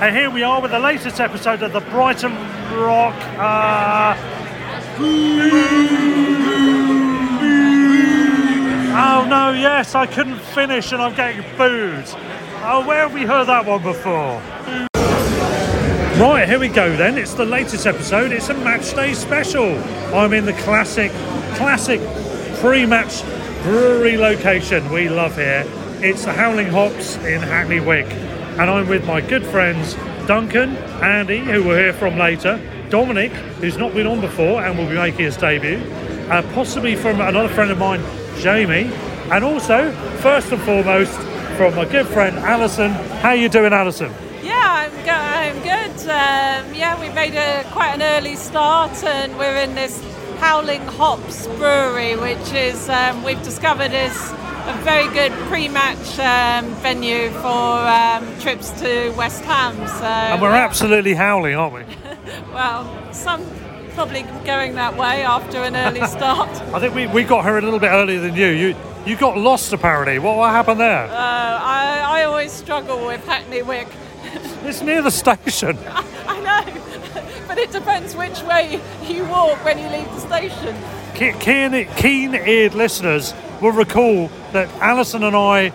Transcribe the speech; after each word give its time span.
And 0.00 0.16
here 0.16 0.30
we 0.30 0.42
are 0.42 0.62
with 0.62 0.70
the 0.70 0.78
latest 0.78 1.20
episode 1.20 1.62
of 1.62 1.74
the 1.74 1.80
Brighton 1.80 2.32
Rock. 2.74 3.14
Uh... 3.38 4.16
Oh 8.96 9.26
no, 9.28 9.52
yes, 9.52 9.94
I 9.94 10.06
couldn't 10.06 10.40
finish 10.40 10.92
and 10.92 11.02
I'm 11.02 11.14
getting 11.14 11.42
booed. 11.58 12.06
Oh, 12.62 12.82
where 12.88 13.00
have 13.00 13.12
we 13.12 13.24
heard 13.24 13.48
that 13.48 13.66
one 13.66 13.82
before? 13.82 14.40
Right, 16.18 16.48
here 16.48 16.58
we 16.58 16.68
go 16.68 16.96
then. 16.96 17.18
It's 17.18 17.34
the 17.34 17.44
latest 17.44 17.86
episode. 17.86 18.32
It's 18.32 18.48
a 18.48 18.54
match 18.54 18.94
day 18.94 19.12
special. 19.12 19.76
I'm 20.14 20.32
in 20.32 20.46
the 20.46 20.54
classic, 20.54 21.10
classic 21.56 22.00
pre-match 22.60 23.22
brewery 23.64 24.16
location 24.16 24.90
we 24.90 25.10
love 25.10 25.36
here. 25.36 25.66
It's 26.02 26.24
the 26.24 26.32
Howling 26.32 26.68
Hops 26.68 27.16
in 27.16 27.42
Hackney 27.42 27.80
Wick. 27.80 28.06
And 28.60 28.68
I'm 28.68 28.88
with 28.88 29.06
my 29.06 29.22
good 29.22 29.42
friends 29.46 29.94
Duncan, 30.26 30.76
Andy, 31.02 31.38
who 31.38 31.64
we'll 31.64 31.78
hear 31.78 31.94
from 31.94 32.18
later, 32.18 32.60
Dominic, 32.90 33.32
who's 33.32 33.78
not 33.78 33.94
been 33.94 34.06
on 34.06 34.20
before 34.20 34.62
and 34.62 34.78
will 34.78 34.86
be 34.86 34.96
making 34.96 35.24
his 35.24 35.38
debut, 35.38 35.78
uh, 36.28 36.42
possibly 36.52 36.94
from 36.94 37.22
another 37.22 37.48
friend 37.48 37.70
of 37.70 37.78
mine, 37.78 38.02
Jamie, 38.38 38.92
and 39.32 39.42
also, 39.42 39.90
first 40.18 40.52
and 40.52 40.60
foremost, 40.60 41.18
from 41.56 41.74
my 41.74 41.86
good 41.86 42.06
friend 42.08 42.36
Alison. 42.38 42.90
How 43.22 43.32
you 43.32 43.48
doing, 43.48 43.72
Alison? 43.72 44.12
Yeah, 44.42 44.60
I'm, 44.62 45.06
go- 45.06 45.12
I'm 45.12 45.56
good. 45.62 46.00
Um, 46.02 46.74
yeah, 46.74 47.00
we 47.00 47.08
made 47.14 47.34
a 47.36 47.64
quite 47.70 47.94
an 47.94 48.02
early 48.02 48.36
start, 48.36 48.92
and 49.04 49.38
we're 49.38 49.56
in 49.56 49.74
this 49.74 50.04
Howling 50.38 50.82
Hops 50.82 51.46
Brewery, 51.56 52.14
which 52.14 52.52
is 52.52 52.90
um, 52.90 53.22
we've 53.24 53.42
discovered 53.42 53.92
is 53.94 54.32
a 54.66 54.80
very 54.82 55.08
good 55.12 55.32
pre-match 55.48 56.18
um, 56.18 56.72
venue 56.76 57.30
for 57.30 57.48
um, 57.48 58.40
trips 58.40 58.70
to 58.80 59.10
West 59.16 59.44
Ham. 59.44 59.74
So, 59.86 60.04
And 60.04 60.42
we're 60.42 60.50
absolutely 60.50 61.14
howling, 61.14 61.54
aren't 61.54 61.74
we? 61.74 61.96
well, 62.52 63.12
some 63.12 63.44
probably 63.94 64.22
going 64.44 64.74
that 64.76 64.96
way 64.96 65.22
after 65.24 65.58
an 65.58 65.76
early 65.76 66.06
start. 66.06 66.48
I 66.72 66.80
think 66.80 66.94
we, 66.94 67.06
we 67.06 67.24
got 67.24 67.44
here 67.44 67.58
a 67.58 67.60
little 67.62 67.78
bit 67.78 67.88
earlier 67.90 68.20
than 68.20 68.34
you. 68.34 68.46
You 68.46 68.76
you 69.06 69.16
got 69.16 69.38
lost 69.38 69.72
apparently. 69.72 70.18
What, 70.18 70.36
what 70.36 70.50
happened 70.50 70.78
there? 70.78 71.06
Uh, 71.06 71.10
I, 71.10 72.20
I 72.20 72.24
always 72.24 72.52
struggle 72.52 73.06
with 73.06 73.24
Hackney 73.26 73.62
Wick. 73.62 73.88
It's 74.62 74.82
near 74.82 75.00
the 75.00 75.10
station. 75.10 75.78
I 75.86 76.38
know, 76.40 77.44
but 77.48 77.56
it 77.56 77.72
depends 77.72 78.14
which 78.14 78.42
way 78.42 78.78
you 79.08 79.24
walk 79.24 79.64
when 79.64 79.78
you 79.78 79.88
leave 79.88 80.04
the 80.12 80.20
station. 80.20 80.76
Keen, 81.14 81.88
keen-eared 81.96 82.74
listeners 82.74 83.32
will 83.60 83.72
recall 83.72 84.30
that 84.52 84.68
Alison 84.80 85.22
and 85.22 85.36
I, 85.36 85.72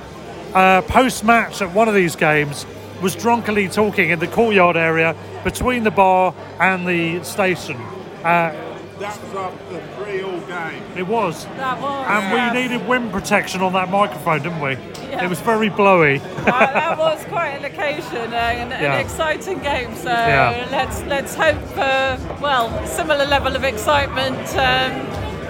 uh, 0.54 0.82
post-match 0.84 1.62
at 1.62 1.74
one 1.74 1.88
of 1.88 1.94
these 1.94 2.16
games, 2.16 2.66
was 3.02 3.16
drunkenly 3.16 3.68
talking 3.68 4.10
in 4.10 4.20
the 4.20 4.28
courtyard 4.28 4.78
area 4.78 5.16
between 5.44 5.84
the 5.84 5.92
bar 5.92 6.34
and 6.60 6.88
the 6.88 7.24
station. 7.24 7.76
Uh, 8.24 8.52
That 9.00 9.22
was 9.22 9.36
after 9.36 9.74
the 9.74 9.82
three-all 9.98 10.40
game. 10.48 10.82
it 10.96 11.06
was, 11.06 11.46
That 11.58 11.82
was. 11.82 12.08
and 12.08 12.24
yes. 12.24 12.54
we 12.56 12.62
needed 12.62 12.88
wind 12.88 13.12
protection 13.12 13.62
on 13.62 13.74
that 13.74 13.90
microphone, 13.92 14.42
didn't 14.44 14.62
we? 14.62 14.78
Yeah. 15.10 15.26
It 15.26 15.30
was 15.30 15.42
very 15.42 15.68
blowy. 15.70 16.20
Uh, 16.20 16.44
that 16.46 16.98
was 16.98 17.22
quite 17.26 17.50
an 17.50 17.66
occasion, 17.66 18.34
uh, 18.34 18.38
an, 18.38 18.70
Yeah. 18.72 18.94
an 18.96 19.02
exciting 19.02 19.60
game. 19.60 19.94
So 19.96 20.10
Yeah. 20.10 20.66
let's 20.72 21.04
let's 21.04 21.36
hope 21.36 21.62
for 21.76 22.18
well 22.42 22.72
similar 22.88 23.26
level 23.26 23.54
of 23.56 23.64
excitement 23.66 24.38
um, 24.56 24.94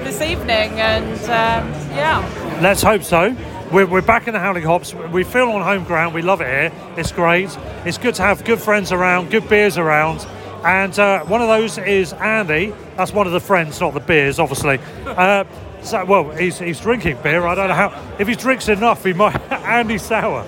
this 0.06 0.22
evening, 0.22 0.80
and 0.80 1.20
um, 1.24 1.68
yeah. 1.98 2.60
Let's 2.62 2.84
hope 2.84 3.02
so. 3.02 3.36
We're, 3.72 3.88
we're 3.88 4.04
back 4.04 4.28
in 4.28 4.34
the 4.34 4.40
Howling 4.40 4.64
Hops. 4.64 4.94
We 4.94 5.24
feel 5.24 5.50
on 5.50 5.64
home 5.64 5.84
ground. 5.84 6.14
We 6.14 6.22
love 6.22 6.42
it 6.42 6.48
here. 6.48 6.94
It's 6.96 7.12
great. 7.12 7.50
It's 7.86 7.98
good 7.98 8.14
to 8.16 8.22
have 8.22 8.46
good 8.46 8.60
friends 8.60 8.92
around, 8.92 9.32
good 9.32 9.50
beers 9.50 9.80
around. 9.80 10.24
And 10.64 10.98
uh, 11.00 11.26
one 11.26 11.42
of 11.42 11.48
those 11.48 11.80
is 11.80 12.14
Andy. 12.14 12.72
That's 12.98 13.14
one 13.14 13.26
of 13.26 13.34
the 13.34 13.40
friends, 13.40 13.82
not 13.82 13.96
the 13.96 14.00
beers, 14.00 14.40
obviously. 14.40 14.80
Uh, 15.06 15.46
so, 15.82 16.04
well, 16.04 16.30
he's, 16.32 16.60
he's 16.60 16.80
drinking 16.80 17.18
beer. 17.24 17.46
I 17.46 17.56
don't 17.56 17.70
know 17.70 17.74
how. 17.74 18.16
If 18.20 18.28
he 18.28 18.36
drinks 18.36 18.68
enough, 18.68 19.04
he 19.04 19.14
might. 19.14 19.40
Andy 19.52 19.98
Sour. 19.98 20.46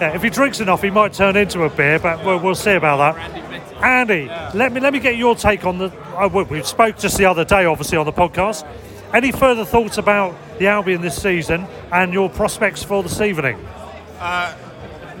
Yeah, 0.00 0.14
if 0.14 0.22
he 0.22 0.30
drinks 0.30 0.60
enough, 0.60 0.82
he 0.82 0.90
might 0.90 1.12
turn 1.12 1.36
into 1.36 1.62
a 1.62 1.70
beer, 1.70 1.98
but 2.00 2.24
we'll, 2.24 2.40
we'll 2.40 2.54
see 2.56 2.72
about 2.72 3.16
that. 3.16 3.82
Andy, 3.82 4.26
let 4.54 4.72
me 4.72 4.80
let 4.80 4.92
me 4.92 4.98
get 4.98 5.16
your 5.16 5.36
take 5.36 5.64
on 5.64 5.78
the. 5.78 5.92
Uh, 6.16 6.28
we 6.32 6.42
we 6.44 6.62
spoke 6.62 6.98
just 6.98 7.16
the 7.16 7.26
other 7.26 7.44
day, 7.44 7.64
obviously, 7.64 7.96
on 7.96 8.06
the 8.06 8.12
podcast. 8.12 8.66
Any 9.12 9.32
further 9.32 9.64
thoughts 9.64 9.96
about 9.96 10.36
the 10.58 10.66
Albion 10.66 11.00
this 11.00 11.20
season 11.20 11.66
and 11.90 12.12
your 12.12 12.28
prospects 12.28 12.82
for 12.82 13.02
this 13.02 13.20
evening? 13.20 13.58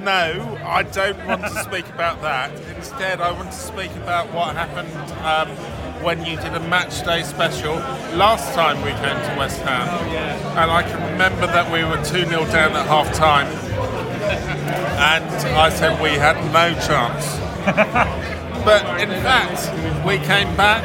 No, 0.08 0.58
I 0.64 0.84
don't 0.84 1.26
want 1.26 1.42
to 1.42 1.50
speak 1.64 1.88
about 1.88 2.22
that. 2.22 2.52
Instead, 2.76 3.20
I 3.20 3.32
want 3.32 3.50
to 3.50 3.56
speak 3.56 3.90
about 3.96 4.32
what 4.32 4.54
happened 4.54 4.88
um, 5.24 5.48
when 6.02 6.24
you 6.24 6.36
did 6.36 6.54
a 6.54 6.60
match 6.60 7.04
day 7.04 7.22
special 7.22 7.74
last 8.16 8.54
time 8.54 8.76
we 8.82 8.92
came 8.92 9.16
to 9.16 9.36
West 9.38 9.60
Ham. 9.62 9.88
And 10.56 10.70
I 10.70 10.82
can 10.82 11.12
remember 11.12 11.46
that 11.46 11.70
we 11.72 11.82
were 11.84 12.02
2 12.04 12.26
0 12.26 12.44
down 12.46 12.72
at 12.72 12.86
half 12.86 13.12
time. 13.12 13.48
And 14.98 15.24
I 15.56 15.68
said 15.70 16.00
we 16.00 16.10
had 16.10 16.36
no 16.52 16.72
chance. 16.86 17.36
but 18.64 19.00
in 19.00 19.10
fact, 19.22 20.06
we 20.06 20.18
came 20.18 20.54
back 20.56 20.84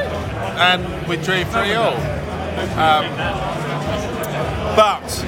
and 0.57 1.07
we 1.07 1.17
drew 1.17 1.44
3 1.44 1.73
all. 1.73 2.22
Um, 2.77 3.05
but 4.75 5.25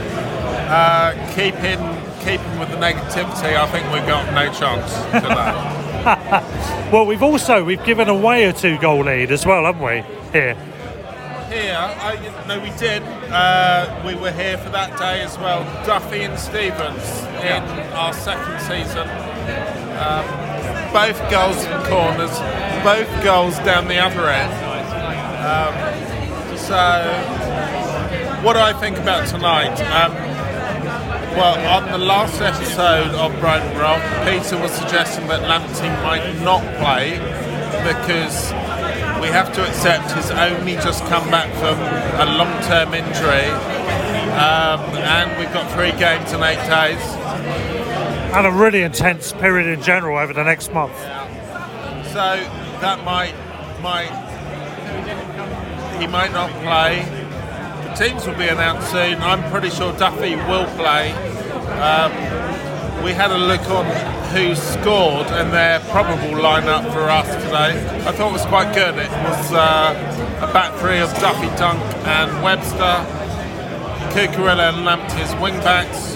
uh, 0.69 1.13
keeping 1.36 1.80
keeping 2.25 2.60
with 2.60 2.69
the 2.69 2.77
negativity, 2.77 3.56
I 3.56 3.68
think 3.68 3.92
we've 3.94 4.07
got 4.07 4.33
no 4.33 4.51
chance. 4.51 4.92
Well, 6.92 7.07
we've 7.07 7.24
also 7.24 7.63
we've 7.63 7.83
given 7.83 8.10
away 8.10 8.44
a 8.44 8.54
two-goal 8.54 9.06
lead 9.06 9.31
as 9.31 9.44
well, 9.44 9.66
haven't 9.66 9.81
we? 9.81 10.04
Here, 10.31 10.54
here, 11.50 11.75
I, 11.75 12.45
no, 12.48 12.60
we 12.60 12.69
did. 12.77 13.01
Uh, 13.31 14.04
we 14.06 14.13
were 14.13 14.31
here 14.31 14.57
for 14.60 14.69
that 14.69 14.98
day 15.00 15.22
as 15.22 15.36
well. 15.39 15.63
Duffy 15.86 16.22
and 16.22 16.38
Stephens 16.38 17.24
in 17.42 17.63
our 17.94 18.13
second 18.13 18.60
season. 18.62 19.10
Um, 19.98 20.25
both 20.94 21.19
goals 21.31 21.66
from 21.66 21.83
corners, 21.86 22.38
both 22.83 23.10
goals 23.24 23.57
down 23.66 23.88
the 23.88 23.98
other 23.98 24.30
end. 24.30 24.54
Um, 25.42 25.94
so 26.67 27.06
what 28.44 28.53
do 28.53 28.59
I 28.59 28.73
think 28.73 28.97
about 28.97 29.27
tonight? 29.27 29.79
Um, 29.91 30.13
well, 31.35 31.57
on 31.67 31.91
the 31.91 31.97
last 31.97 32.41
episode 32.41 33.13
of 33.15 33.39
Brighton 33.39 33.77
Rock, 33.77 34.01
Peter 34.25 34.57
was 34.57 34.71
suggesting 34.71 35.27
that 35.27 35.41
Lamptey 35.41 35.89
might 36.01 36.41
not 36.44 36.62
play 36.77 37.19
because 37.85 38.51
we 39.21 39.27
have 39.27 39.53
to 39.53 39.67
accept 39.67 40.12
he's 40.13 40.31
only 40.31 40.73
just 40.75 41.03
come 41.06 41.29
back 41.29 41.53
from 41.56 41.79
a 42.19 42.38
long-term 42.38 42.94
injury, 42.94 43.50
um, 44.33 44.81
and 45.06 45.39
we've 45.39 45.53
got 45.53 45.71
three 45.71 45.91
games 46.00 46.33
in 46.33 46.41
eight 46.41 46.62
days. 46.67 47.01
And 48.33 48.47
a 48.47 48.51
really 48.51 48.81
intense 48.81 49.33
period 49.33 49.67
in 49.67 49.83
general 49.83 50.17
over 50.17 50.33
the 50.33 50.44
next 50.44 50.73
month. 50.73 50.97
So 52.12 52.39
that 52.81 53.03
might 53.03 53.35
might 53.81 54.25
he 56.00 56.07
might 56.07 56.31
not 56.31 56.50
play. 56.62 57.03
The 57.88 57.94
teams 57.94 58.25
will 58.27 58.36
be 58.36 58.47
announced 58.47 58.92
soon. 58.92 59.21
I'm 59.21 59.50
pretty 59.51 59.69
sure 59.69 59.94
Duffy 59.94 60.36
will 60.36 60.65
play. 60.75 61.12
Um, 61.81 62.12
we 63.03 63.12
had 63.12 63.31
a 63.31 63.38
look 63.38 63.62
on 63.69 63.86
WhoScored 64.33 65.31
and 65.31 65.53
their 65.53 65.80
probable 65.92 66.38
lineup 66.38 66.92
for 66.92 67.09
us 67.09 67.27
today. 67.44 67.74
I 68.07 68.12
thought 68.12 68.30
it 68.30 68.33
was 68.33 68.45
quite 68.45 68.74
good. 68.74 68.95
It 68.97 69.09
was 69.09 69.53
uh, 69.53 70.47
a 70.47 70.53
back 70.53 70.77
three 70.80 71.00
of 71.00 71.09
Duffy, 71.19 71.47
Dunk, 71.57 71.80
and 72.06 72.44
Webster. 72.44 73.06
Cucurella 74.15 74.69
and 74.71 74.88
Lamptey 74.88 75.19
as 75.19 75.36
wing 75.41 75.59
backs. 75.59 76.15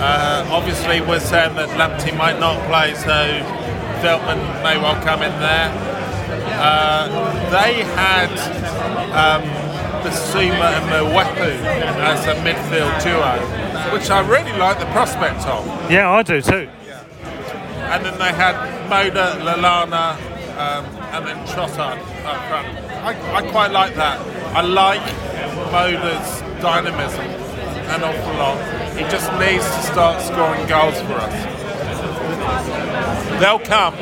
Uh, 0.00 0.46
obviously, 0.50 1.02
we're 1.02 1.20
saying 1.20 1.54
that 1.56 1.68
Lamptey 1.76 2.16
might 2.16 2.40
not 2.40 2.56
play, 2.66 2.94
so 2.94 3.44
Veltman 4.00 4.40
may 4.62 4.78
well 4.78 4.96
come 5.04 5.20
in 5.20 5.32
there. 5.38 5.89
Uh, 6.60 7.08
they 7.50 7.82
had 7.82 8.30
um, 9.12 9.42
Bissouma 10.02 10.76
and 10.76 10.86
Mwepu 10.90 11.60
as 12.00 12.26
a 12.26 12.34
midfield 12.36 13.02
duo, 13.02 13.92
which 13.92 14.10
I 14.10 14.20
really 14.20 14.56
like 14.58 14.78
the 14.78 14.86
prospect 14.86 15.46
of. 15.46 15.66
Yeah, 15.90 16.10
I 16.10 16.22
do 16.22 16.40
too. 16.40 16.68
And 17.90 18.04
then 18.04 18.18
they 18.18 18.32
had 18.32 18.54
Moder, 18.88 19.34
Lallana, 19.42 20.14
um, 20.56 20.84
and 21.12 21.26
then 21.26 21.36
Trossard 21.46 21.98
up 22.24 22.48
front. 22.48 22.68
I, 23.02 23.36
I 23.36 23.50
quite 23.50 23.72
like 23.72 23.94
that. 23.96 24.20
I 24.54 24.62
like 24.62 25.02
Moder's 25.72 26.40
dynamism 26.62 27.50
an 27.90 28.04
awful 28.04 28.34
lot. 28.34 28.56
He 28.96 29.02
just 29.10 29.32
needs 29.40 29.64
to 29.64 29.82
start 29.82 30.22
scoring 30.22 30.64
goals 30.68 31.00
for 31.02 31.14
us. 31.14 31.34
They'll 33.40 33.58
come. 33.58 33.94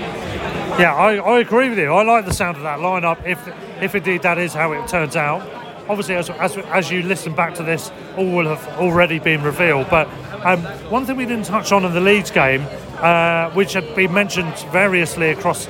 Yeah, 0.77 0.95
I, 0.95 1.17
I 1.17 1.41
agree 1.41 1.69
with 1.71 1.79
you. 1.79 1.93
I 1.93 2.03
like 2.03 2.25
the 2.25 2.33
sound 2.33 2.57
of 2.57 2.63
that 2.63 2.79
lineup. 2.79 3.25
If 3.27 3.41
if 3.83 3.95
indeed 3.95 4.23
that 4.23 4.39
is 4.39 4.53
how 4.55 4.73
it 4.73 4.87
turns 4.89 5.17
out, 5.17 5.43
obviously 5.89 6.15
as, 6.15 6.31
as, 6.31 6.57
as 6.57 6.91
you 6.91 7.03
listen 7.03 7.35
back 7.35 7.55
to 7.55 7.63
this, 7.63 7.91
all 8.17 8.31
will 8.31 8.55
have 8.55 8.67
already 8.79 9.19
been 9.19 9.43
revealed. 9.43 9.89
But 9.91 10.09
um, 10.45 10.63
one 10.91 11.07
thing 11.07 11.17
we 11.17 11.27
didn't 11.27 11.47
touch 11.47 11.73
on 11.73 11.85
in 11.85 11.95
the 11.95 12.01
Leeds 12.01 12.31
game, 12.31 12.65
uh, 12.99 13.51
which 13.51 13.73
had 13.73 13.95
been 13.97 14.13
mentioned 14.13 14.57
variously 14.71 15.31
across 15.31 15.69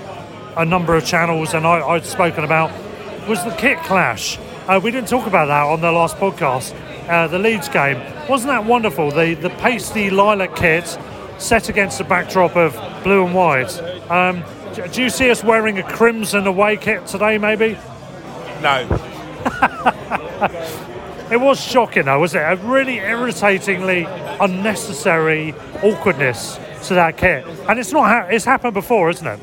a 0.56 0.64
number 0.64 0.94
of 0.94 1.04
channels, 1.04 1.54
and 1.54 1.66
I, 1.66 1.80
I'd 1.80 2.04
spoken 2.04 2.44
about, 2.44 2.70
was 3.28 3.42
the 3.44 3.54
kit 3.56 3.78
clash. 3.84 4.38
Uh, 4.66 4.80
we 4.82 4.90
didn't 4.90 5.08
talk 5.08 5.26
about 5.26 5.46
that 5.46 5.64
on 5.64 5.80
the 5.80 5.92
last 5.92 6.16
podcast. 6.16 6.74
Uh, 7.08 7.26
the 7.28 7.38
Leeds 7.38 7.68
game 7.68 7.98
wasn't 8.28 8.50
that 8.50 8.66
wonderful? 8.66 9.10
The 9.10 9.34
the 9.34 9.50
pasty 9.50 10.10
lilac 10.10 10.54
kit 10.56 10.98
set 11.38 11.68
against 11.68 11.96
the 11.98 12.04
backdrop 12.04 12.56
of 12.56 12.74
blue 13.02 13.24
and 13.24 13.34
white. 13.34 13.80
Um, 14.10 14.44
do- 14.86 15.02
you 15.02 15.10
see 15.10 15.30
us 15.30 15.42
wearing 15.44 15.78
a 15.78 15.82
crimson 15.82 16.46
away 16.46 16.76
kit 16.76 17.06
today? 17.06 17.38
Maybe. 17.38 17.76
No. 18.62 18.86
It 21.30 21.38
was 21.38 21.60
shocking, 21.62 22.06
though, 22.06 22.20
was 22.20 22.34
it? 22.34 22.38
A 22.38 22.56
really 22.56 23.00
irritatingly 23.00 24.04
unnecessary 24.40 25.52
awkwardness 25.82 26.58
to 26.86 26.94
that 26.94 27.19
kit, 27.19 27.44
and 27.69 27.78
it's 27.78 27.92
not. 27.92 28.08
Ha- 28.08 28.28
it's 28.30 28.46
happened 28.46 28.72
before, 28.72 29.10
isn't 29.10 29.26
it? 29.26 29.38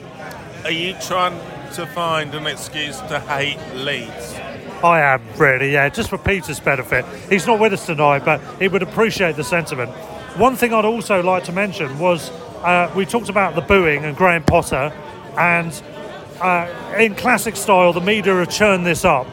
Are 0.64 0.72
you 0.72 0.96
trying 1.00 1.40
to 1.74 1.86
find 1.86 2.34
an 2.34 2.48
excuse 2.48 2.98
to 3.02 3.20
hate 3.20 3.60
Leeds? 3.76 4.34
I 4.84 5.00
am 5.02 5.22
really, 5.38 5.74
yeah. 5.74 5.88
Just 5.90 6.10
for 6.10 6.18
Peter's 6.18 6.60
benefit, 6.60 7.06
he's 7.30 7.46
not 7.46 7.60
with 7.60 7.74
us 7.74 7.86
tonight, 7.86 8.26
but 8.26 8.42
he 8.60 8.68
would 8.68 8.82
appreciate 8.82 9.36
the 9.36 9.44
sentiment. 9.44 9.92
One 10.40 10.56
thing 10.56 10.74
I'd 10.74 10.86
also 10.86 11.22
like 11.22 11.44
to 11.44 11.52
mention 11.52 12.00
was 12.00 12.32
uh, 12.64 12.92
we 12.96 13.06
talked 13.06 13.30
about 13.30 13.54
the 13.54 13.62
booing 13.62 14.06
and 14.06 14.18
Graham 14.18 14.42
Potter, 14.44 14.92
and 15.38 15.72
uh, 16.42 16.96
in 16.98 17.16
classic 17.16 17.56
style, 17.56 17.94
the 17.94 18.02
media 18.02 18.36
have 18.36 18.50
churned 18.50 18.86
this 18.86 19.06
up. 19.06 19.28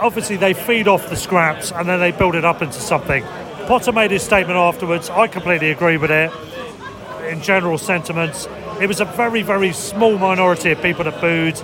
Obviously, 0.00 0.36
they 0.36 0.54
feed 0.54 0.88
off 0.88 1.08
the 1.08 1.16
scraps 1.16 1.72
and 1.72 1.88
then 1.88 2.00
they 2.00 2.10
build 2.10 2.34
it 2.34 2.44
up 2.44 2.62
into 2.62 2.80
something. 2.80 3.24
Potter 3.66 3.92
made 3.92 4.10
his 4.10 4.22
statement 4.22 4.58
afterwards. 4.58 5.08
I 5.08 5.26
completely 5.28 5.70
agree 5.70 5.96
with 5.96 6.10
it. 6.10 6.30
In 7.30 7.40
general 7.40 7.78
sentiments, 7.78 8.46
it 8.80 8.86
was 8.86 9.00
a 9.00 9.04
very, 9.04 9.42
very 9.42 9.72
small 9.72 10.18
minority 10.18 10.72
of 10.72 10.82
people 10.82 11.04
that 11.04 11.20
booed. 11.20 11.58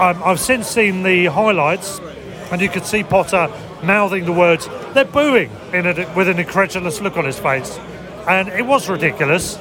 Um, 0.00 0.22
I've 0.24 0.40
since 0.40 0.68
seen 0.68 1.02
the 1.02 1.26
highlights, 1.26 1.98
and 2.50 2.60
you 2.60 2.68
could 2.68 2.86
see 2.86 3.02
Potter 3.02 3.50
mouthing 3.82 4.24
the 4.24 4.32
words, 4.32 4.68
they're 4.94 5.04
booing, 5.04 5.50
in 5.72 5.86
a, 5.86 6.12
with 6.14 6.28
an 6.28 6.38
incredulous 6.38 7.00
look 7.00 7.16
on 7.16 7.24
his 7.24 7.38
face. 7.38 7.78
And 8.28 8.48
it 8.48 8.64
was 8.64 8.88
ridiculous. 8.88 9.56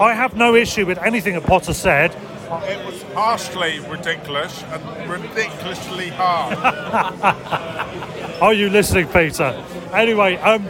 I 0.00 0.14
have 0.14 0.36
no 0.36 0.54
issue 0.54 0.86
with 0.86 0.98
anything 0.98 1.34
that 1.34 1.44
Potter 1.44 1.74
said. 1.74 2.16
It 2.60 2.84
was 2.84 3.02
harshly 3.14 3.80
ridiculous 3.80 4.62
and 4.64 5.10
ridiculously 5.10 6.10
hard. 6.10 6.58
Are 8.42 8.52
you 8.52 8.68
listening, 8.68 9.08
Peter? 9.08 9.64
Anyway, 9.94 10.36
um, 10.36 10.68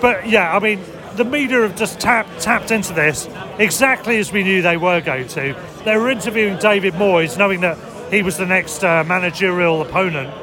but 0.00 0.28
yeah, 0.28 0.56
I 0.56 0.58
mean, 0.58 0.80
the 1.14 1.24
media 1.24 1.60
have 1.60 1.76
just 1.76 2.00
tapped 2.00 2.40
tapped 2.40 2.72
into 2.72 2.92
this 2.92 3.28
exactly 3.58 4.18
as 4.18 4.32
we 4.32 4.42
knew 4.42 4.62
they 4.62 4.76
were 4.76 5.00
going 5.00 5.28
to. 5.28 5.56
They 5.84 5.96
were 5.96 6.10
interviewing 6.10 6.58
David 6.58 6.94
Moyes, 6.94 7.38
knowing 7.38 7.60
that 7.60 7.78
he 8.12 8.22
was 8.22 8.36
the 8.36 8.46
next 8.46 8.82
uh, 8.82 9.04
managerial 9.04 9.80
opponent, 9.80 10.34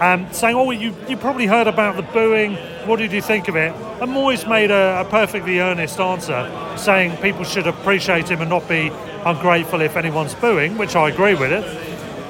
um, 0.00 0.26
saying, 0.32 0.56
"Oh, 0.56 0.70
you 0.70 0.94
you 1.08 1.16
probably 1.16 1.46
heard 1.46 1.66
about 1.66 1.96
the 1.96 2.02
booing. 2.02 2.54
What 2.86 2.98
did 2.98 3.12
you 3.12 3.22
think 3.22 3.48
of 3.48 3.56
it?" 3.56 3.72
And 4.00 4.10
Moyes 4.10 4.48
made 4.48 4.70
a, 4.70 5.00
a 5.00 5.04
perfectly 5.04 5.60
earnest 5.60 5.98
answer, 5.98 6.50
saying 6.76 7.16
people 7.18 7.44
should 7.44 7.66
appreciate 7.66 8.28
him 8.30 8.40
and 8.40 8.50
not 8.50 8.68
be 8.68 8.90
ungrateful 9.24 9.80
if 9.80 9.96
anyone's 9.96 10.34
booing, 10.34 10.78
which 10.78 10.94
I 10.94 11.08
agree 11.08 11.34
with 11.34 11.52
it. 11.52 11.64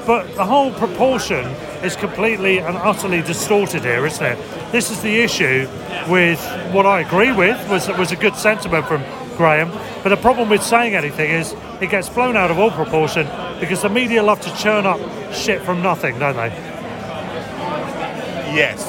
But 0.07 0.33
the 0.37 0.45
whole 0.45 0.73
proportion 0.73 1.45
is 1.83 1.97
completely 1.97 2.59
and 2.59 2.77
utterly 2.77 3.23
distorted 3.23 3.83
here, 3.83 4.07
isn't 4.07 4.25
it? 4.25 4.39
This 4.71 4.91
is 4.91 5.03
the 5.03 5.21
issue 5.21 5.69
with 6.09 6.41
what 6.73 6.87
I 6.87 7.01
agree 7.01 7.33
with 7.33 7.59
was 7.69 7.89
was 7.89 8.13
a 8.13 8.17
good 8.17 8.37
sentiment 8.37 8.87
from 8.87 9.03
Graham. 9.37 9.71
But 10.03 10.11
the 10.11 10.17
problem 10.17 10.49
with 10.49 10.63
saying 10.63 10.95
anything 10.95 11.31
is 11.31 11.55
it 11.81 11.91
gets 11.91 12.09
blown 12.09 12.37
out 12.37 12.51
of 12.51 12.59
all 12.59 12.71
proportion 12.71 13.27
because 13.59 13.83
the 13.83 13.89
media 13.89 14.23
love 14.23 14.41
to 14.43 14.57
churn 14.57 14.87
up 14.87 15.01
shit 15.33 15.63
from 15.63 15.83
nothing, 15.83 16.19
don't 16.19 16.37
they? 16.37 16.76
Yes. 18.57 18.83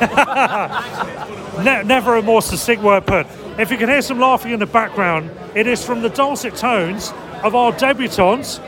Ne- 1.64 1.84
never 1.84 2.16
a 2.16 2.22
more 2.22 2.42
succinct 2.42 2.82
word 2.82 3.06
put. 3.06 3.26
If 3.58 3.70
you 3.70 3.76
can 3.76 3.88
hear 3.88 4.02
some 4.02 4.18
laughing 4.18 4.50
in 4.50 4.58
the 4.58 4.66
background, 4.66 5.30
it 5.54 5.68
is 5.68 5.84
from 5.84 6.02
the 6.02 6.08
dulcet 6.08 6.56
tones 6.56 7.12
of 7.44 7.54
our 7.54 7.70
debutante, 7.70 8.60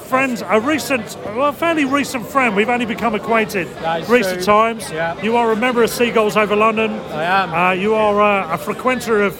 friends, 0.00 0.42
a 0.42 0.60
recent, 0.60 1.16
well, 1.34 1.52
fairly 1.52 1.86
recent 1.86 2.26
friend. 2.26 2.54
We've 2.54 2.68
only 2.68 2.84
become 2.84 3.14
acquainted 3.14 3.66
recent 4.08 4.36
true. 4.36 4.44
times. 4.44 4.90
Yeah. 4.90 5.20
You 5.22 5.38
are 5.38 5.52
a 5.52 5.56
member 5.56 5.82
of 5.82 5.88
Seagulls 5.88 6.36
over 6.36 6.54
London. 6.54 6.90
I 6.92 7.24
am. 7.24 7.54
Uh, 7.54 7.72
you 7.72 7.94
are 7.94 8.20
uh, 8.20 8.54
a 8.54 8.58
frequenter 8.58 9.22
of 9.24 9.34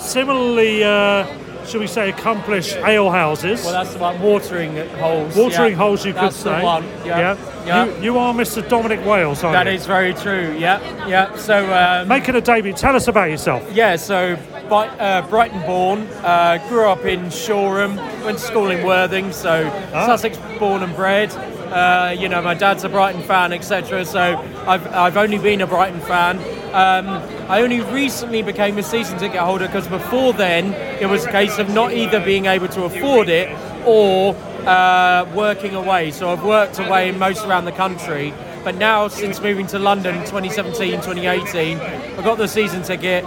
similarly, 0.00 0.84
uh, 0.84 1.26
shall 1.66 1.80
we 1.80 1.86
say, 1.86 2.10
accomplished 2.10 2.76
ale 2.76 3.10
houses. 3.10 3.62
Well, 3.64 3.72
that's 3.72 3.92
the 3.94 3.98
one. 3.98 4.20
Watering 4.20 4.76
holes. 4.98 5.36
Watering 5.36 5.72
yeah. 5.72 5.76
holes, 5.78 6.04
you 6.04 6.12
that's 6.12 6.36
could 6.36 6.42
say. 6.42 6.62
one. 6.62 6.84
Yeah. 7.04 7.36
yeah. 7.66 7.86
You, 7.86 8.02
you 8.02 8.18
are 8.18 8.32
Mr. 8.34 8.66
Dominic 8.68 9.04
Wales, 9.04 9.42
aren't 9.42 9.54
that 9.54 9.66
you? 9.66 9.76
is 9.76 9.86
very 9.86 10.14
true. 10.14 10.54
Yeah. 10.58 11.06
Yeah. 11.06 11.34
So. 11.36 11.72
Um, 11.72 12.08
Making 12.08 12.36
a 12.36 12.40
debut. 12.40 12.72
Tell 12.72 12.94
us 12.96 13.08
about 13.08 13.30
yourself. 13.30 13.62
yeah. 13.72 13.96
So. 13.96 14.36
By, 14.68 14.88
uh, 14.88 15.28
Brighton 15.28 15.60
born, 15.66 16.06
uh, 16.22 16.56
grew 16.70 16.88
up 16.88 17.04
in 17.04 17.28
Shoreham, 17.30 17.96
went 18.24 18.38
to 18.38 18.44
school 18.44 18.70
in 18.70 18.82
Worthing, 18.86 19.30
so 19.30 19.70
Ah. 19.92 20.06
Sussex 20.06 20.38
born 20.58 20.82
and 20.82 20.96
bred. 20.96 21.30
Uh, 21.74 22.14
you 22.16 22.28
know, 22.28 22.40
my 22.40 22.54
dad's 22.54 22.84
a 22.84 22.88
Brighton 22.88 23.20
fan, 23.22 23.52
etc. 23.52 24.04
So 24.04 24.20
I've, 24.64 24.86
I've 24.86 25.16
only 25.16 25.38
been 25.38 25.60
a 25.60 25.66
Brighton 25.66 26.00
fan. 26.02 26.38
Um, 26.68 27.08
I 27.50 27.62
only 27.62 27.80
recently 27.80 28.42
became 28.42 28.78
a 28.78 28.82
season 28.84 29.18
ticket 29.18 29.40
holder 29.40 29.66
because 29.66 29.88
before 29.88 30.32
then 30.32 30.72
it 31.02 31.06
was 31.06 31.24
a 31.24 31.32
case 31.32 31.58
of 31.58 31.68
not 31.70 31.92
either 31.92 32.24
being 32.24 32.46
able 32.46 32.68
to 32.68 32.84
afford 32.84 33.28
it 33.28 33.48
or 33.84 34.36
uh, 34.68 35.28
working 35.34 35.74
away. 35.74 36.12
So 36.12 36.30
I've 36.30 36.44
worked 36.44 36.78
away 36.78 37.10
most 37.10 37.44
around 37.44 37.64
the 37.64 37.72
country. 37.72 38.32
But 38.62 38.76
now, 38.76 39.08
since 39.08 39.40
moving 39.40 39.66
to 39.66 39.80
London 39.80 40.14
2017, 40.20 40.92
2018, 40.92 41.78
I 41.78 42.22
got 42.22 42.38
the 42.38 42.46
season 42.46 42.84
ticket. 42.84 43.24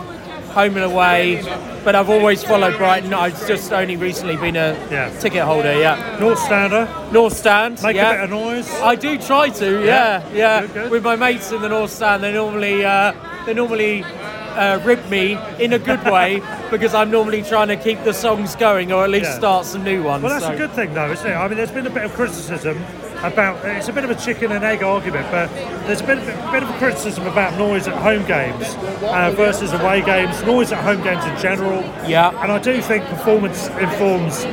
Home 0.58 0.76
and 0.76 0.92
away. 0.92 1.44
But 1.84 1.96
I've 1.96 2.10
always 2.10 2.44
followed 2.44 2.78
Brighton. 2.78 3.14
I've 3.14 3.48
just 3.48 3.72
only 3.72 3.96
recently 3.96 4.38
been 4.38 4.56
a 4.56 4.76
Yeah. 4.92 5.10
ticket 5.20 5.44
holder. 5.44 5.80
Yeah, 5.80 6.18
North 6.20 6.40
Stander, 6.40 6.90
North 7.12 7.34
Stand. 7.38 7.82
make 7.84 7.96
yeah. 7.96 8.10
a 8.10 8.14
bit 8.16 8.24
of 8.24 8.30
noise. 8.32 8.82
I 8.82 8.96
do 8.96 9.20
try 9.20 9.50
to, 9.50 9.86
yeah, 9.86 10.24
Yeah? 10.34 10.62
Good, 10.62 10.74
good. 10.74 10.92
With 10.92 11.04
my 11.04 11.16
mates 11.16 11.52
in 11.52 11.62
the 11.62 11.70
North 11.70 11.92
Stand, 11.92 12.24
they 12.24 12.34
normally 12.34 12.84
uh, 12.84 13.14
they 13.46 13.54
normally 13.54 14.04
uh, 14.04 14.80
rib 14.84 15.08
me 15.10 15.38
in 15.60 15.74
a 15.74 15.80
good 15.80 16.04
way 16.06 16.42
because 16.72 16.96
I'm 16.96 17.12
normally 17.12 17.44
trying 17.44 17.68
to 17.68 17.78
keep 17.78 18.04
the 18.04 18.14
songs 18.14 18.56
going 18.56 18.92
or 18.92 19.04
at 19.04 19.12
least 19.12 19.26
Yeah. 19.30 19.38
start 19.38 19.66
some 19.68 19.84
new 19.84 20.02
ones. 20.02 20.24
Well, 20.24 20.34
that's 20.34 20.46
so- 20.46 20.54
a 20.54 20.58
good 20.58 20.72
thing, 20.72 20.96
though, 20.96 21.12
isn't 21.12 21.28
it? 21.32 21.36
I 21.36 21.48
mean, 21.48 21.58
there's 21.58 21.72
been 21.72 21.86
a 21.86 21.92
bit 21.92 22.04
of 22.04 22.14
criticism 22.16 22.84
about 23.24 23.64
it's 23.66 23.88
a 23.88 23.94
bit 23.94 24.04
of 24.04 24.10
a 24.10 24.16
chicken 24.16 24.52
and 24.52 24.64
egg 24.64 24.84
argument, 24.84 25.30
but 25.32 25.50
there's 25.88 26.02
a 26.02 26.06
bit, 26.06 26.20
bit 26.52 26.64
of 26.64 26.70
a 26.70 26.78
criticism 26.78 27.28
about 27.28 27.58
noise 27.58 27.88
at 27.88 27.96
home 28.02 28.26
games 28.26 28.76
uh, 29.04 29.34
versus 29.36 29.74
away 29.74 30.02
games, 30.02 30.42
noise 30.44 30.72
at 30.72 30.84
home 30.84 31.02
games 31.04 31.26
in 31.26 31.38
general. 31.40 31.82
Yeah. 32.08 32.30
And 32.42 32.52
I 32.52 32.60
do 32.60 32.82
think 32.82 33.06
performance 33.06 33.68
informs 33.68 34.44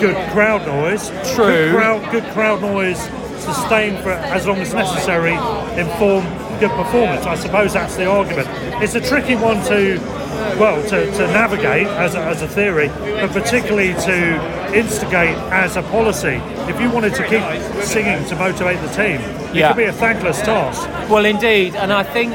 good 0.00 0.16
crowd 0.32 0.66
noise. 0.66 1.08
True. 1.34 1.46
Good 1.46 1.76
crowd, 1.76 2.10
good 2.12 2.24
crowd 2.32 2.60
noise 2.60 3.00
sustained 3.38 3.98
for 4.02 4.10
as 4.10 4.46
long 4.46 4.58
as 4.58 4.74
necessary 4.74 5.34
inform 5.78 6.24
good 6.58 6.70
performance. 6.70 7.26
I 7.26 7.36
suppose 7.36 7.74
that's 7.74 7.96
the 7.96 8.06
argument. 8.06 8.48
It's 8.82 8.94
a 8.94 9.00
tricky 9.00 9.36
one 9.36 9.62
to 9.66 9.98
well 10.58 10.82
to, 10.88 11.10
to 11.12 11.26
navigate 11.28 11.86
as 11.86 12.14
a, 12.14 12.20
as 12.20 12.42
a 12.42 12.48
theory, 12.48 12.88
but 12.88 13.30
particularly 13.32 13.94
to 13.94 14.74
instigate 14.74 15.36
as 15.52 15.76
a 15.76 15.82
policy. 15.82 16.40
If 16.70 16.80
you 16.80 16.90
wanted 16.90 17.14
to 17.14 17.22
keep 17.28 17.42
singing 17.82 18.24
to 18.28 18.36
motivate 18.36 18.80
the 18.80 18.88
team, 18.88 19.20
it 19.20 19.56
Yeah. 19.56 19.68
could 19.68 19.76
be 19.78 19.84
a 19.84 19.92
thankless 19.92 20.40
task. 20.42 20.88
Well, 21.10 21.24
indeed, 21.24 21.74
and 21.76 21.92
I 21.92 22.02
think 22.02 22.32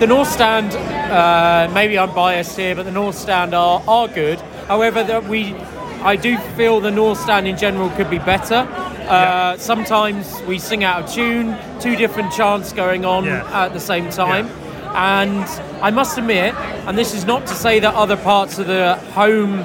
the 0.00 0.06
North 0.06 0.30
Stand. 0.30 0.72
Uh, 0.74 1.70
maybe 1.72 1.98
I'm 1.98 2.12
biased 2.14 2.56
here, 2.56 2.74
but 2.74 2.84
the 2.84 2.90
North 2.90 3.16
Stand 3.16 3.54
are, 3.54 3.82
are 3.86 4.08
good. 4.08 4.40
However, 4.66 5.04
that 5.04 5.24
we, 5.24 5.54
I 6.02 6.16
do 6.16 6.36
feel 6.56 6.80
the 6.80 6.90
North 6.90 7.20
Stand 7.20 7.46
in 7.46 7.56
general 7.56 7.90
could 7.90 8.10
be 8.10 8.18
better. 8.18 8.66
Uh, 9.08 9.56
Sometimes 9.58 10.40
we 10.48 10.58
sing 10.58 10.82
out 10.82 11.02
of 11.04 11.12
tune, 11.12 11.56
two 11.78 11.94
different 11.94 12.32
chants 12.32 12.72
going 12.72 13.04
on 13.04 13.24
Yeah. 13.24 13.44
at 13.64 13.72
the 13.74 13.80
same 13.80 14.08
time. 14.10 14.48
And 14.94 15.44
I 15.82 15.90
must 15.90 16.16
admit, 16.18 16.54
and 16.54 16.96
this 16.96 17.14
is 17.14 17.24
not 17.24 17.46
to 17.48 17.54
say 17.54 17.80
that 17.80 17.94
other 17.94 18.16
parts 18.16 18.58
of 18.60 18.68
the 18.68 18.94
home, 19.12 19.58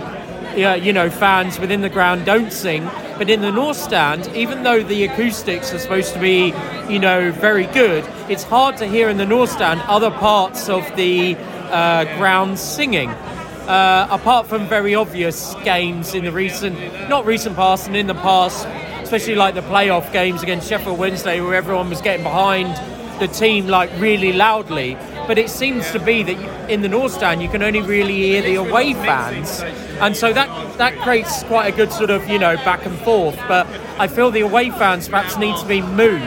yeah, 0.57 0.73
you 0.73 0.91
know, 0.91 1.09
fans 1.09 1.59
within 1.59 1.81
the 1.81 1.89
ground 1.89 2.25
don't 2.25 2.51
sing, 2.51 2.89
but 3.19 3.29
in 3.29 3.41
the 3.41 3.51
North 3.51 3.77
Stand, 3.77 4.27
even 4.35 4.63
though 4.63 4.81
the 4.81 5.03
acoustics 5.03 5.71
are 5.71 5.77
supposed 5.77 6.13
to 6.13 6.19
be, 6.19 6.53
you 6.89 6.97
know, 6.97 7.31
very 7.31 7.67
good, 7.67 8.03
it's 8.27 8.43
hard 8.43 8.77
to 8.77 8.87
hear 8.87 9.07
in 9.07 9.17
the 9.17 9.25
North 9.25 9.51
Stand 9.51 9.81
other 9.81 10.09
parts 10.09 10.67
of 10.67 10.83
the 10.95 11.35
uh, 11.69 12.05
ground 12.17 12.57
singing. 12.57 13.09
Uh, 13.09 14.07
apart 14.09 14.47
from 14.47 14.67
very 14.67 14.95
obvious 14.95 15.53
games 15.63 16.15
in 16.15 16.23
the 16.23 16.31
recent, 16.31 16.75
not 17.07 17.23
recent 17.23 17.55
past, 17.55 17.85
and 17.85 17.95
in 17.95 18.07
the 18.07 18.15
past, 18.15 18.65
especially 19.03 19.35
like 19.35 19.53
the 19.53 19.61
playoff 19.61 20.11
games 20.11 20.41
against 20.41 20.67
Sheffield 20.67 20.97
Wednesday, 20.97 21.39
where 21.39 21.53
everyone 21.53 21.87
was 21.87 22.01
getting 22.01 22.23
behind 22.23 22.75
the 23.19 23.27
team 23.27 23.67
like 23.67 23.91
really 23.99 24.33
loudly. 24.33 24.97
But 25.29 25.37
it 25.37 25.51
seems 25.51 25.91
to 25.91 25.99
be 25.99 26.23
that 26.23 26.71
in 26.71 26.81
the 26.81 26.89
North 26.89 27.13
Stand 27.13 27.39
you 27.43 27.49
can 27.49 27.61
only 27.61 27.81
really 27.81 28.15
hear 28.15 28.41
the 28.41 28.55
away 28.55 28.95
fans, 28.95 29.61
and 30.01 30.17
so 30.17 30.33
that 30.33 30.49
that 30.79 30.97
creates 31.01 31.43
quite 31.43 31.71
a 31.71 31.77
good 31.77 31.91
sort 31.93 32.09
of 32.09 32.27
you 32.27 32.39
know 32.39 32.55
back 32.57 32.83
and 32.87 32.97
forth. 33.01 33.37
But 33.47 33.67
I 33.99 34.07
feel 34.07 34.31
the 34.31 34.39
away 34.41 34.71
fans 34.71 35.07
perhaps 35.07 35.37
need 35.37 35.55
to 35.57 35.67
be 35.67 35.83
moved 35.83 36.25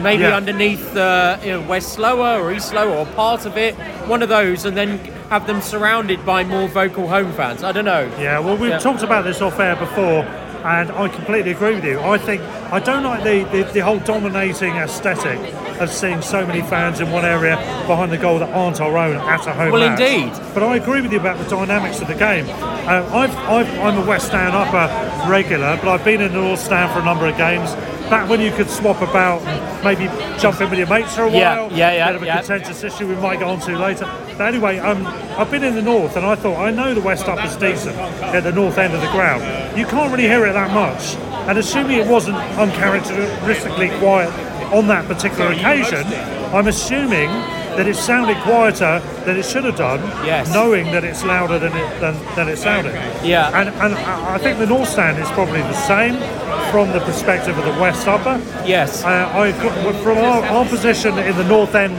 maybe 0.00 0.22
Yeah. 0.24 0.36
underneath 0.36 0.92
the 0.92 1.38
you 1.44 1.52
know, 1.52 1.60
West 1.60 1.98
Lower 2.00 2.40
or 2.42 2.50
East 2.52 2.72
Lower 2.74 2.96
or 2.96 3.06
part 3.06 3.46
of 3.46 3.56
it, 3.56 3.74
one 4.08 4.22
of 4.24 4.28
those, 4.28 4.64
and 4.64 4.76
then 4.76 4.98
have 5.28 5.46
them 5.46 5.60
surrounded 5.60 6.24
by 6.26 6.42
more 6.42 6.66
vocal 6.68 7.06
home 7.06 7.32
fans. 7.34 7.62
I 7.62 7.70
don't 7.70 7.84
know. 7.84 8.10
Yeah, 8.18 8.38
well, 8.40 8.56
we've 8.56 8.70
Yeah. 8.70 8.78
talked 8.78 9.02
about 9.04 9.24
this 9.24 9.40
off 9.42 9.60
air 9.60 9.76
before, 9.76 10.24
and 10.64 10.90
I 10.92 11.08
completely 11.08 11.52
agree 11.52 11.74
with 11.74 11.84
you. 11.84 12.00
I 12.00 12.18
think 12.18 12.42
I 12.72 12.80
don't 12.80 13.02
like 13.04 13.22
the, 13.24 13.44
the, 13.64 13.72
the 13.72 13.80
whole 13.80 13.98
dominating 14.00 14.74
aesthetic 14.76 15.38
of 15.80 15.90
seeing 15.90 16.20
so 16.22 16.46
many 16.46 16.60
fans 16.62 17.00
in 17.00 17.10
one 17.10 17.24
area 17.24 17.56
behind 17.86 18.12
the 18.12 18.18
goal 18.18 18.38
that 18.38 18.50
aren't 18.50 18.80
our 18.80 18.96
own 18.98 19.16
at 19.16 19.46
a 19.46 19.52
home 19.52 19.72
Well, 19.72 19.88
match. 19.88 20.00
indeed. 20.00 20.32
But 20.54 20.62
I 20.62 20.76
agree 20.76 21.00
with 21.00 21.12
you 21.12 21.18
about 21.20 21.38
the 21.38 21.48
dynamics 21.48 22.00
of 22.00 22.08
the 22.08 22.14
game. 22.14 22.46
Uh, 22.50 23.08
I've, 23.12 23.34
I've, 23.36 23.78
I'm 23.80 23.98
a 23.98 24.04
West 24.06 24.26
Stand 24.26 24.54
upper 24.54 25.30
regular, 25.30 25.76
but 25.82 25.88
I've 25.88 26.04
been 26.04 26.20
in 26.20 26.32
the 26.32 26.40
North 26.40 26.60
Stand 26.60 26.92
for 26.92 27.00
a 27.00 27.04
number 27.04 27.26
of 27.26 27.36
games. 27.36 27.70
Back 28.10 28.28
when 28.28 28.40
you 28.40 28.50
could 28.50 28.68
swap 28.68 29.00
about 29.02 29.40
maybe 29.84 30.06
jump 30.38 30.60
in 30.60 30.68
with 30.68 30.78
your 30.80 30.88
mates 30.88 31.14
for 31.14 31.22
a 31.24 31.30
Yeah, 31.30 31.60
while. 31.60 31.72
yeah, 31.72 31.92
yeah, 31.92 32.06
Bit 32.08 32.16
of 32.16 32.22
a 32.22 32.26
yeah. 32.26 32.36
contentious 32.38 32.82
issue 32.82 33.06
we 33.06 33.14
might 33.14 33.38
go 33.38 33.48
on 33.48 33.60
to 33.60 33.78
later. 33.78 34.04
But 34.36 34.48
anyway, 34.52 34.78
um, 34.78 35.06
I've 35.38 35.50
been 35.50 35.62
in 35.62 35.76
the 35.76 35.82
north 35.82 36.16
and 36.16 36.26
I 36.26 36.34
thought 36.34 36.58
I 36.58 36.70
know 36.72 36.92
the 36.92 37.00
West 37.00 37.28
Up 37.28 37.42
is 37.44 37.54
decent 37.56 37.96
at 37.96 38.42
the 38.42 38.50
north 38.52 38.78
end 38.78 38.94
of 38.94 39.00
the 39.00 39.10
ground. 39.12 39.42
You 39.78 39.86
can't 39.86 40.10
really 40.10 40.26
hear 40.28 40.44
it 40.46 40.52
that 40.54 40.72
much. 40.74 41.14
And 41.48 41.56
assuming 41.56 41.98
it 41.98 42.08
wasn't 42.08 42.36
uncharacteristically 42.36 43.90
quiet 43.98 44.28
on 44.72 44.86
that 44.88 45.06
particular 45.06 45.52
occasion, 45.52 46.04
I'm 46.52 46.66
assuming 46.66 47.28
that 47.76 47.86
it 47.86 47.94
sounded 47.94 48.36
quieter 48.38 48.98
than 49.24 49.36
it 49.38 49.44
should 49.44 49.62
have 49.64 49.76
done, 49.76 50.00
Yes. 50.26 50.52
knowing 50.52 50.86
that 50.90 51.04
it's 51.04 51.24
louder 51.24 51.58
than 51.60 51.72
it 51.72 52.00
than, 52.00 52.14
than 52.34 52.48
it 52.48 52.56
sounded. 52.58 52.94
Yeah. 53.24 53.48
And 53.54 53.68
and 53.68 53.94
I 53.94 54.38
think 54.38 54.58
the 54.58 54.66
North 54.66 54.88
Stand 54.88 55.18
is 55.18 55.28
probably 55.30 55.60
the 55.62 55.72
same 55.86 56.14
from 56.70 56.90
the 56.92 57.00
perspective 57.00 57.56
of 57.58 57.64
the 57.64 57.80
West 57.80 58.06
Upper. 58.06 58.38
Yes. 58.66 59.04
Uh, 59.04 59.30
I, 59.34 59.52
from 60.02 60.18
our, 60.18 60.42
our 60.44 60.64
position 60.66 61.18
in 61.18 61.36
the 61.36 61.44
north 61.44 61.74
end 61.74 61.96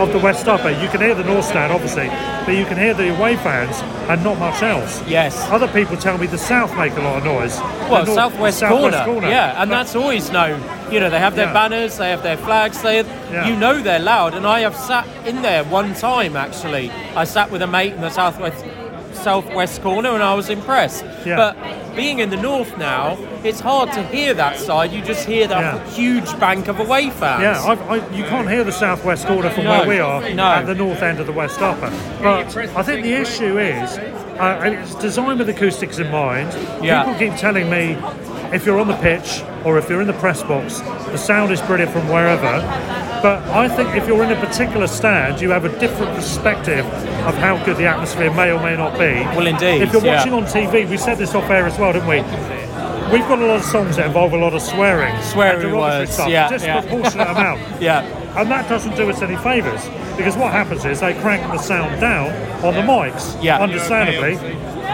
of 0.00 0.12
the 0.12 0.18
West 0.18 0.48
Upper, 0.48 0.70
you 0.70 0.88
can 0.88 1.00
hear 1.00 1.14
the 1.14 1.24
North 1.24 1.44
Stand, 1.44 1.72
obviously, 1.72 2.08
but 2.46 2.56
you 2.56 2.64
can 2.64 2.76
hear 2.78 2.94
the 2.94 3.14
away 3.16 3.36
fans 3.36 3.76
and 4.10 4.24
not 4.24 4.38
much 4.38 4.62
else. 4.62 5.06
Yes. 5.06 5.36
Other 5.50 5.68
people 5.68 5.96
tell 5.96 6.18
me 6.18 6.26
the 6.26 6.38
South 6.38 6.74
make 6.76 6.92
a 6.96 7.00
lot 7.00 7.18
of 7.18 7.24
noise. 7.24 7.58
Well, 7.90 8.04
north- 8.04 8.14
southwest, 8.14 8.58
southwest 8.58 9.04
corner. 9.04 9.28
Yeah, 9.28 9.60
and 9.60 9.70
But- 9.70 9.76
that's 9.76 9.94
always 9.94 10.30
known. 10.32 10.60
You 10.90 11.00
know, 11.00 11.10
they 11.10 11.18
have 11.18 11.36
their 11.36 11.46
Yeah. 11.46 11.52
banners, 11.52 11.96
they 11.98 12.10
have 12.10 12.22
their 12.22 12.36
flags. 12.36 12.80
They, 12.82 12.98
Yeah. 13.30 13.46
you 13.48 13.56
know, 13.56 13.80
they're 13.80 13.98
loud. 13.98 14.34
And 14.34 14.46
I 14.46 14.60
have 14.60 14.76
sat 14.76 15.06
in 15.26 15.42
there 15.42 15.64
one 15.64 15.94
time 15.94 16.36
actually. 16.36 16.90
I 17.16 17.24
sat 17.24 17.50
with 17.50 17.62
a 17.62 17.66
mate 17.66 17.92
in 17.94 18.00
the 18.00 18.10
southwest 18.10 18.64
southwest 19.24 19.80
corner, 19.82 20.10
and 20.10 20.22
I 20.22 20.34
was 20.34 20.50
impressed. 20.50 21.04
Yeah. 21.24 21.36
But 21.36 21.96
being 21.96 22.18
in 22.18 22.28
the 22.30 22.36
north 22.36 22.76
now, 22.76 23.16
it's 23.42 23.60
hard 23.60 23.90
to 23.92 24.02
hear 24.08 24.34
that 24.34 24.58
side. 24.58 24.92
You 24.92 25.00
just 25.02 25.26
hear 25.26 25.46
that 25.48 25.60
Yeah. 25.60 25.90
huge 25.90 26.30
bank 26.38 26.68
of 26.68 26.78
away 26.78 27.10
fans. 27.10 27.42
Yeah, 27.42 27.70
I've, 27.70 27.82
I, 27.90 27.96
you 28.16 28.24
can't 28.24 28.48
hear 28.48 28.64
the 28.64 28.72
southwest 28.72 29.26
corner 29.26 29.48
from 29.50 29.64
No, 29.64 29.70
where 29.70 29.88
we 29.88 29.98
are 30.00 30.20
no. 30.34 30.44
at 30.44 30.66
the 30.66 30.74
north 30.74 31.02
end 31.02 31.20
of 31.20 31.26
the 31.26 31.32
West 31.32 31.60
Upper. 31.60 31.90
But 32.22 32.56
I 32.76 32.82
think 32.82 33.02
the 33.04 33.14
issue 33.14 33.58
is, 33.58 33.98
uh, 33.98 34.60
and 34.62 34.74
it's 34.74 34.94
designed 34.96 35.38
with 35.38 35.48
acoustics 35.48 35.98
in 35.98 36.10
mind. 36.10 36.52
Yeah. 36.84 37.04
People 37.04 37.18
keep 37.18 37.34
telling 37.38 37.70
me 37.70 37.96
if 38.52 38.66
you're 38.66 38.78
on 38.80 38.88
the 38.88 38.96
pitch 38.96 39.42
or 39.64 39.78
if 39.78 39.88
you're 39.88 40.00
in 40.00 40.06
the 40.06 40.12
press 40.14 40.42
box, 40.42 40.80
the 40.80 41.16
sound 41.16 41.50
is 41.52 41.60
brilliant 41.62 41.92
from 41.92 42.08
wherever. 42.08 42.60
But 43.22 43.42
I 43.48 43.68
think 43.68 43.94
if 43.96 44.06
you're 44.06 44.22
in 44.22 44.30
a 44.30 44.36
particular 44.46 44.86
stand, 44.86 45.40
you 45.40 45.50
have 45.50 45.64
a 45.64 45.78
different 45.78 46.14
perspective 46.14 46.84
of 47.26 47.34
how 47.36 47.62
good 47.64 47.76
the 47.78 47.86
atmosphere 47.86 48.32
may 48.34 48.50
or 48.52 48.60
may 48.62 48.76
not 48.76 48.92
be. 48.98 49.14
Well, 49.36 49.46
indeed, 49.46 49.80
If 49.82 49.92
you're 49.92 50.04
yeah. 50.04 50.16
watching 50.18 50.34
on 50.34 50.44
TV, 50.44 50.88
we 50.88 50.96
said 50.98 51.16
this 51.18 51.34
off 51.34 51.48
air 51.48 51.64
as 51.66 51.78
well, 51.78 51.92
didn't 51.94 52.08
we? 52.08 52.20
We've 53.12 53.26
got 53.28 53.38
a 53.38 53.46
lot 53.46 53.56
of 53.56 53.64
songs 53.64 53.96
that 53.96 54.06
involve 54.06 54.32
a 54.32 54.36
lot 54.36 54.54
of 54.54 54.62
swearing, 54.62 55.14
Swearing 55.22 55.66
and 55.68 55.76
words, 55.78 56.12
stuff, 56.12 56.28
yeah, 56.28 56.50
yeah. 56.50 56.80
disproportionate 56.80 57.28
amount. 57.28 57.60
Yeah. 57.80 58.02
And 58.38 58.50
that 58.50 58.68
doesn't 58.68 58.96
do 58.96 59.08
us 59.08 59.22
any 59.22 59.36
favours 59.36 59.88
because 60.16 60.36
what 60.36 60.50
happens 60.50 60.84
is 60.84 61.00
they 61.00 61.14
crank 61.20 61.42
the 61.52 61.58
sound 61.58 62.00
down 62.00 62.30
on 62.64 62.74
the 62.74 62.80
mics, 62.80 63.40
Yeah. 63.42 63.58
understandably, 63.58 64.34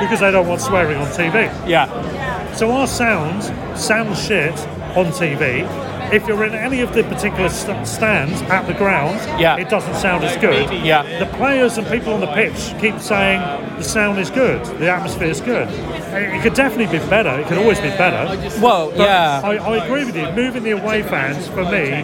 because 0.01 0.21
they 0.21 0.31
don't 0.31 0.49
want 0.49 0.61
swearing 0.61 0.97
on 0.99 1.07
TV. 1.09 1.45
Yeah. 1.69 2.53
So 2.55 2.71
our 2.73 2.87
sound 2.87 3.43
sounds 3.79 4.23
shit 4.25 4.55
on 4.97 5.07
TV. 5.13 5.67
If 6.13 6.27
you're 6.27 6.45
in 6.45 6.55
any 6.55 6.81
of 6.81 6.93
the 6.93 7.05
particular 7.05 7.49
st- 7.49 7.87
stands 7.87 8.43
at 8.43 8.67
the 8.67 8.75
ground, 8.75 9.21
Yeah. 9.41 9.57
it 9.59 9.69
doesn't 9.69 9.95
sound 9.95 10.25
as 10.25 10.37
good. 10.39 10.69
Yeah. 10.85 11.05
The 11.21 11.27
players 11.37 11.79
and 11.79 11.87
people 11.87 12.13
on 12.15 12.21
the 12.21 12.27
pitch 12.27 12.75
keep 12.81 12.99
saying 12.99 13.41
the 13.77 13.85
sound 13.85 14.19
is 14.19 14.29
good, 14.29 14.65
the 14.81 14.91
atmosphere 14.91 15.29
is 15.29 15.41
good. 15.41 15.69
It 15.69 16.35
it 16.35 16.43
could 16.43 16.55
definitely 16.55 16.99
be 16.99 17.05
better. 17.09 17.39
It 17.39 17.47
could 17.47 17.59
always 17.59 17.79
be 17.79 17.91
better. 17.91 18.27
Well, 18.61 18.91
But 18.91 18.99
yeah. 19.09 19.41
I, 19.45 19.53
I 19.59 19.85
agree 19.85 20.05
with 20.05 20.17
you. 20.17 20.29
Moving 20.33 20.65
the 20.65 20.73
away 20.73 21.03
fans 21.05 21.47
for 21.47 21.63
me 21.65 22.03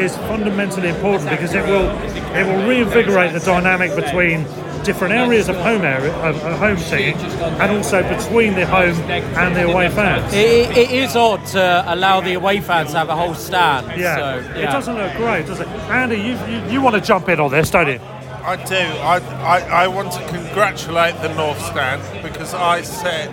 is 0.00 0.16
fundamentally 0.30 0.88
important 0.90 1.28
because 1.30 1.52
it 1.52 1.66
will 1.66 1.90
it 2.38 2.46
will 2.46 2.68
reinvigorate 2.68 3.32
the 3.32 3.40
dynamic 3.40 3.96
between 3.96 4.46
different 4.84 5.12
areas 5.12 5.48
of 5.48 5.56
home 5.56 5.82
area 5.82 6.12
of, 6.16 6.36
of 6.42 6.58
home 6.58 6.76
team 6.76 7.16
and 7.60 7.70
also 7.72 8.02
between 8.02 8.54
the 8.54 8.66
home 8.66 8.96
and 9.10 9.56
the 9.56 9.70
away 9.70 9.88
fans. 9.88 10.32
It, 10.32 10.76
it 10.76 10.90
is 10.90 11.16
odd 11.16 11.44
to 11.48 11.84
allow 11.86 12.20
the 12.20 12.34
away 12.34 12.60
fans 12.60 12.92
to 12.92 12.98
have 12.98 13.08
a 13.08 13.16
whole 13.16 13.34
stand. 13.34 13.98
yeah. 13.98 14.16
So, 14.16 14.52
it 14.58 14.66
doesn't 14.66 14.96
look 14.96 15.14
great, 15.16 15.46
does 15.46 15.60
it? 15.60 15.68
Andy, 15.68 16.16
you, 16.16 16.38
you, 16.46 16.72
you 16.72 16.80
want 16.82 16.96
to 16.96 17.00
jump 17.00 17.28
in 17.28 17.40
on 17.40 17.50
this, 17.50 17.70
don't 17.70 17.88
you? 17.88 18.00
I 18.42 18.56
do. 18.64 18.74
I, 18.74 19.18
I, 19.42 19.84
I 19.84 19.88
want 19.88 20.12
to 20.12 20.26
congratulate 20.28 21.14
the 21.20 21.32
North 21.34 21.60
Stand 21.60 22.02
because 22.22 22.54
I 22.54 22.80
sit 22.82 23.30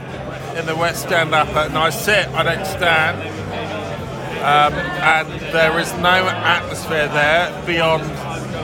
in 0.58 0.66
the 0.66 0.76
West 0.76 1.04
Stand 1.04 1.34
upper 1.34 1.60
and 1.60 1.78
I 1.78 1.90
sit, 1.92 2.28
I 2.30 2.44
don't 2.44 2.66
stand. 2.66 3.22
Um, 4.38 4.74
and 4.74 5.28
there 5.54 5.80
is 5.80 5.92
no 5.94 6.28
atmosphere 6.28 7.08
there 7.08 7.66
beyond 7.66 8.04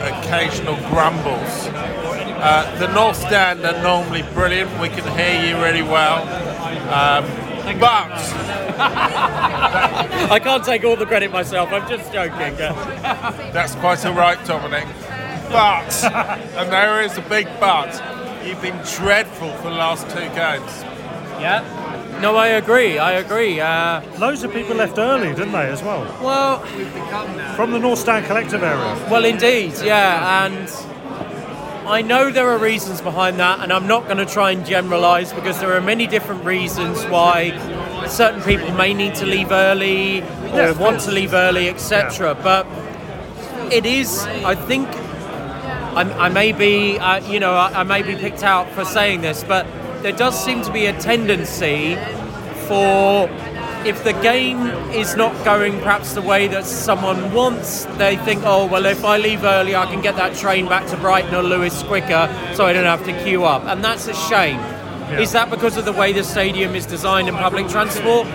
occasional 0.03 0.75
grumbles. 0.89 1.67
Uh, 2.45 2.77
the 2.77 2.88
North 2.93 3.15
Stand 3.15 3.63
are 3.65 3.81
normally 3.81 4.21
brilliant. 4.33 4.69
We 4.81 4.89
can 4.89 5.07
hear 5.17 5.41
you 5.41 5.63
really 5.63 5.81
well. 5.81 6.23
Um, 6.91 7.23
but 7.79 8.12
I 10.29 10.39
can't 10.43 10.63
take 10.63 10.83
all 10.83 10.97
the 10.97 11.05
credit 11.05 11.31
myself. 11.31 11.71
I'm 11.71 11.88
just 11.88 12.12
joking. 12.12 12.57
that's 13.53 13.75
quite 13.75 14.05
all 14.05 14.13
right, 14.13 14.43
Dominic. 14.45 14.85
But, 15.50 16.03
and 16.57 16.69
there 16.69 17.01
is 17.01 17.17
a 17.17 17.21
big 17.21 17.47
but, 17.62 17.93
you've 18.45 18.62
been 18.62 18.77
dreadful 18.95 19.53
for 19.57 19.69
the 19.69 19.75
last 19.75 20.09
two 20.09 20.27
games. 20.35 20.83
Yeah. 21.39 21.63
No, 22.21 22.35
I 22.35 22.47
agree. 22.50 23.00
I 23.00 23.13
agree. 23.13 23.62
Uh, 23.62 24.01
Loads 24.19 24.43
of 24.43 24.51
people 24.51 24.75
left 24.75 24.97
early, 24.97 25.29
didn't 25.29 25.53
they, 25.53 25.69
as 25.69 25.81
well? 25.81 26.03
well, 26.21 26.59
From 27.55 27.71
the 27.71 27.79
North 27.79 28.00
Stand 28.00 28.25
Collective 28.25 28.63
area. 28.63 29.07
well, 29.09 29.23
indeed. 29.25 29.73
Yeah, 29.83 30.45
and 30.45 30.67
I 31.85 32.01
know 32.01 32.31
there 32.31 32.49
are 32.49 32.57
reasons 32.57 33.01
behind 33.01 33.39
that, 33.39 33.59
and 33.59 33.73
I'm 33.73 33.87
not 33.87 34.05
going 34.05 34.17
to 34.17 34.25
try 34.25 34.51
and 34.51 34.65
generalise 34.65 35.33
because 35.33 35.59
there 35.59 35.73
are 35.73 35.81
many 35.81 36.07
different 36.07 36.45
reasons 36.45 37.03
why 37.05 37.51
certain 38.07 38.41
people 38.41 38.71
may 38.71 38.93
need 38.93 39.15
to 39.15 39.25
leave 39.25 39.51
early 39.51 40.21
or 40.21 40.25
Yeah, 40.55 40.71
want 40.79 41.01
to 41.01 41.11
leave 41.11 41.33
early, 41.33 41.67
etc. 41.67 42.35
But 42.35 42.65
it 43.71 43.85
is, 43.85 44.23
I 44.45 44.55
think, 44.55 44.87
I, 44.87 46.03
I 46.17 46.29
may 46.29 46.53
be, 46.53 46.97
uh, 46.99 47.19
you 47.29 47.41
know, 47.41 47.53
I, 47.53 47.81
I 47.81 47.83
may 47.83 48.01
be 48.01 48.15
picked 48.15 48.43
out 48.43 48.69
for 48.71 48.85
saying 48.85 49.19
this, 49.21 49.43
but 49.43 49.67
there 50.03 50.13
does 50.13 50.41
seem 50.41 50.61
to 50.63 50.71
be 50.71 50.85
a 50.85 50.97
tendency 50.99 51.95
for 52.67 53.27
if 53.85 54.03
the 54.03 54.13
game 54.13 54.67
is 54.91 55.15
not 55.15 55.33
going 55.43 55.77
perhaps 55.79 56.13
the 56.13 56.21
way 56.21 56.47
that 56.47 56.65
someone 56.65 57.33
wants, 57.33 57.85
they 57.97 58.17
think, 58.17 58.41
oh, 58.45 58.65
well, 58.65 58.85
if 58.85 59.03
I 59.03 59.17
leave 59.17 59.43
early, 59.43 59.75
I 59.75 59.85
can 59.85 60.01
get 60.01 60.15
that 60.15 60.35
train 60.35 60.67
back 60.67 60.87
to 60.87 60.97
Brighton 60.97 61.35
or 61.35 61.43
Lewes 61.43 61.83
quicker, 61.83 62.29
so 62.53 62.65
I 62.65 62.73
don't 62.73 62.85
have 62.85 63.03
to 63.05 63.23
queue 63.23 63.43
up. 63.43 63.63
And 63.65 63.83
that's 63.83 64.07
a 64.07 64.13
shame. 64.13 64.59
Is 65.19 65.31
that 65.33 65.49
because 65.49 65.77
of 65.77 65.85
the 65.85 65.91
way 65.91 66.13
the 66.13 66.23
stadium 66.23 66.75
is 66.75 66.85
designed 66.85 67.27
in 67.27 67.35
public 67.35 67.67
transport? 67.67 68.25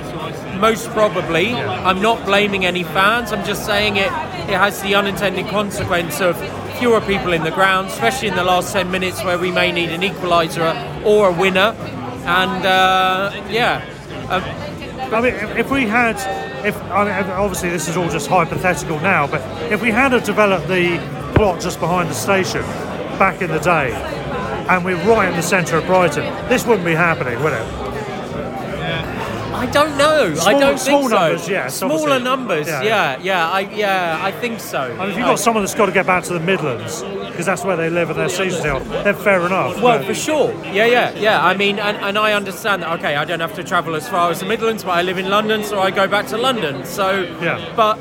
Most 0.60 0.88
probably. 0.90 1.54
I'm 1.54 2.02
not 2.02 2.24
blaming 2.24 2.64
any 2.64 2.84
fans. 2.84 3.32
I'm 3.32 3.44
just 3.44 3.64
saying 3.64 3.96
it. 3.96 4.12
It 4.48 4.56
has 4.56 4.80
the 4.82 4.94
unintended 4.94 5.48
consequence 5.48 6.20
of 6.20 6.36
fewer 6.78 7.00
people 7.00 7.32
in 7.32 7.42
the 7.42 7.50
ground, 7.50 7.88
especially 7.88 8.28
in 8.28 8.36
the 8.36 8.44
last 8.44 8.72
10 8.72 8.90
minutes 8.90 9.24
where 9.24 9.38
we 9.38 9.50
may 9.50 9.72
need 9.72 9.88
an 9.90 10.02
equaliser 10.02 11.04
or 11.04 11.30
a 11.30 11.32
winner. 11.32 11.74
And 12.24 12.66
uh, 12.66 13.32
yeah, 13.48 13.84
um, 14.28 14.67
I 15.12 15.20
mean, 15.22 15.34
if, 15.58 15.70
we 15.70 15.86
had, 15.86 16.16
if 16.66 16.76
I 16.90 17.04
mean, 17.04 17.30
obviously 17.30 17.70
this 17.70 17.88
is 17.88 17.96
all 17.96 18.08
just 18.10 18.28
hypothetical 18.28 19.00
now, 19.00 19.26
but 19.26 19.40
if 19.72 19.80
we 19.80 19.90
had 19.90 20.12
have 20.12 20.24
developed 20.24 20.68
the 20.68 20.98
plot 21.34 21.60
just 21.60 21.80
behind 21.80 22.10
the 22.10 22.14
station 22.14 22.62
back 23.18 23.40
in 23.40 23.50
the 23.50 23.58
day, 23.58 23.92
and 24.68 24.84
we're 24.84 25.02
right 25.06 25.30
in 25.30 25.36
the 25.36 25.42
centre 25.42 25.78
of 25.78 25.86
Brighton, 25.86 26.24
this 26.50 26.66
wouldn't 26.66 26.84
be 26.84 26.94
happening, 26.94 27.42
would 27.42 27.54
it? 27.54 27.87
I 29.58 29.66
don't 29.66 29.96
know. 29.98 30.30
I 30.30 30.34
Small- 30.34 30.60
don't 30.60 30.78
small 30.78 31.00
think 31.00 31.10
so. 31.10 31.18
numbers, 31.18 31.48
yes, 31.48 31.74
Smaller 31.74 31.94
obviously. 31.94 32.22
numbers, 32.24 32.66
Yeah. 32.68 32.82
yeah, 32.82 33.18
yeah, 33.22 33.50
I, 33.50 33.60
yeah, 33.60 34.20
I 34.22 34.30
think 34.30 34.60
so. 34.60 34.78
I 34.80 34.88
mean, 35.00 35.10
if 35.10 35.16
you've 35.16 35.26
got 35.26 35.38
someone 35.40 35.64
that's 35.64 35.74
got 35.74 35.86
to 35.86 35.92
get 35.92 36.06
back 36.06 36.22
to 36.24 36.32
the 36.32 36.40
Midlands 36.40 37.02
because 37.02 37.44
that's 37.46 37.64
where 37.64 37.76
they 37.76 37.90
live 37.90 38.10
and 38.10 38.18
their 38.18 38.28
season's 38.28 38.64
held, 38.64 38.84
then 38.84 39.14
fair 39.16 39.44
enough. 39.46 39.80
Well, 39.80 39.98
but- 39.98 40.06
for 40.06 40.14
sure. 40.14 40.52
Yeah, 40.72 40.86
yeah, 40.86 41.10
yeah. 41.16 41.44
I 41.44 41.54
mean, 41.54 41.78
and, 41.78 41.96
and 41.98 42.16
I 42.18 42.32
understand 42.34 42.82
that, 42.82 42.92
okay, 42.98 43.16
I 43.16 43.24
don't 43.24 43.40
have 43.40 43.54
to 43.54 43.64
travel 43.64 43.94
as 43.96 44.08
far 44.08 44.30
as 44.30 44.40
the 44.40 44.46
Midlands, 44.46 44.84
but 44.84 44.92
I 44.92 45.02
live 45.02 45.18
in 45.18 45.28
London, 45.28 45.64
so 45.64 45.80
I 45.80 45.90
go 45.90 46.06
back 46.06 46.26
to 46.28 46.36
London. 46.38 46.84
So, 46.84 47.22
Yeah. 47.42 47.72
but, 47.74 47.98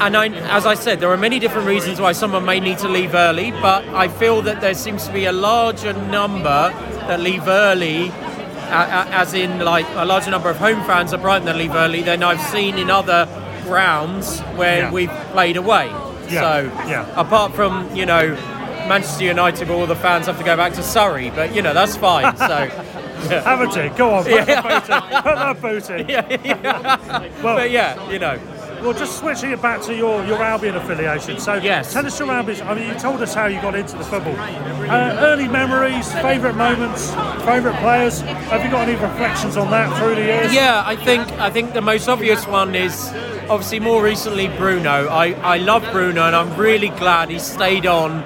and 0.00 0.16
I, 0.16 0.28
as 0.56 0.64
I 0.64 0.74
said, 0.74 1.00
there 1.00 1.10
are 1.10 1.16
many 1.16 1.38
different 1.40 1.66
reasons 1.66 2.00
why 2.00 2.12
someone 2.12 2.44
may 2.44 2.60
need 2.60 2.78
to 2.78 2.88
leave 2.88 3.14
early, 3.14 3.50
but 3.50 3.84
I 3.88 4.08
feel 4.08 4.42
that 4.42 4.60
there 4.60 4.74
seems 4.74 5.06
to 5.06 5.12
be 5.12 5.24
a 5.26 5.32
larger 5.32 5.92
number 5.92 6.72
that 7.08 7.20
leave 7.20 7.48
early. 7.48 8.12
As 8.70 9.34
in, 9.34 9.58
like 9.60 9.86
a 9.94 10.04
larger 10.04 10.30
number 10.30 10.48
of 10.50 10.56
home 10.58 10.82
fans 10.84 11.12
at 11.12 11.20
Brighton 11.20 11.46
that 11.46 11.56
leave 11.56 11.74
early 11.74 12.02
than 12.02 12.22
I've 12.22 12.40
seen 12.40 12.78
in 12.78 12.90
other 12.90 13.26
grounds 13.64 14.40
where 14.56 14.78
Yeah. 14.82 14.90
we've 14.92 15.10
played 15.32 15.56
away. 15.56 15.88
Yeah, 16.28 16.40
So, 16.40 16.72
yeah. 16.88 17.06
apart 17.16 17.54
from 17.54 17.94
you 17.94 18.06
know 18.06 18.36
Manchester 18.88 19.24
United, 19.24 19.68
where 19.68 19.78
all 19.78 19.86
the 19.86 19.96
fans 19.96 20.26
have 20.26 20.38
to 20.38 20.44
go 20.44 20.56
back 20.56 20.72
to 20.74 20.82
Surrey, 20.82 21.30
but 21.30 21.54
you 21.54 21.62
know 21.62 21.74
that's 21.74 21.96
fine. 21.96 22.34
So, 23.28 23.38
have 23.40 23.60
a 23.60 23.66
tick. 23.66 23.96
Go 23.96 24.14
on, 24.14 24.24
put 24.24 24.46
the 24.46 24.62
boot 24.62 24.88
in. 24.88 25.02
Put 25.22 25.34
that 25.36 25.60
boot 25.60 25.90
in. 25.90 26.08
yeah, 26.14 26.38
yeah. 26.42 27.42
Well, 27.42 27.56
but 27.56 27.70
yeah, 27.70 28.10
you 28.10 28.18
know, 28.18 28.38
Well, 28.82 28.94
just 28.94 29.18
switching 29.18 29.50
it 29.50 29.60
back 29.60 29.82
to 29.82 29.94
your, 29.94 30.24
your 30.24 30.42
Albion 30.42 30.74
affiliation. 30.76 31.38
So, 31.38 31.54
Yes. 31.54 31.92
tell 31.92 32.06
us 32.06 32.18
your 32.18 32.30
Albion. 32.30 32.66
I 32.66 32.74
mean, 32.74 32.88
you 32.88 32.94
told 32.94 33.20
us 33.22 33.34
how 33.34 33.46
you 33.46 33.60
got 33.60 33.74
into 33.74 33.96
the 33.96 34.04
football. 34.04 34.34
Uh, 34.38 35.16
early 35.20 35.46
memories, 35.48 36.10
favourite 36.14 36.56
moments, 36.56 37.10
favourite 37.44 37.78
players. 37.80 38.20
Have 38.20 38.64
you 38.64 38.70
got 38.70 38.88
any 38.88 38.94
reflections 39.00 39.56
on 39.56 39.70
that 39.70 39.96
through 39.98 40.14
the 40.14 40.22
years? 40.22 40.52
yeah. 40.52 40.82
I 40.84 40.96
think 40.96 41.28
I 41.38 41.50
think 41.50 41.74
the 41.74 41.80
most 41.82 42.08
obvious 42.08 42.46
one 42.46 42.74
is 42.74 43.08
obviously 43.48 43.78
more 43.80 44.02
recently 44.02 44.48
Bruno. 44.48 45.08
I 45.08 45.34
I 45.54 45.58
love 45.58 45.84
Bruno, 45.92 46.22
and 46.24 46.34
I'm 46.34 46.56
really 46.56 46.88
glad 46.88 47.28
he 47.30 47.38
stayed 47.38 47.86
on. 47.86 48.22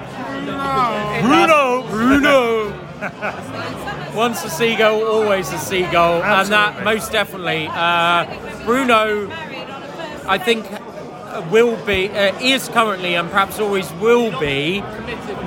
Bruno! 1.21 1.83
Bruno. 1.89 2.71
Once 4.15 4.43
a 4.45 4.49
seagull, 4.49 5.03
always 5.05 5.51
a 5.51 5.57
seagull, 5.59 6.23
and 6.23 6.49
that 6.49 6.83
most 6.83 7.11
definitely. 7.11 7.67
Uh, 7.69 8.25
Bruno, 8.65 9.27
I 10.27 10.37
think, 10.37 10.65
uh, 10.71 11.45
will 11.51 11.75
be, 11.85 12.09
uh, 12.09 12.37
is 12.39 12.67
currently, 12.69 13.15
and 13.15 13.29
perhaps 13.29 13.59
always 13.59 13.91
will 13.93 14.37
be, 14.39 14.81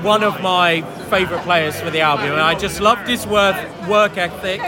one 0.03 0.23
of 0.23 0.41
my 0.43 0.83
favourite 1.11 1.43
players 1.45 1.81
for 1.81 1.91
the 1.91 2.01
Albion. 2.01 2.33
And 2.33 2.41
I 2.41 2.55
just 2.55 2.81
loved 2.81 3.09
his 3.09 3.27
work, 3.27 3.57
work 3.89 4.17
ethic. 4.17 4.61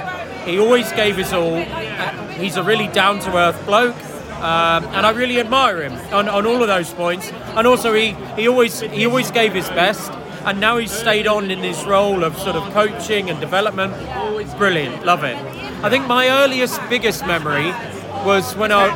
He 0.44 0.58
always 0.58 0.90
gave 0.92 1.16
his 1.16 1.32
all. 1.32 1.54
Uh, 1.54 2.26
He's 2.40 2.56
a 2.56 2.62
really 2.62 2.88
down 2.88 3.18
to 3.20 3.36
earth 3.36 3.66
bloke. 3.66 3.94
Um, 4.40 4.84
and 4.94 5.04
I 5.04 5.10
really 5.10 5.38
admire 5.38 5.82
him 5.82 5.92
on, 6.14 6.26
on 6.26 6.46
all 6.46 6.62
of 6.62 6.68
those 6.68 6.90
points. 6.94 7.30
And 7.54 7.66
also, 7.66 7.92
he, 7.92 8.16
he 8.36 8.48
always 8.48 8.80
he 8.80 9.04
always 9.04 9.30
gave 9.30 9.52
his 9.52 9.68
best, 9.68 10.10
and 10.46 10.58
now 10.58 10.78
he's 10.78 10.90
stayed 10.90 11.26
on 11.26 11.50
in 11.50 11.58
his 11.58 11.84
role 11.84 12.24
of 12.24 12.38
sort 12.38 12.56
of 12.56 12.72
coaching 12.72 13.28
and 13.28 13.38
development. 13.38 13.92
Brilliant, 14.56 15.04
love 15.04 15.24
it. 15.24 15.36
I 15.84 15.90
think 15.90 16.06
my 16.06 16.30
earliest, 16.30 16.80
biggest 16.88 17.26
memory 17.26 17.74
was 18.24 18.56
when 18.56 18.72
I 18.72 18.88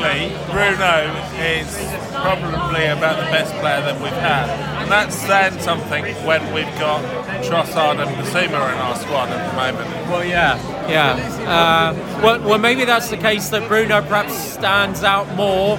Technically, 0.00 0.34
Bruno 0.50 1.12
is 1.36 1.76
probably 2.12 2.86
about 2.86 3.16
the 3.16 3.30
best 3.30 3.52
player 3.56 3.82
that 3.82 4.00
we've 4.00 4.10
had. 4.12 4.48
And 4.80 4.90
that's 4.90 5.14
saying 5.14 5.60
something 5.60 6.04
when 6.24 6.54
we've 6.54 6.64
got 6.78 7.04
Trossard 7.44 8.00
and 8.00 8.10
Bissouma 8.16 8.72
in 8.72 8.78
our 8.78 8.96
squad 8.96 9.28
at 9.28 9.50
the 9.50 9.56
moment. 9.56 10.08
Well, 10.08 10.24
yeah, 10.24 10.56
yeah. 10.88 11.12
Uh, 11.46 12.20
well, 12.22 12.40
well, 12.40 12.58
maybe 12.58 12.86
that's 12.86 13.10
the 13.10 13.18
case 13.18 13.50
that 13.50 13.68
Bruno 13.68 14.00
perhaps 14.00 14.34
stands 14.34 15.04
out 15.04 15.28
more 15.34 15.76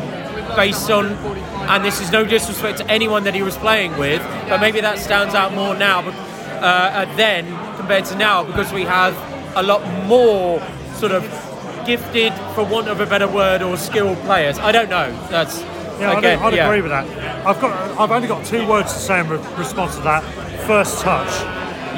based 0.55 0.91
on, 0.91 1.07
and 1.67 1.83
this 1.83 1.99
is 1.99 2.11
no 2.11 2.23
disrespect 2.23 2.77
to 2.77 2.91
anyone 2.91 3.23
that 3.23 3.33
he 3.33 3.41
was 3.41 3.57
playing 3.57 3.97
with, 3.97 4.21
but 4.47 4.61
maybe 4.61 4.81
that 4.81 4.99
stands 4.99 5.33
out 5.33 5.55
more 5.55 5.75
now 5.75 6.01
uh, 6.01 6.63
uh, 6.63 7.15
then 7.15 7.45
compared 7.75 8.05
to 8.05 8.15
now 8.15 8.43
because 8.43 8.71
we 8.71 8.83
have 8.83 9.17
a 9.55 9.63
lot 9.63 9.81
more 10.05 10.61
sort 10.93 11.11
of 11.11 11.50
gifted, 11.85 12.33
for 12.55 12.63
want 12.65 12.87
of 12.87 12.99
a 12.99 13.05
better 13.05 13.27
word, 13.27 13.61
or 13.61 13.77
skilled 13.77 14.17
players. 14.19 14.57
I 14.59 14.71
don't 14.71 14.89
know. 14.89 15.11
That's 15.29 15.61
Yeah, 15.99 16.17
again, 16.17 16.39
I'd, 16.39 16.45
I'd 16.45 16.53
yeah. 16.55 16.65
agree 16.67 16.81
with 16.81 16.91
that. 16.91 17.05
I've 17.45 17.59
got. 17.61 17.99
I've 17.99 18.11
only 18.11 18.27
got 18.27 18.45
two 18.45 18.67
words 18.67 18.93
to 18.93 18.99
say 18.99 19.19
in 19.19 19.27
re- 19.29 19.37
response 19.57 19.95
to 19.95 20.01
that. 20.01 20.23
First 20.67 20.99
touch, 21.01 21.29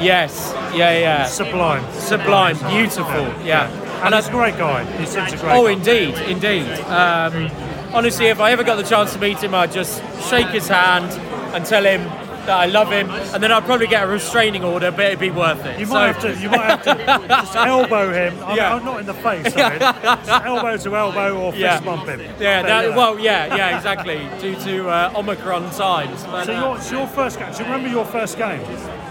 Yes, 0.00 0.52
yeah, 0.74 0.98
yeah. 0.98 1.24
sublime. 1.24 1.84
Sublime, 1.92 2.56
beautiful, 2.70 3.22
yeah. 3.44 3.70
And 4.04 4.14
I- 4.14 4.18
he's 4.18 4.28
a 4.28 4.32
great 4.32 4.58
guy. 4.58 4.84
He 4.98 5.06
seems 5.06 5.32
a 5.32 5.36
great. 5.36 5.52
Oh, 5.56 5.64
guy. 5.66 5.72
indeed, 5.72 6.14
indeed. 6.28 6.68
Um, 6.84 7.50
honestly, 7.92 8.26
if 8.26 8.40
I 8.40 8.50
ever 8.52 8.64
got 8.64 8.76
the 8.76 8.82
chance 8.82 9.12
to 9.14 9.18
meet 9.20 9.38
him, 9.42 9.54
I'd 9.54 9.70
just 9.72 10.02
shake 10.28 10.48
his 10.48 10.66
hand 10.68 11.10
and 11.54 11.64
tell 11.64 11.84
him 11.84 12.02
that 12.46 12.58
I 12.58 12.66
love 12.66 12.90
him, 12.90 13.10
and 13.10 13.42
then 13.42 13.50
I'd 13.52 13.64
probably 13.64 13.86
get 13.86 14.04
a 14.04 14.06
restraining 14.06 14.64
order, 14.64 14.90
but 14.90 15.06
it'd 15.06 15.18
be 15.18 15.30
worth 15.30 15.64
it. 15.64 15.78
You 15.78 15.86
So- 15.86 15.94
might 15.94 16.06
have 16.06 16.20
to. 16.22 16.34
You 16.40 16.50
might 16.50 16.64
have 16.64 16.82
to 16.84 16.94
just 17.28 17.56
elbow 17.56 18.12
him. 18.12 18.34
I 18.44 18.48
mean, 18.48 18.56
Yeah. 18.56 18.74
I'm 18.74 18.84
not 18.84 19.00
in 19.00 19.06
the 19.06 19.14
face. 19.14 19.54
Elbow 20.44 20.76
to 20.76 20.96
elbow 20.96 21.36
or 21.38 21.52
fist 21.52 21.60
yeah, 21.62 21.80
bump 21.80 22.06
him. 22.08 22.20
yeah. 22.40 22.62
That, 22.62 22.90
know. 22.90 22.96
well, 22.96 23.18
yeah, 23.18 23.54
yeah, 23.56 23.76
exactly. 23.76 24.20
Due 24.40 24.54
to 24.64 24.88
uh, 24.88 25.12
Omicron 25.16 25.70
times. 25.70 26.22
But, 26.24 26.44
So 26.46 26.54
uh, 26.54 26.60
your, 26.60 26.80
so 26.80 26.98
your 26.98 27.06
first 27.08 27.38
game. 27.38 27.52
Do 27.52 27.58
you 27.58 27.64
remember 27.64 27.88
your 27.88 28.04
first 28.04 28.36
game? 28.38 28.60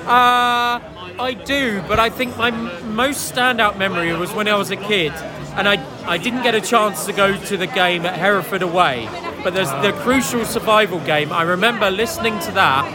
Uh, 0.05 0.79
I 1.19 1.33
do, 1.45 1.81
but 1.87 1.99
I 1.99 2.09
think 2.09 2.37
my 2.37 2.49
m- 2.49 2.95
most 2.95 3.33
standout 3.33 3.77
memory 3.77 4.13
was 4.13 4.31
when 4.33 4.47
I 4.47 4.55
was 4.55 4.71
a 4.71 4.75
kid, 4.75 5.11
and 5.55 5.67
I 5.67 5.77
I 6.05 6.17
didn't 6.17 6.43
get 6.43 6.55
a 6.55 6.61
chance 6.61 7.05
to 7.05 7.13
go 7.13 7.35
to 7.37 7.57
the 7.57 7.67
game 7.67 8.05
at 8.05 8.17
Hereford 8.19 8.61
away. 8.61 9.07
But 9.43 9.53
there's 9.53 9.69
the 9.81 9.91
crucial 10.03 10.45
survival 10.45 10.99
game. 10.99 11.31
I 11.31 11.43
remember 11.43 11.89
listening 11.91 12.37
to 12.39 12.51
that 12.53 12.85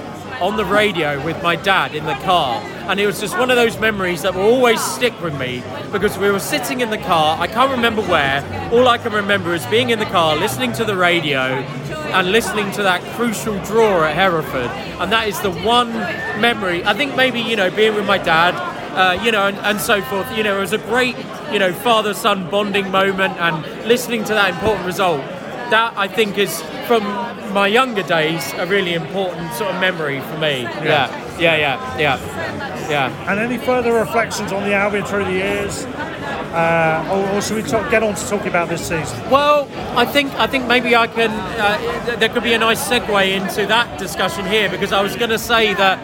on 0.40 0.56
the 0.56 0.64
radio 0.64 1.22
with 1.24 1.42
my 1.42 1.56
dad 1.56 1.94
in 1.94 2.04
the 2.04 2.14
car. 2.14 2.60
And 2.88 2.98
it 2.98 3.06
was 3.06 3.20
just 3.20 3.38
one 3.38 3.50
of 3.50 3.56
those 3.56 3.78
memories 3.78 4.22
that 4.22 4.34
will 4.34 4.42
always 4.42 4.80
stick 4.80 5.20
with 5.20 5.38
me 5.38 5.62
because 5.92 6.16
we 6.16 6.30
were 6.30 6.40
sitting 6.40 6.80
in 6.80 6.90
the 6.90 6.98
car. 6.98 7.38
I 7.38 7.46
can't 7.46 7.70
remember 7.70 8.02
where. 8.02 8.42
All 8.72 8.88
I 8.88 8.98
can 8.98 9.12
remember 9.12 9.54
is 9.54 9.66
being 9.66 9.90
in 9.90 9.98
the 9.98 10.06
car, 10.06 10.36
listening 10.36 10.72
to 10.74 10.84
the 10.84 10.96
radio, 10.96 11.40
and 11.40 12.32
listening 12.32 12.70
to 12.72 12.82
that 12.82 13.02
crucial 13.16 13.62
draw 13.64 14.04
at 14.04 14.14
Hereford. 14.14 14.70
And 15.00 15.12
that 15.12 15.28
is 15.28 15.40
the 15.40 15.50
one 15.50 15.92
memory. 16.40 16.84
I 16.84 16.94
think 16.94 17.16
maybe, 17.16 17.40
you 17.40 17.56
know, 17.56 17.70
being 17.70 17.94
with 17.94 18.06
my 18.06 18.18
dad, 18.18 18.54
uh, 18.94 19.22
you 19.22 19.32
know, 19.32 19.46
and, 19.48 19.56
and 19.58 19.80
so 19.80 20.00
forth. 20.02 20.34
You 20.36 20.42
know, 20.42 20.56
it 20.56 20.60
was 20.60 20.72
a 20.72 20.78
great, 20.78 21.16
you 21.52 21.58
know, 21.58 21.72
father 21.72 22.14
son 22.14 22.48
bonding 22.50 22.90
moment 22.90 23.34
and 23.38 23.86
listening 23.86 24.24
to 24.24 24.34
that 24.34 24.54
important 24.54 24.86
result. 24.86 25.22
That 25.70 25.92
I 25.96 26.08
think 26.08 26.38
is 26.38 26.62
from 26.86 27.04
my 27.52 27.66
younger 27.66 28.02
days 28.02 28.52
a 28.54 28.66
really 28.66 28.94
important 28.94 29.52
sort 29.54 29.74
of 29.74 29.80
memory 29.80 30.20
for 30.20 30.38
me. 30.38 30.62
Yeah, 30.62 31.38
yeah, 31.38 31.56
yeah, 31.56 31.98
yeah, 31.98 32.88
yeah. 32.88 33.30
And 33.30 33.38
any 33.38 33.58
further 33.58 33.92
reflections 33.92 34.52
on 34.52 34.64
the 34.64 34.74
Albion 34.74 35.04
through 35.04 35.24
the 35.24 35.32
years? 35.32 35.84
Uh, 35.84 37.06
or, 37.12 37.36
or 37.36 37.42
should 37.42 37.56
we 37.56 37.62
talk, 37.62 37.90
get 37.90 38.02
on 38.02 38.14
to 38.14 38.28
talking 38.28 38.48
about 38.48 38.70
this 38.70 38.80
season? 38.80 39.30
Well, 39.30 39.68
I 39.96 40.06
think 40.06 40.32
I 40.34 40.46
think 40.46 40.66
maybe 40.66 40.96
I 40.96 41.06
can. 41.06 41.30
Uh, 41.30 42.16
there 42.16 42.30
could 42.30 42.42
be 42.42 42.54
a 42.54 42.58
nice 42.58 42.88
segue 42.88 43.28
into 43.28 43.66
that 43.66 43.98
discussion 43.98 44.46
here 44.46 44.70
because 44.70 44.92
I 44.92 45.02
was 45.02 45.16
going 45.16 45.30
to 45.30 45.38
say 45.38 45.74
that 45.74 45.98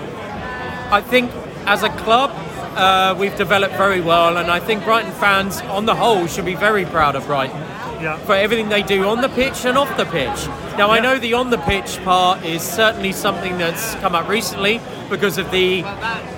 I 0.92 1.00
think 1.00 1.30
as 1.66 1.82
a 1.82 1.88
club 1.88 2.30
uh, 2.76 3.14
we've 3.18 3.36
developed 3.36 3.76
very 3.76 4.00
well, 4.00 4.36
and 4.36 4.50
I 4.50 4.60
think 4.60 4.84
Brighton 4.84 5.12
fans 5.12 5.60
on 5.62 5.86
the 5.86 5.94
whole 5.94 6.26
should 6.26 6.44
be 6.44 6.54
very 6.54 6.84
proud 6.84 7.14
of 7.16 7.26
Brighton 7.26 7.60
Yeah. 8.02 8.16
for 8.18 8.34
everything 8.34 8.68
they 8.68 8.82
do 8.82 9.04
on 9.08 9.20
the 9.20 9.28
pitch 9.28 9.64
and 9.64 9.78
off 9.78 9.96
the 9.96 10.04
pitch. 10.06 10.46
Now, 10.76 10.90
I 10.90 11.00
know 11.00 11.18
the 11.18 11.34
on 11.34 11.50
the 11.50 11.58
pitch 11.58 12.02
part 12.04 12.44
is 12.44 12.62
certainly 12.62 13.12
something 13.12 13.58
that's 13.58 13.94
come 13.96 14.14
up 14.14 14.28
recently 14.28 14.80
because 15.10 15.38
of 15.38 15.50
the 15.50 15.82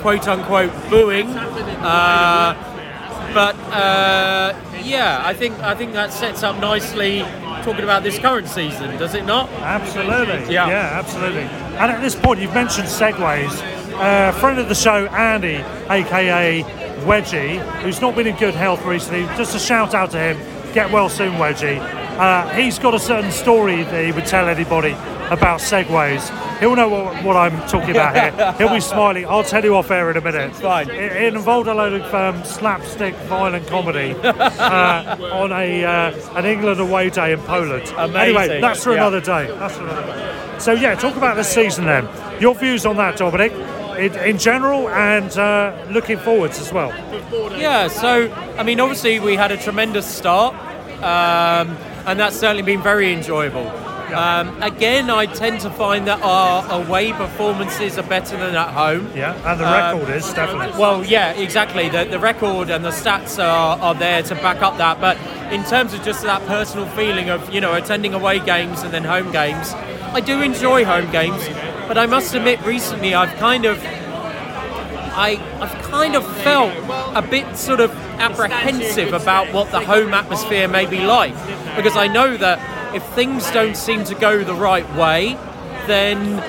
quote 0.02 0.28
unquote 0.28 0.72
booing. 0.90 1.28
Uh, 1.28 2.54
but 3.34 3.54
uh, 3.72 4.54
yeah, 4.82 5.22
I 5.24 5.34
think 5.34 5.58
I 5.60 5.74
think 5.74 5.92
that 5.92 6.12
sets 6.12 6.42
up 6.42 6.58
nicely 6.60 7.20
talking 7.64 7.84
about 7.84 8.02
this 8.02 8.18
current 8.18 8.48
season, 8.48 8.96
does 8.98 9.14
it 9.14 9.24
not? 9.26 9.50
Absolutely. 9.60 10.52
Yeah. 10.54 10.68
Yeah, 10.68 10.98
absolutely. 10.98 11.42
And 11.42 11.90
at 11.92 12.00
this 12.00 12.14
point, 12.14 12.40
you've 12.40 12.54
mentioned 12.54 12.86
segways. 12.88 13.52
Uh, 13.98 14.32
friend 14.32 14.58
of 14.58 14.68
the 14.68 14.74
show, 14.74 15.06
Andy, 15.06 15.56
aka 15.90 16.62
Wedgie, 17.06 17.58
who's 17.82 18.00
not 18.00 18.14
been 18.14 18.26
in 18.26 18.36
good 18.36 18.54
health 18.54 18.84
recently. 18.84 19.22
Just 19.36 19.54
a 19.54 19.58
shout 19.58 19.94
out 19.94 20.10
to 20.10 20.18
him. 20.18 20.72
Get 20.74 20.90
well 20.92 21.08
soon, 21.08 21.32
Wedgie. 21.34 21.78
Uh, 22.18 22.48
he's 22.50 22.78
got 22.78 22.94
a 22.94 22.98
certain 22.98 23.30
story 23.32 23.82
that 23.84 24.04
he 24.04 24.12
would 24.12 24.26
tell 24.26 24.48
anybody 24.48 24.92
about 25.30 25.60
segways. 25.60 26.30
He'll 26.60 26.76
know 26.76 26.88
what, 26.88 27.22
what 27.24 27.36
I'm 27.36 27.56
talking 27.68 27.90
about 27.90 28.14
here. 28.14 28.52
He'll 28.58 28.74
be 28.74 28.80
smiling. 28.80 29.26
I'll 29.26 29.42
tell 29.44 29.62
you 29.64 29.74
off 29.76 29.90
air 29.90 30.10
in 30.10 30.16
a 30.16 30.20
minute. 30.20 30.54
Fine. 30.56 30.88
It, 30.90 31.12
it 31.12 31.34
involved 31.34 31.68
a 31.68 31.74
load 31.74 31.94
of 32.00 32.14
um, 32.14 32.42
slapstick, 32.44 33.14
violent 33.28 33.66
comedy 33.66 34.14
uh, 34.22 35.16
on 35.32 35.52
a 35.52 35.84
uh, 35.84 36.38
an 36.38 36.44
England 36.46 36.80
away 36.80 37.10
day 37.10 37.32
in 37.32 37.40
Poland. 37.40 37.86
Anyway, 38.16 38.60
that's 38.60 38.84
for 38.84 38.90
Yeah. 38.92 38.96
another 39.08 39.20
day. 39.20 39.46
That's 39.58 39.76
for 39.76 39.82
another 39.84 40.02
day. 40.06 40.58
So 40.58 40.72
yeah, 40.72 40.94
talk 40.94 41.16
about 41.16 41.36
this 41.36 41.48
season 41.48 41.84
then. 41.84 42.08
Your 42.40 42.54
views 42.54 42.86
on 42.86 42.96
that, 42.96 43.16
Dominic, 43.18 43.52
in, 43.96 44.14
in 44.16 44.38
general 44.38 44.88
and 44.88 45.36
uh, 45.38 45.76
looking 45.90 46.18
forwards 46.18 46.60
as 46.60 46.72
well. 46.72 46.90
Yeah, 47.58 47.88
so 47.88 48.32
I 48.58 48.62
mean, 48.62 48.80
obviously 48.80 49.18
we 49.20 49.34
had 49.36 49.52
a 49.52 49.56
tremendous 49.56 50.06
start, 50.06 50.54
um, 51.02 51.76
and 52.06 52.18
that's 52.20 52.36
certainly 52.36 52.62
been 52.62 52.82
very 52.82 53.12
enjoyable. 53.12 53.66
Um, 54.14 54.62
again, 54.62 55.10
I 55.10 55.26
tend 55.26 55.60
to 55.62 55.70
find 55.70 56.06
that 56.06 56.22
our 56.22 56.80
away 56.80 57.12
performances 57.12 57.98
are 57.98 58.04
better 58.04 58.36
than 58.36 58.54
at 58.54 58.68
home. 58.68 59.10
Yeah, 59.16 59.34
and 59.44 59.58
the 59.58 59.66
Um, 59.66 59.98
record 59.98 60.14
is 60.14 60.32
definitely. 60.32 60.78
Well, 60.78 61.04
yeah, 61.04 61.32
exactly. 61.32 61.88
The, 61.88 62.04
the 62.04 62.20
record 62.20 62.70
and 62.70 62.84
the 62.84 62.90
stats 62.90 63.42
are, 63.42 63.76
are 63.80 63.94
there 63.96 64.22
to 64.22 64.34
back 64.36 64.62
up 64.62 64.78
that. 64.78 65.00
But 65.00 65.18
in 65.52 65.64
terms 65.64 65.92
of 65.92 66.04
just 66.04 66.22
that 66.22 66.46
personal 66.46 66.86
feeling 66.90 67.30
of, 67.30 67.52
you 67.52 67.60
know, 67.60 67.74
attending 67.74 68.14
away 68.14 68.38
games 68.38 68.82
and 68.84 68.94
then 68.94 69.02
home 69.02 69.32
games, 69.32 69.72
I 70.14 70.20
do 70.20 70.40
enjoy 70.40 70.84
home 70.84 71.10
games. 71.10 71.42
But 71.88 71.98
I 71.98 72.06
must 72.06 72.34
admit, 72.34 72.64
recently 72.64 73.14
I've 73.14 73.36
kind 73.38 73.64
of, 73.64 73.78
I, 73.82 75.40
I've 75.60 75.82
kind 75.90 76.16
of 76.16 76.26
felt 76.38 76.72
a 77.16 77.22
bit 77.22 77.56
sort 77.56 77.80
of 77.80 77.90
apprehensive 78.18 79.12
about 79.12 79.52
what 79.52 79.70
the 79.70 79.80
home 79.80 80.12
atmosphere 80.12 80.68
may 80.68 80.86
be 80.86 81.00
like. 81.00 81.34
Because 81.76 81.96
I 81.96 82.08
know 82.08 82.36
that 82.36 82.94
if 82.94 83.04
things 83.14 83.50
don't 83.50 83.76
seem 83.76 84.04
to 84.04 84.14
go 84.14 84.42
the 84.42 84.54
right 84.54 84.88
way, 84.94 85.34
then 85.86 86.42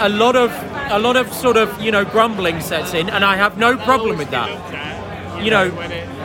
a 0.00 0.08
lot 0.08 0.36
of 0.36 0.50
a 0.90 0.98
lot 0.98 1.16
of 1.16 1.32
sort 1.32 1.56
of 1.56 1.80
you 1.82 1.90
know 1.90 2.04
grumbling 2.04 2.60
sets 2.60 2.94
in, 2.94 3.10
and 3.10 3.24
I 3.24 3.36
have 3.36 3.58
no 3.58 3.76
problem 3.76 4.18
with 4.18 4.30
that. 4.30 4.48
You 5.44 5.50
know, 5.50 5.70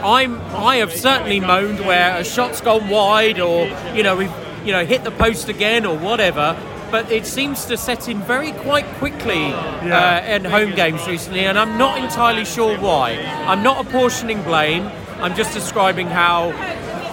I'm 0.03 0.41
I 0.55 0.77
have 0.77 0.93
certainly 0.93 1.39
moaned 1.39 1.79
where 1.81 2.17
a 2.17 2.23
shot's 2.23 2.61
gone 2.61 2.89
wide, 2.89 3.39
or 3.39 3.67
you 3.93 4.03
know 4.03 4.15
we've 4.15 4.33
you 4.65 4.71
know 4.71 4.85
hit 4.85 5.03
the 5.03 5.11
post 5.11 5.49
again, 5.49 5.85
or 5.85 5.97
whatever. 5.97 6.55
But 6.93 7.11
it 7.11 7.25
seems 7.25 7.65
to 7.65 7.75
set 7.75 8.07
in 8.07 8.21
very 8.21 8.51
quite 8.51 8.85
quickly 8.99 9.45
uh, 9.51 10.21
in 10.27 10.45
home 10.45 10.75
games 10.75 11.07
recently, 11.07 11.39
and 11.39 11.57
I'm 11.57 11.75
not 11.75 11.97
entirely 11.97 12.45
sure 12.45 12.77
why. 12.77 13.15
I'm 13.47 13.63
not 13.63 13.83
apportioning 13.83 14.43
blame. 14.43 14.91
I'm 15.17 15.35
just 15.35 15.55
describing 15.55 16.05
how 16.05 16.51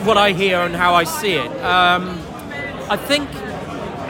what 0.04 0.18
I 0.18 0.32
hear 0.32 0.60
and 0.60 0.76
how 0.76 0.94
I 0.94 1.04
see 1.04 1.32
it. 1.32 1.50
Um, 1.64 2.20
I 2.90 2.98
think 2.98 3.26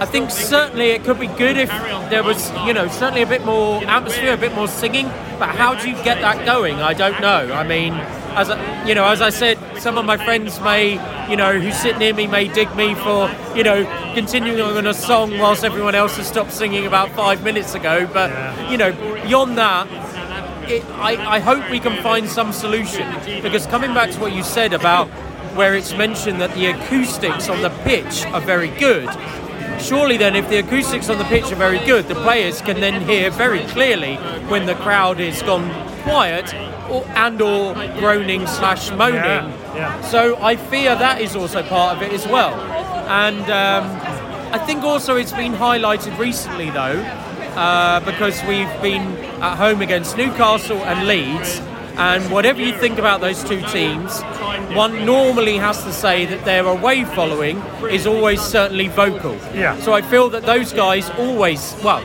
I 0.00 0.06
think 0.06 0.32
certainly 0.32 0.90
it 0.90 1.04
could 1.04 1.20
be 1.20 1.28
good 1.28 1.56
if 1.56 1.70
there 2.10 2.24
was, 2.24 2.50
you 2.66 2.72
know, 2.72 2.88
certainly 2.88 3.22
a 3.22 3.26
bit 3.26 3.44
more 3.44 3.84
atmosphere, 3.84 4.34
a 4.34 4.36
bit 4.36 4.56
more 4.56 4.66
singing. 4.66 5.06
But 5.38 5.50
how 5.50 5.76
do 5.80 5.88
you 5.88 5.94
get 6.02 6.20
that 6.20 6.44
going? 6.44 6.80
I 6.80 6.94
don't 6.94 7.20
know. 7.20 7.52
I 7.52 7.62
mean, 7.62 7.92
as 8.36 8.50
I, 8.50 8.86
you 8.86 8.94
know, 8.94 9.06
as 9.06 9.20
I 9.20 9.30
said, 9.30 9.58
some 9.78 9.98
of 9.98 10.04
my 10.04 10.16
friends 10.16 10.60
may, 10.60 10.92
you 11.30 11.36
know, 11.36 11.58
who 11.58 11.72
sit 11.72 11.98
near 11.98 12.14
me 12.14 12.26
may 12.26 12.48
dig 12.48 12.74
me 12.76 12.94
for, 12.94 13.30
you 13.56 13.64
know, 13.64 13.84
continuing 14.14 14.60
on 14.60 14.86
a 14.86 14.94
song 14.94 15.38
whilst 15.38 15.64
everyone 15.64 15.94
else 15.94 16.16
has 16.16 16.26
stopped 16.26 16.52
singing 16.52 16.86
about 16.86 17.10
five 17.10 17.42
minutes 17.42 17.74
ago. 17.74 18.08
But 18.12 18.30
you 18.70 18.76
know, 18.76 18.92
beyond 19.22 19.58
that, 19.58 19.86
it, 20.70 20.84
I, 20.90 21.36
I 21.36 21.38
hope 21.40 21.68
we 21.70 21.80
can 21.80 22.00
find 22.02 22.28
some 22.28 22.52
solution 22.52 23.08
because 23.42 23.66
coming 23.66 23.92
back 23.94 24.10
to 24.12 24.20
what 24.20 24.32
you 24.32 24.42
said 24.42 24.72
about 24.72 25.08
where 25.56 25.74
it's 25.74 25.94
mentioned 25.94 26.40
that 26.40 26.54
the 26.54 26.66
acoustics 26.66 27.48
on 27.48 27.60
the 27.62 27.70
pitch 27.82 28.24
are 28.26 28.40
very 28.40 28.68
good. 28.78 29.08
Surely, 29.80 30.16
then, 30.16 30.36
if 30.36 30.48
the 30.48 30.58
acoustics 30.58 31.08
on 31.08 31.18
the 31.18 31.24
pitch 31.24 31.50
are 31.50 31.56
very 31.56 31.78
good, 31.86 32.06
the 32.06 32.14
players 32.14 32.60
can 32.60 32.80
then 32.80 33.00
hear 33.08 33.30
very 33.30 33.60
clearly 33.68 34.16
when 34.48 34.66
the 34.66 34.74
crowd 34.74 35.18
is 35.18 35.42
gone 35.42 35.70
quiet 36.02 36.54
or, 36.90 37.04
and 37.08 37.40
or 37.40 37.74
groaning 37.98 38.46
slash 38.46 38.90
moaning. 38.90 39.14
Yeah, 39.14 39.74
yeah. 39.74 40.00
So 40.02 40.36
I 40.42 40.56
fear 40.56 40.94
that 40.94 41.20
is 41.20 41.36
also 41.36 41.62
part 41.62 41.96
of 41.96 42.02
it 42.02 42.12
as 42.12 42.26
well. 42.26 42.54
And 43.08 43.42
um, 43.44 43.84
I 44.52 44.58
think 44.58 44.82
also 44.82 45.16
it's 45.16 45.32
been 45.32 45.52
highlighted 45.52 46.18
recently 46.18 46.70
though, 46.70 47.00
uh, 47.56 48.00
because 48.00 48.42
we've 48.44 48.82
been 48.82 49.16
at 49.42 49.56
home 49.56 49.82
against 49.82 50.16
Newcastle 50.16 50.78
and 50.78 51.06
Leeds. 51.06 51.60
And 51.96 52.30
whatever 52.30 52.62
you 52.62 52.72
think 52.72 52.98
about 52.98 53.20
those 53.20 53.44
two 53.44 53.60
teams, 53.66 54.22
one 54.74 55.04
normally 55.04 55.58
has 55.58 55.84
to 55.84 55.92
say 55.92 56.24
that 56.24 56.44
their 56.44 56.66
away 56.66 57.04
following 57.04 57.58
is 57.90 58.06
always 58.06 58.40
certainly 58.40 58.88
vocal. 58.88 59.34
Yeah. 59.54 59.78
So 59.80 59.92
I 59.92 60.00
feel 60.00 60.30
that 60.30 60.44
those 60.44 60.72
guys 60.72 61.10
always, 61.10 61.76
well, 61.84 62.02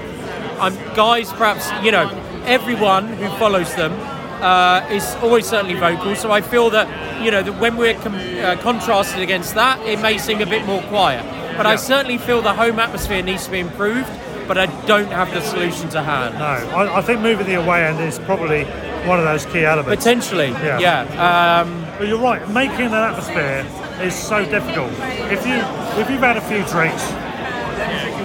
I'm 0.60 0.76
guys 0.96 1.32
perhaps, 1.32 1.72
you 1.86 1.92
know, 1.92 2.10
everyone 2.46 3.08
who 3.08 3.30
follows 3.38 3.74
them 3.76 3.94
uh, 4.42 4.88
is 4.92 5.16
always 5.24 5.46
certainly 5.46 5.76
vocal. 5.80 6.16
So 6.16 6.32
I 6.32 6.42
feel 6.42 6.70
that, 6.72 6.88
you 7.24 7.32
know, 7.32 7.42
that 7.44 7.60
when 7.60 7.78
we're 7.78 7.94
com- 7.96 8.16
uh, 8.16 8.56
contrasted 8.62 9.22
against 9.22 9.56
that, 9.56 9.80
it 9.86 10.00
may 10.02 10.18
seem 10.18 10.42
a 10.42 10.46
bit 10.46 10.66
more 10.66 10.82
quiet. 10.84 11.24
But 11.58 11.66
I 11.66 11.76
certainly 11.78 12.18
feel 12.18 12.42
the 12.42 12.54
home 12.54 12.80
atmosphere 12.80 13.22
needs 13.24 13.46
to 13.46 13.52
be 13.52 13.60
improved, 13.60 14.10
but 14.48 14.58
I 14.58 14.66
don't 14.86 15.08
have 15.12 15.34
the 15.34 15.42
solution 15.42 15.88
to 15.90 16.04
hand. 16.04 16.36
No, 16.36 16.44
I, 16.76 16.98
I 16.98 17.02
think 17.02 17.22
moving 17.22 17.48
the 17.48 17.56
away 17.56 17.86
end 17.86 18.00
is 18.02 18.20
probably 18.20 18.66
one 19.08 19.20
of 19.20 19.26
those 19.26 19.46
key 19.46 19.64
elements. 19.64 19.96
Potentially, 20.04 20.50
Yeah. 20.50 20.80
yeah. 20.80 21.62
Um, 21.62 21.86
But 21.98 22.08
you're 22.10 22.20
right. 22.20 22.42
Making 22.50 22.92
that 22.92 23.12
atmosphere 23.12 23.66
is 24.02 24.14
so 24.14 24.44
difficult. 24.44 24.92
If 25.32 25.48
you 25.48 25.56
if 26.02 26.10
you've 26.10 26.20
had 26.20 26.36
a 26.36 26.42
few 26.42 26.62
drinks 26.66 27.04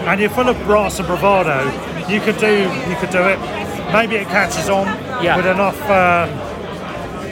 and 0.09 0.21
you're 0.21 0.31
full 0.31 0.49
of 0.49 0.57
brass 0.65 0.99
and 0.99 1.07
bravado, 1.07 1.63
you 2.09 2.21
could 2.21 2.39
do 2.39 2.53
you 2.89 2.97
could 2.97 3.11
do 3.11 3.23
it. 3.23 3.39
Maybe 3.93 4.17
it 4.17 4.29
catches 4.29 4.69
on 4.69 4.87
Yeah. 5.23 5.37
with 5.37 5.47
enough 5.47 5.81
uh, 5.91 6.27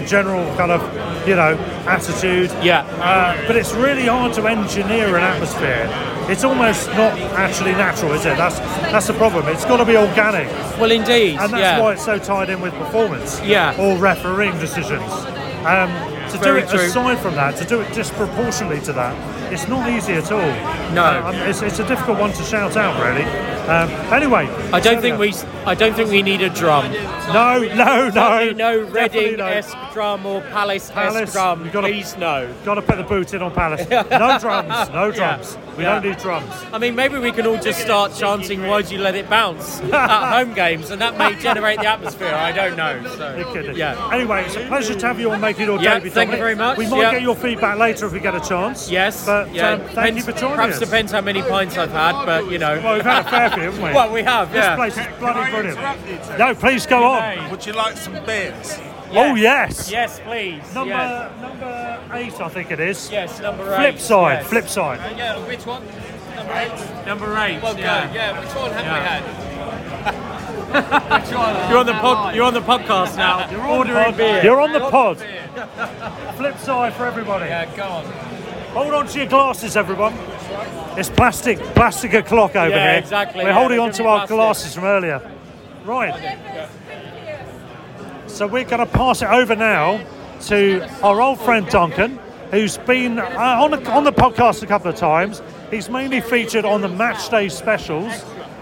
general 0.07 0.45
kind 0.57 0.73
of 0.73 0.83
you 1.29 1.37
know 1.37 1.55
attitude. 1.87 2.51
Yeah. 2.63 2.81
Uh, 3.01 3.37
but 3.47 3.57
it's 3.57 3.73
really 3.75 4.07
hard 4.07 4.33
to 4.35 4.47
engineer 4.47 5.17
an 5.17 5.23
atmosphere. 5.23 5.89
It's 6.29 6.45
almost 6.45 6.89
not 6.89 7.17
actually 7.39 7.73
natural, 7.73 8.13
is 8.13 8.25
it? 8.27 8.37
That's 8.37 8.59
that's 8.93 9.07
the 9.07 9.15
problem. 9.15 9.47
It's 9.49 9.65
got 9.65 9.79
to 9.79 9.85
be 9.85 9.97
organic, 9.97 10.49
well, 10.79 10.91
indeed, 10.91 11.39
and 11.39 11.53
that's 11.53 11.61
yeah. 11.61 11.81
why 11.81 11.93
it's 11.93 12.05
so 12.05 12.19
tied 12.19 12.51
in 12.51 12.61
with 12.61 12.75
performance 12.75 13.41
Yeah. 13.43 13.75
or 13.79 13.97
refereeing 13.99 14.59
decisions. 14.59 15.11
Um, 15.65 15.91
to 16.31 16.37
Very 16.39 16.61
do 16.61 16.67
it 16.67 16.71
true. 16.71 16.81
aside 16.81 17.19
from 17.19 17.35
that, 17.37 17.57
to 17.57 17.65
do 17.65 17.81
it 17.81 17.93
disproportionately 17.95 18.81
to 18.83 18.93
that, 18.93 19.15
it's 19.53 19.67
not 19.67 19.89
easy 19.91 20.13
at 20.15 20.31
all. 20.31 20.53
No. 20.93 21.05
Uh, 21.05 21.33
it's, 21.49 21.63
it's 21.63 21.79
a 21.79 21.87
difficult 21.89 22.19
one 22.21 22.33
to 22.33 22.43
shout 22.43 22.77
out, 22.77 22.95
really. 23.03 23.25
Um, 23.69 23.91
anyway, 24.13 24.47
I 24.73 24.81
don't 24.81 25.01
think 25.03 25.19
we. 25.19 25.35
I 25.67 25.75
don't 25.75 25.95
think 25.95 26.11
we 26.11 26.23
need 26.23 26.41
a 26.41 26.49
drum. 26.49 26.91
No, 27.35 27.59
no, 27.75 28.09
no. 28.09 28.51
No 28.53 28.85
Definitely 28.91 29.33
Reading-esque 29.33 29.77
drum 29.93 30.25
or 30.25 30.41
Palace, 30.41 30.91
Palace-esque 30.91 31.33
drum. 31.35 31.69
gotta- 31.71 31.89
Please 31.89 32.17
no. 32.17 32.49
Got 32.65 32.77
to 32.77 32.83
put 32.83 32.97
the 32.97 33.03
boot 33.03 33.35
in 33.35 33.43
on 33.43 33.53
Palace. 33.53 33.87
No 33.91 34.39
drums. 34.41 34.89
No 34.91 35.11
drums. 35.11 35.59
We 35.77 35.83
Yeah. 35.85 36.01
don't 36.01 36.05
need 36.07 36.17
drums. 36.17 36.51
I 36.73 36.79
mean, 36.79 36.95
maybe 36.95 37.19
we 37.19 37.31
can 37.31 37.47
all 37.47 37.59
just 37.59 37.81
start 37.81 38.15
chanting 38.17 38.67
"Why'd 38.67 38.91
you 38.91 38.99
let 38.99 39.15
it 39.15 39.29
bounce" 39.29 39.81
at 39.93 40.33
home 40.39 40.55
games, 40.55 40.91
and 40.91 41.01
that 41.03 41.19
may 41.19 41.35
generate 41.35 41.81
the 41.81 41.87
atmosphere. 41.89 42.35
I 42.35 42.51
don't 42.53 42.77
know. 42.77 43.03
So, 43.17 43.71
yeah. 43.75 44.09
Anyway, 44.11 44.45
it's 44.47 44.57
a 44.57 44.61
pleasure 44.67 44.95
to 44.95 45.07
have 45.07 45.21
you 45.21 45.31
on 45.31 45.41
making 45.43 45.67
your 45.67 45.79
Yeah, 45.83 45.95
debut. 45.99 46.11
thank 46.11 46.31
you 46.31 46.39
very 46.39 46.55
much, 46.55 46.79
We 46.79 46.87
might 46.89 47.01
yeah. 47.03 47.11
get 47.13 47.23
your 47.23 47.37
feedback 47.37 47.77
later 47.79 48.07
if 48.07 48.13
we 48.13 48.21
get 48.21 48.35
a 48.35 48.41
chance. 48.41 48.91
Yes. 48.91 49.27
But 49.27 49.53
yeah. 49.55 49.73
um, 49.73 49.81
thank 49.91 50.17
you 50.17 50.23
for 50.23 50.33
joining 50.33 50.57
Perhaps 50.57 50.75
us. 50.75 50.81
depends 50.81 51.13
how 51.13 51.21
many 51.21 51.43
pints 51.43 51.77
I've 51.77 51.93
had, 51.93 52.25
but 52.25 52.51
you 52.51 52.59
know. 52.59 52.81
Well, 52.83 52.95
we've 52.95 53.05
had 53.05 53.27
a 53.27 53.29
fair 53.31 53.51
few, 53.59 53.71
haven't 53.71 53.83
we? 53.83 53.93
Well, 53.93 54.13
we 54.13 54.23
have. 54.23 54.53
this 54.53 54.65
Yeah. 54.65 54.77
place 54.77 54.97
is 54.97 55.07
bloody 55.19 55.51
brilliant. 55.51 56.39
No, 56.39 56.55
please 56.55 56.87
go 56.87 57.05
on. 57.05 57.51
Would 57.51 57.67
you 57.67 57.73
like 57.73 57.97
some 57.97 58.15
beers? 58.25 58.79
Oh 59.13 59.35
yes. 59.35 59.91
Yes, 59.91 60.21
please. 60.21 60.63
Number 60.75 60.91
yes. 60.95 61.31
number 61.41 62.01
eight, 62.13 62.41
I 62.41 62.49
think 62.49 62.71
it 62.71 62.81
is. 62.81 63.11
Yes, 63.11 63.41
number 63.41 63.65
eight. 63.73 63.77
Flip 63.77 63.99
side. 63.99 64.39
yes. 64.41 64.47
Flip 64.49 64.69
side. 64.69 65.01
Uh, 65.01 65.17
yeah, 65.17 65.47
which 65.47 65.65
one? 65.65 65.83
Number 66.37 66.53
eight. 66.53 67.07
Number 67.07 67.39
eight. 67.39 67.63
Well, 67.63 67.79
yeah. 67.79 68.07
go. 68.07 68.13
Yeah, 68.13 68.41
which 68.41 68.55
one 68.55 68.71
have 68.73 68.85
Yeah. 68.85 68.95
we 68.95 69.07
had? 69.09 69.23
which 71.23 71.35
one? 71.35 71.71
You're 71.71 71.79
on 71.79 71.87
the 71.87 71.93
pod, 71.95 72.35
You're 72.35 72.45
on 72.45 72.55
the 72.55 72.61
podcast 72.61 73.17
now. 73.17 73.51
You're 73.51 73.67
ordering 73.67 74.15
beer. 74.17 74.43
You're 74.45 74.61
on 74.61 74.73
the 74.73 74.81
pod. 74.81 75.17
Flip 76.37 76.59
side 76.59 76.93
for 76.93 77.07
everybody. 77.07 77.47
Yeah, 77.47 77.75
go 77.75 77.85
on. 77.85 78.05
Hold 78.75 78.93
on 78.95 79.07
to 79.07 79.19
your 79.19 79.27
glasses, 79.27 79.77
everyone. 79.77 80.13
It's 80.97 81.11
plastic, 81.11 81.59
plastic 81.75 82.15
o'clock 82.15 82.57
over 82.57 82.71
Yeah, 82.75 82.91
here. 82.93 82.99
exactly, 83.01 83.45
We're 83.45 83.51
yeah, 83.51 83.59
holding 83.59 83.79
on 83.79 83.93
to 83.93 84.05
our 84.07 84.19
plastic. 84.27 84.37
glasses 84.37 84.75
from 84.75 84.85
earlier. 84.85 85.21
Right. 85.85 86.15
So 88.27 88.47
we're 88.47 88.65
going 88.65 88.81
to 88.85 88.87
pass 88.87 89.23
it 89.23 89.29
over 89.29 89.57
now 89.57 90.05
to 90.43 90.87
our 91.03 91.21
old 91.21 91.41
friend 91.41 91.67
Duncan, 91.69 92.19
who's 92.51 92.79
been 92.79 93.19
uh, 93.19 93.25
on, 93.61 93.71
the, 93.73 93.91
on 93.91 94.05
the 94.05 94.13
podcast 94.13 94.63
a 94.63 94.67
couple 94.67 94.91
of 94.91 94.97
times. 94.97 95.43
He's 95.71 95.89
mainly 95.89 96.21
featured 96.21 96.65
on 96.65 96.81
the 96.81 96.89
match 96.89 97.29
day 97.31 97.49
specials, 97.49 98.13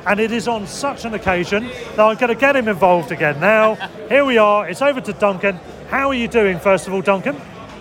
and 0.07 0.19
it 0.21 0.33
is 0.33 0.49
on 0.49 0.67
such 0.67 1.05
an 1.05 1.15
occasion 1.15 1.65
that 1.97 2.01
I'm 2.01 2.17
going 2.17 2.29
to 2.29 2.35
get 2.41 2.57
him 2.57 2.69
involved 2.69 3.13
again. 3.13 3.39
Now, 3.41 3.75
here 4.09 4.25
we 4.25 4.39
are. 4.39 4.69
It's 4.69 4.83
over 4.83 5.01
to 5.01 5.13
Duncan. 5.13 5.59
How 5.91 6.09
are 6.09 6.15
you 6.15 6.29
doing, 6.29 6.59
first 6.59 6.87
of 6.87 6.95
all, 6.95 7.03
Duncan? 7.03 7.37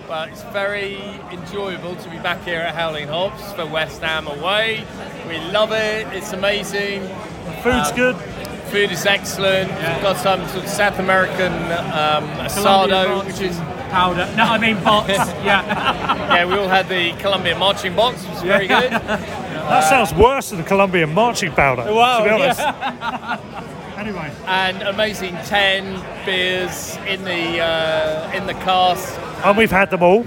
Well, 0.10 0.24
it's 0.24 0.44
very 0.44 0.98
enjoyable 1.32 1.96
to 1.96 2.10
be 2.10 2.18
back 2.20 2.44
here 2.44 2.60
at 2.60 2.76
Howling 2.76 3.08
Hops 3.08 3.52
for 3.54 3.66
West 3.66 4.02
Ham 4.02 4.28
away. 4.28 4.86
We 5.28 5.40
love 5.52 5.72
it. 5.72 6.08
It's 6.14 6.32
amazing. 6.32 7.02
Food's 7.64 7.90
Um, 7.90 7.96
good. 7.96 8.16
Food 8.72 8.92
is 8.92 9.06
excellent. 9.06 9.70
We've 9.72 10.02
got 10.04 10.18
some 10.18 10.48
sort 10.50 10.64
of 10.66 10.70
South 10.70 11.00
American 11.00 11.54
um, 11.54 12.28
asado, 12.46 13.26
which 13.26 13.42
is 13.42 13.58
powder. 13.90 14.28
No, 14.36 14.44
I 14.44 14.58
mean 14.60 14.78
pots. 14.82 15.10
yeah. 15.44 15.64
yeah. 16.36 16.46
We 16.46 16.54
all 16.54 16.68
had 16.68 16.88
the 16.88 17.14
Colombian 17.22 17.58
marching 17.58 17.96
box, 17.96 18.22
which 18.24 18.32
was 18.34 18.42
very 18.44 18.68
good. 18.68 18.92
That 19.66 19.84
sounds 19.90 20.14
worse 20.14 20.50
than 20.52 20.60
the 20.60 20.64
Colombian 20.64 21.12
marching 21.16 21.52
powder, 21.52 21.92
Wow, 21.92 22.20
to 22.20 22.24
be 22.26 22.30
honest. 22.30 22.60
yeah. 22.60 23.40
Anyway, 23.98 24.32
and 24.46 24.82
amazing 24.84 25.36
ten 25.46 25.84
beers 26.26 26.98
in 27.08 27.24
the 27.24 27.60
uh, 27.62 28.32
in 28.34 28.46
the 28.46 28.54
cast. 28.54 29.18
and 29.46 29.58
we've 29.58 29.72
had 29.72 29.90
them 29.90 30.04
all. 30.04 30.26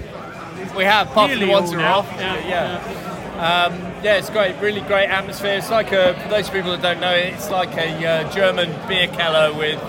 We 0.75 0.83
have, 0.85 1.09
apart 1.11 1.31
from 1.31 1.39
the 1.39 1.47
ones 1.47 1.71
that 1.71 1.81
are 1.81 1.93
off. 1.99 2.11
Yeah, 2.15 2.47
yeah. 2.47 3.05
Um, 3.39 3.73
yeah, 4.03 4.17
it's 4.17 4.29
great. 4.29 4.55
Really 4.61 4.81
great 4.81 5.07
atmosphere. 5.07 5.55
It's 5.57 5.69
like 5.69 5.91
a, 5.91 6.13
for 6.21 6.29
those 6.29 6.49
people 6.49 6.71
that 6.71 6.81
don't 6.81 6.99
know 6.99 7.13
it, 7.13 7.33
it's 7.33 7.49
like 7.49 7.75
a 7.77 8.05
uh, 8.05 8.31
German 8.33 8.69
beer 8.87 9.07
keller 9.07 9.53
with 9.57 9.81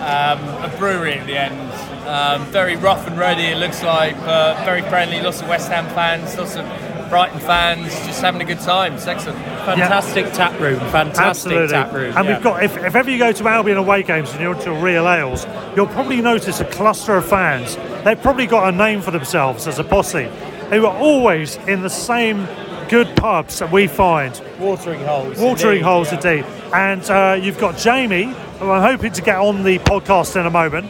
um, 0.00 0.38
a 0.62 0.72
brewery 0.78 1.14
at 1.14 1.26
the 1.26 1.36
end. 1.36 1.72
Um, 2.06 2.46
very 2.52 2.76
rough 2.76 3.06
and 3.06 3.18
ready. 3.18 3.44
It 3.44 3.56
looks 3.56 3.82
like 3.82 4.16
uh, 4.18 4.62
very 4.64 4.82
friendly. 4.82 5.20
Lots 5.20 5.40
of 5.42 5.48
West 5.48 5.70
Ham 5.70 5.86
fans, 5.94 6.36
lots 6.36 6.56
of 6.56 6.64
Brighton 7.08 7.40
fans, 7.40 7.86
just 8.06 8.20
having 8.20 8.40
a 8.40 8.44
good 8.44 8.60
time. 8.60 8.94
It's 8.94 9.06
excellent. 9.06 9.38
Fantastic 9.38 10.32
tap 10.32 10.58
room. 10.60 10.78
Fantastic 10.90 11.52
Absolutely. 11.52 11.68
tap 11.68 11.92
room. 11.92 12.16
and 12.16 12.26
yeah. 12.26 12.34
we've 12.34 12.42
got, 12.42 12.62
if, 12.62 12.76
if 12.76 12.94
ever 12.94 13.10
you 13.10 13.18
go 13.18 13.32
to 13.32 13.48
Albion 13.48 13.76
away 13.76 14.02
games 14.02 14.30
and 14.32 14.40
you're 14.40 14.54
into 14.54 14.72
real 14.72 15.08
ales, 15.08 15.46
you'll 15.76 15.86
probably 15.86 16.20
notice 16.20 16.60
a 16.60 16.64
cluster 16.64 17.16
of 17.16 17.26
fans. 17.26 17.76
They've 18.04 18.20
probably 18.20 18.46
got 18.46 18.72
a 18.72 18.76
name 18.76 19.00
for 19.00 19.10
themselves 19.10 19.66
as 19.66 19.78
a 19.78 19.84
posse 19.84 20.30
They 20.70 20.80
were 20.80 20.88
always 20.88 21.56
in 21.68 21.82
the 21.82 21.90
same 21.90 22.46
good 22.88 23.16
pubs 23.16 23.58
that 23.60 23.72
we 23.72 23.86
find. 23.86 24.40
watering 24.58 25.00
holes. 25.04 25.38
Watering 25.38 25.78
indeed, 25.78 25.82
holes 25.84 26.12
yeah. 26.12 26.16
indeed. 26.16 26.44
And 26.74 27.10
uh, 27.10 27.38
you've 27.40 27.58
got 27.58 27.78
Jamie, 27.78 28.34
who 28.58 28.70
I'm 28.70 28.82
hoping 28.82 29.12
to 29.12 29.22
get 29.22 29.36
on 29.38 29.62
the 29.62 29.78
podcast 29.78 30.38
in 30.38 30.46
a 30.46 30.50
moment. 30.50 30.86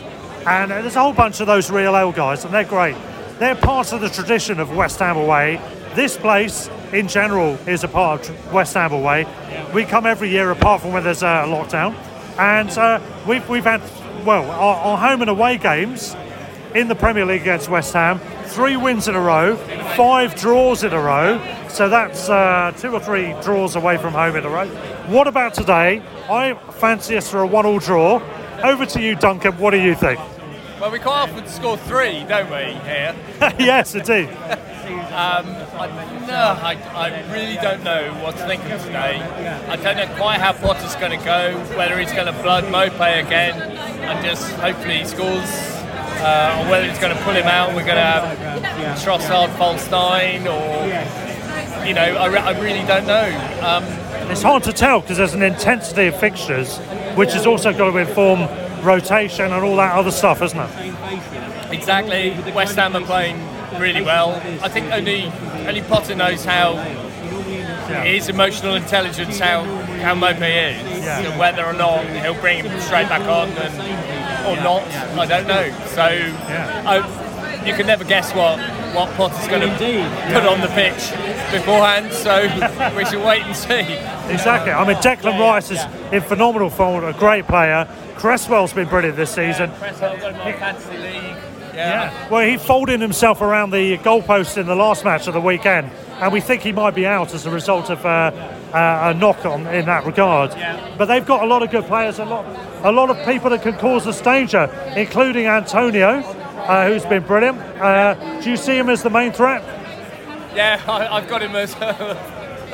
And 0.46 0.72
uh, 0.72 0.82
there's 0.82 0.96
a 0.96 1.00
whole 1.00 1.12
bunch 1.12 1.40
of 1.40 1.46
those 1.46 1.70
real 1.70 1.96
ale 1.96 2.12
guys, 2.12 2.44
and 2.44 2.52
they're 2.52 2.64
great. 2.64 2.96
They're 3.38 3.54
part 3.54 3.92
of 3.92 4.00
the 4.00 4.08
tradition 4.08 4.60
of 4.60 4.74
West 4.76 4.98
Ham 4.98 5.16
Away. 5.16 5.60
This 5.94 6.16
place, 6.16 6.68
in 6.92 7.06
general, 7.06 7.54
is 7.68 7.84
a 7.84 7.88
part 7.88 8.28
of 8.28 8.52
West 8.52 8.74
Ham 8.74 8.92
Away. 8.92 9.28
We 9.72 9.84
come 9.84 10.06
every 10.06 10.28
year, 10.28 10.50
apart 10.50 10.82
from 10.82 10.92
when 10.92 11.04
there's 11.04 11.22
a 11.22 11.46
lockdown. 11.46 11.94
And 12.36 12.68
uh, 12.70 13.00
we've, 13.28 13.48
we've 13.48 13.62
had, 13.62 13.80
well, 14.24 14.50
our, 14.50 14.74
our 14.74 14.98
home 14.98 15.20
and 15.20 15.30
away 15.30 15.56
games 15.56 16.16
in 16.74 16.88
the 16.88 16.96
Premier 16.96 17.24
League 17.24 17.42
against 17.42 17.68
West 17.68 17.92
Ham. 17.92 18.18
Three 18.46 18.76
wins 18.76 19.06
in 19.06 19.14
a 19.14 19.20
row, 19.20 19.54
five 19.96 20.34
draws 20.34 20.82
in 20.82 20.92
a 20.92 21.00
row. 21.00 21.40
So 21.68 21.88
that's 21.88 22.28
uh, 22.28 22.72
two 22.76 22.92
or 22.92 22.98
three 22.98 23.32
draws 23.40 23.76
away 23.76 23.96
from 23.96 24.14
home 24.14 24.34
in 24.34 24.44
a 24.44 24.50
row. 24.50 24.66
What 25.06 25.28
about 25.28 25.54
today? 25.54 26.02
I 26.28 26.54
fancy 26.72 27.16
us 27.16 27.30
for 27.30 27.42
a 27.42 27.46
one-all 27.46 27.78
draw. 27.78 28.20
Over 28.64 28.84
to 28.86 29.00
you, 29.00 29.14
Duncan. 29.14 29.58
What 29.58 29.70
do 29.70 29.80
you 29.80 29.94
think? 29.94 30.18
Well, 30.80 30.90
we 30.90 30.98
quite 30.98 31.30
often 31.30 31.46
score 31.46 31.76
three, 31.76 32.24
don't 32.24 32.50
we, 32.50 32.74
here? 32.80 33.14
yes, 33.60 33.94
indeed. 33.94 34.28
Um, 35.14 35.46
I, 35.78 35.86
no, 36.26 36.58
I, 36.60 36.74
I 36.92 37.32
really 37.32 37.54
don't 37.54 37.84
know 37.84 38.12
what 38.14 38.36
to 38.36 38.46
think 38.48 38.64
of 38.64 38.82
today. 38.82 39.20
I 39.68 39.76
don't 39.76 39.96
know 39.96 40.12
quite 40.16 40.40
how 40.40 40.52
Potter's 40.54 40.96
going 40.96 41.16
to 41.16 41.24
go, 41.24 41.56
whether 41.76 41.96
he's 42.00 42.12
going 42.12 42.26
to 42.26 42.32
blood 42.42 42.64
Maupay 42.64 43.24
again 43.24 43.54
and 43.60 44.26
just 44.26 44.50
hopefully 44.56 44.98
he 44.98 45.04
scores, 45.04 45.48
uh, 46.18 46.58
or 46.60 46.68
whether 46.70 46.88
he's 46.88 46.98
going 46.98 47.16
to 47.16 47.22
pull 47.22 47.32
him 47.34 47.46
out 47.46 47.68
and 47.68 47.76
we're 47.76 47.84
going 47.84 47.94
to 47.94 48.02
have 48.02 48.98
Trossard 48.98 49.56
false 49.56 49.88
nine, 49.88 50.48
or, 50.48 51.86
you 51.86 51.94
know, 51.94 52.02
I, 52.02 52.26
re- 52.26 52.38
I 52.38 52.60
really 52.60 52.84
don't 52.84 53.06
know. 53.06 53.28
Um, 53.62 53.84
It's 54.32 54.42
hard 54.42 54.64
to 54.64 54.72
tell 54.72 55.00
because 55.00 55.18
there's 55.18 55.34
an 55.34 55.42
intensity 55.42 56.08
of 56.08 56.18
fixtures, 56.18 56.78
which 57.14 57.34
has 57.34 57.46
also 57.46 57.72
got 57.72 57.92
to 57.92 57.98
inform 57.98 58.48
rotation 58.84 59.44
and 59.44 59.64
all 59.64 59.76
that 59.76 59.94
other 59.94 60.10
stuff, 60.10 60.42
isn't 60.42 60.58
it? 60.58 61.72
Exactly. 61.72 62.30
West 62.52 62.74
Ham 62.74 62.96
are 62.96 63.00
playing 63.02 63.36
really 63.80 64.02
well. 64.02 64.34
I 64.62 64.68
think 64.68 64.90
only 64.92 65.26
only 65.66 65.82
Potter 65.82 66.14
knows 66.14 66.44
how 66.44 66.74
his 68.02 68.28
emotional 68.28 68.74
intelligence, 68.74 69.38
how 69.38 69.64
how 70.02 70.14
Maupay 70.14 70.72
is, 70.80 71.04
Yeah. 71.04 71.20
and 71.20 71.38
whether 71.38 71.64
or 71.64 71.72
not 71.72 72.04
he'll 72.06 72.34
bring 72.40 72.64
him 72.64 72.80
straight 72.80 73.08
back 73.08 73.22
on 73.22 73.48
and, 73.50 73.74
or 74.46 74.62
not. 74.62 74.82
I 75.18 75.26
don't 75.26 75.46
know. 75.46 75.70
So 75.86 76.02
I, 76.02 77.62
you 77.66 77.72
can 77.74 77.86
never 77.86 78.04
guess 78.04 78.32
what 78.34 78.58
what 78.94 79.10
Potter's 79.16 79.48
going 79.48 79.62
to 79.62 79.74
put 80.32 80.44
on 80.46 80.60
the 80.60 80.68
pitch 80.68 81.10
beforehand. 81.52 82.12
So 82.12 82.42
we 82.96 83.04
should 83.06 83.24
wait 83.24 83.42
and 83.42 83.56
see. 83.56 83.80
Exactly. 84.32 84.72
I 84.72 84.86
mean, 84.86 84.96
Declan 84.98 85.38
Rice 85.38 85.70
is 85.70 85.80
in 86.12 86.22
phenomenal 86.22 86.70
form, 86.70 87.04
a 87.04 87.12
great 87.12 87.46
player. 87.46 87.88
Cresswell's 88.16 88.72
been 88.72 88.88
brilliant 88.88 89.16
this 89.16 89.30
season. 89.34 89.70
Cresswell 89.72 90.16
got 90.18 90.34
on 90.34 90.52
fantasy 90.54 90.96
league. 90.96 91.36
Yeah. 91.74 92.28
Well, 92.30 92.46
he 92.46 92.56
folded 92.56 93.00
himself 93.00 93.40
around 93.40 93.70
the 93.70 93.98
goalpost 93.98 94.56
in 94.56 94.66
the 94.66 94.74
last 94.74 95.04
match 95.04 95.26
of 95.26 95.34
the 95.34 95.40
weekend, 95.40 95.90
and 96.20 96.32
we 96.32 96.40
think 96.40 96.62
he 96.62 96.72
might 96.72 96.94
be 96.94 97.06
out 97.06 97.34
as 97.34 97.46
a 97.46 97.50
result 97.50 97.90
of 97.90 98.04
uh, 98.04 98.08
uh, 98.72 99.12
a 99.12 99.14
knock 99.14 99.44
on 99.44 99.66
in 99.68 99.86
that 99.86 100.04
regard. 100.06 100.50
But 100.96 101.06
they've 101.06 101.24
got 101.24 101.42
a 101.42 101.46
lot 101.46 101.62
of 101.62 101.70
good 101.70 101.84
players, 101.84 102.18
a 102.18 102.24
lot, 102.24 102.44
a 102.84 102.92
lot 102.92 103.10
of 103.10 103.24
people 103.26 103.50
that 103.50 103.62
can 103.62 103.76
cause 103.78 104.06
us 104.06 104.20
danger, 104.20 104.64
including 104.96 105.46
Antonio, 105.46 106.20
uh, 106.20 106.88
who's 106.88 107.04
been 107.04 107.22
brilliant. 107.22 107.58
Uh, 107.58 108.40
do 108.40 108.50
you 108.50 108.56
see 108.56 108.76
him 108.78 108.88
as 108.88 109.02
the 109.02 109.10
main 109.10 109.32
threat? 109.32 109.62
Yeah, 110.54 110.82
I, 110.88 111.16
I've 111.16 111.28
got 111.28 111.42
him 111.42 111.54
as 111.56 111.74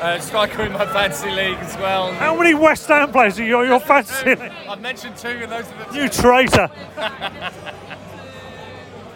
a 0.01 0.19
striker 0.21 0.63
in 0.63 0.73
my 0.73 0.85
fantasy 0.85 1.29
league 1.29 1.57
as 1.57 1.75
well. 1.77 2.11
How 2.13 2.35
many 2.35 2.53
West 2.53 2.87
Ham 2.87 3.11
players 3.11 3.39
are 3.39 3.43
you 3.43 3.61
your 3.63 3.79
fantasy? 3.79 4.31
I've 4.31 4.81
mentioned 4.81 5.17
two, 5.17 5.27
and 5.27 5.51
those 5.51 5.65
are 5.65 5.91
the 5.91 5.97
You 5.99 6.09
traitor! 6.09 6.69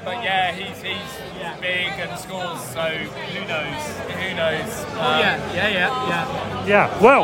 But 0.05 0.23
yeah, 0.23 0.51
he's 0.51 0.79
he's 0.83 1.25
big 1.59 1.87
and 1.97 2.19
scores, 2.19 2.61
so 2.61 2.81
who 2.83 3.47
knows? 3.47 3.81
Who 4.21 4.35
knows? 4.35 4.83
Um, 4.93 5.19
Yeah, 5.19 5.53
yeah, 5.53 5.67
yeah, 5.69 6.07
yeah. 6.07 6.65
Yeah. 6.67 7.01
Well, 7.01 7.23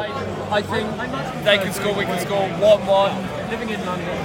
I 0.51 0.61
think 0.63 1.43
they 1.45 1.57
can 1.59 1.71
score. 1.73 1.93
We 1.93 2.05
can 2.05 2.19
score 2.19 2.47
one-one, 2.59 3.15
Living 3.51 3.69
in 3.69 3.85
London. 3.85 4.17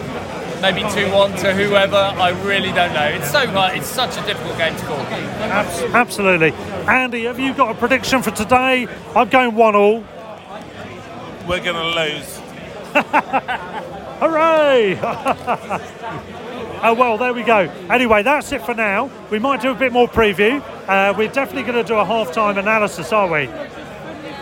maybe 0.63 0.81
two-one 0.95 1.33
to 1.43 1.53
whoever. 1.53 1.97
I 1.97 2.31
really 2.45 2.73
don't 2.73 2.95
know. 2.95 3.05
It's 3.09 3.31
so 3.31 3.47
hard. 3.47 3.77
It's 3.77 3.87
such 3.87 4.17
a 4.17 4.23
difficult 4.27 4.57
game 4.57 4.75
to 4.75 4.85
call. 4.87 5.01
abs- 5.01 5.83
absolutely. 5.95 6.53
Andy, 6.89 7.25
have 7.25 7.39
you 7.39 7.53
got 7.53 7.77
a 7.77 7.79
prediction 7.79 8.23
for 8.23 8.31
today? 8.31 8.89
I'm 9.15 9.29
going 9.29 9.55
one 9.55 9.77
all. 9.77 10.03
we're 11.47 11.63
going 11.63 11.77
to 11.77 11.95
lose. 12.01 12.41
Hooray! 14.21 14.95
oh 16.83 16.95
well, 16.95 17.19
there 17.19 17.33
we 17.33 17.43
go. 17.43 17.61
Anyway, 17.91 18.23
that's 18.23 18.53
it 18.53 18.63
for 18.63 18.75
now. 18.75 19.11
We 19.31 19.39
might 19.39 19.61
do 19.61 19.71
a 19.71 19.75
bit 19.75 19.93
more 19.93 20.09
preview. 20.09 20.63
Uh, 20.89 21.15
we're 21.17 21.29
definitely 21.29 21.63
going 21.71 21.83
to 21.83 21.89
do 21.89 21.97
a 21.97 22.05
half-time 22.05 22.59
analysis, 22.59 23.13
are 23.13 23.31
we? 23.31 23.47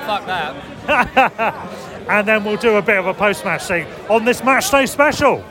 Fuck 0.07 0.27
that. 0.27 1.85
and 2.09 2.29
then 2.29 2.44
we'll 2.44 2.57
do 2.57 2.77
a 2.77 2.83
bit 2.83 2.99
of 2.99 3.07
a 3.07 3.14
post-match 3.14 3.64
thing 3.64 3.87
on 4.09 4.25
this 4.25 4.44
match 4.44 4.70
day 4.70 4.87
special. 4.87 5.44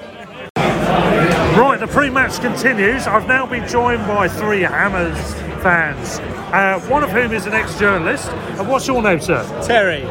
Right, 0.55 1.77
the 1.79 1.87
pre-match 1.87 2.39
continues. 2.39 3.07
I've 3.07 3.27
now 3.27 3.45
been 3.45 3.67
joined 3.67 4.07
by 4.07 4.27
three 4.27 4.61
Hammers 4.61 5.33
fans, 5.61 6.19
uh, 6.51 6.79
one 6.89 7.03
of 7.03 7.11
whom 7.11 7.31
is 7.31 7.45
an 7.45 7.53
ex-journalist. 7.53 8.29
And 8.29 8.67
what's 8.67 8.87
your 8.87 9.01
name, 9.01 9.21
sir? 9.21 9.43
Terry. 9.65 10.03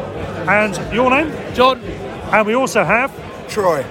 And 0.47 0.93
your 0.93 1.09
name? 1.09 1.31
John. 1.53 1.81
And 1.81 2.47
we 2.47 2.55
also 2.55 2.83
have 2.83 3.11
Troy. 3.49 3.85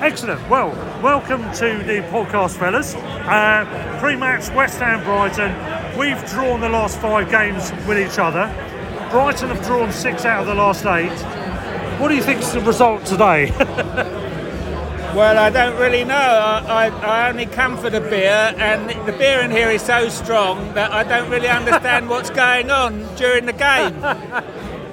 Excellent. 0.00 0.48
Well, 0.48 0.68
welcome 1.02 1.42
to 1.54 1.82
the 1.82 2.06
podcast, 2.12 2.56
fellas. 2.56 2.94
Uh, 2.94 3.98
pre-match 3.98 4.48
West 4.54 4.78
Ham 4.78 5.02
Brighton. 5.02 5.98
We've 5.98 6.24
drawn 6.30 6.60
the 6.60 6.68
last 6.68 7.00
five 7.00 7.28
games 7.28 7.72
with 7.84 7.98
each 7.98 8.16
other. 8.16 8.46
Brighton 9.10 9.48
have 9.48 9.64
drawn 9.66 9.90
six 9.90 10.24
out 10.24 10.42
of 10.42 10.46
the 10.46 10.54
last 10.54 10.86
eight. 10.86 11.10
What 12.00 12.10
do 12.10 12.14
you 12.14 12.22
think's 12.22 12.52
the 12.52 12.60
result 12.60 13.04
today? 13.06 13.52
Well, 15.08 15.38
I 15.38 15.48
don't 15.48 15.80
really 15.80 16.04
know. 16.04 16.14
I, 16.14 16.86
I, 16.86 17.24
I 17.24 17.28
only 17.30 17.46
come 17.46 17.78
for 17.78 17.88
the 17.88 18.00
beer, 18.00 18.54
and 18.56 18.90
the 19.08 19.12
beer 19.12 19.40
in 19.40 19.50
here 19.50 19.70
is 19.70 19.80
so 19.80 20.10
strong 20.10 20.74
that 20.74 20.92
I 20.92 21.02
don't 21.02 21.30
really 21.30 21.48
understand 21.48 22.08
what's 22.10 22.28
going 22.28 22.70
on 22.70 23.16
during 23.16 23.46
the 23.46 23.54
game. 23.54 23.94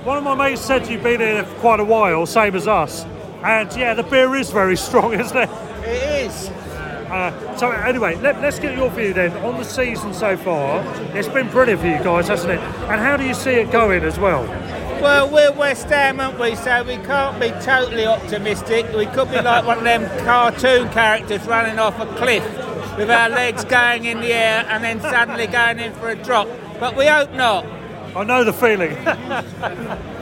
One 0.05 0.17
of 0.17 0.23
my 0.23 0.33
mates 0.33 0.61
said 0.61 0.87
you've 0.87 1.03
been 1.03 1.19
here 1.19 1.43
for 1.43 1.55
quite 1.59 1.79
a 1.81 1.83
while, 1.83 2.25
same 2.25 2.55
as 2.55 2.65
us. 2.65 3.05
And 3.45 3.71
yeah, 3.75 3.93
the 3.93 4.01
beer 4.01 4.35
is 4.35 4.49
very 4.49 4.75
strong, 4.75 5.13
isn't 5.19 5.37
it? 5.37 5.49
It 5.83 6.25
is. 6.25 6.49
Uh, 6.49 7.55
so 7.57 7.69
anyway, 7.69 8.15
let, 8.15 8.37
us 8.37 8.57
get 8.57 8.75
your 8.75 8.89
view 8.89 9.13
then 9.13 9.31
on 9.45 9.57
the 9.59 9.63
season 9.63 10.15
so 10.15 10.35
far. 10.35 10.83
It's 11.15 11.27
been 11.27 11.47
brilliant 11.49 11.79
for 11.79 11.87
you 11.87 12.03
guys, 12.03 12.27
hasn't 12.27 12.53
it? 12.53 12.59
And 12.59 12.99
how 12.99 13.15
do 13.17 13.23
you 13.23 13.35
see 13.35 13.51
it 13.51 13.71
going 13.71 14.03
as 14.03 14.17
well? 14.17 14.43
Well, 14.99 15.29
we're 15.29 15.51
West 15.51 15.87
Ham, 15.89 16.19
aren't 16.19 16.39
we? 16.39 16.55
So 16.55 16.83
we 16.83 16.95
can't 16.95 17.39
be 17.39 17.49
totally 17.63 18.07
optimistic. 18.07 18.91
We 18.95 19.05
could 19.05 19.29
be 19.29 19.39
like 19.39 19.63
one 19.63 19.77
of 19.77 19.83
them 19.83 20.25
cartoon 20.25 20.89
characters 20.89 21.45
running 21.45 21.77
off 21.77 21.99
a 21.99 22.07
cliff 22.17 22.43
with 22.97 23.11
our 23.11 23.29
legs 23.29 23.63
going 23.63 24.05
in 24.05 24.21
the 24.21 24.33
air 24.33 24.65
and 24.67 24.83
then 24.83 24.99
suddenly 25.01 25.45
going 25.45 25.77
in 25.77 25.93
for 25.93 26.09
a 26.09 26.15
drop. 26.15 26.47
But 26.79 26.95
we 26.97 27.05
hope 27.05 27.31
not. 27.33 27.63
I 28.15 28.23
know 28.23 28.43
the 28.43 28.53
feeling. 28.53 28.95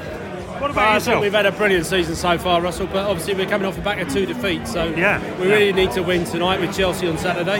what 0.63 0.71
about 0.71 0.87
I 0.87 0.93
yourself? 0.95 1.15
think 1.15 1.21
we've 1.23 1.33
had 1.33 1.45
a 1.45 1.51
brilliant 1.51 1.85
season 1.85 2.15
so 2.15 2.37
far, 2.37 2.61
Russell, 2.61 2.87
but 2.87 3.05
obviously 3.05 3.33
we're 3.35 3.49
coming 3.49 3.67
off 3.67 3.75
the 3.75 3.81
back 3.81 3.99
of 3.99 4.11
two 4.11 4.25
defeats, 4.25 4.71
so 4.71 4.85
Yeah, 4.85 5.19
we 5.39 5.47
yeah. 5.49 5.53
really 5.55 5.73
need 5.73 5.91
to 5.91 6.01
win 6.01 6.23
tonight 6.23 6.59
with 6.61 6.75
Chelsea 6.75 7.07
on 7.07 7.17
Saturday. 7.17 7.59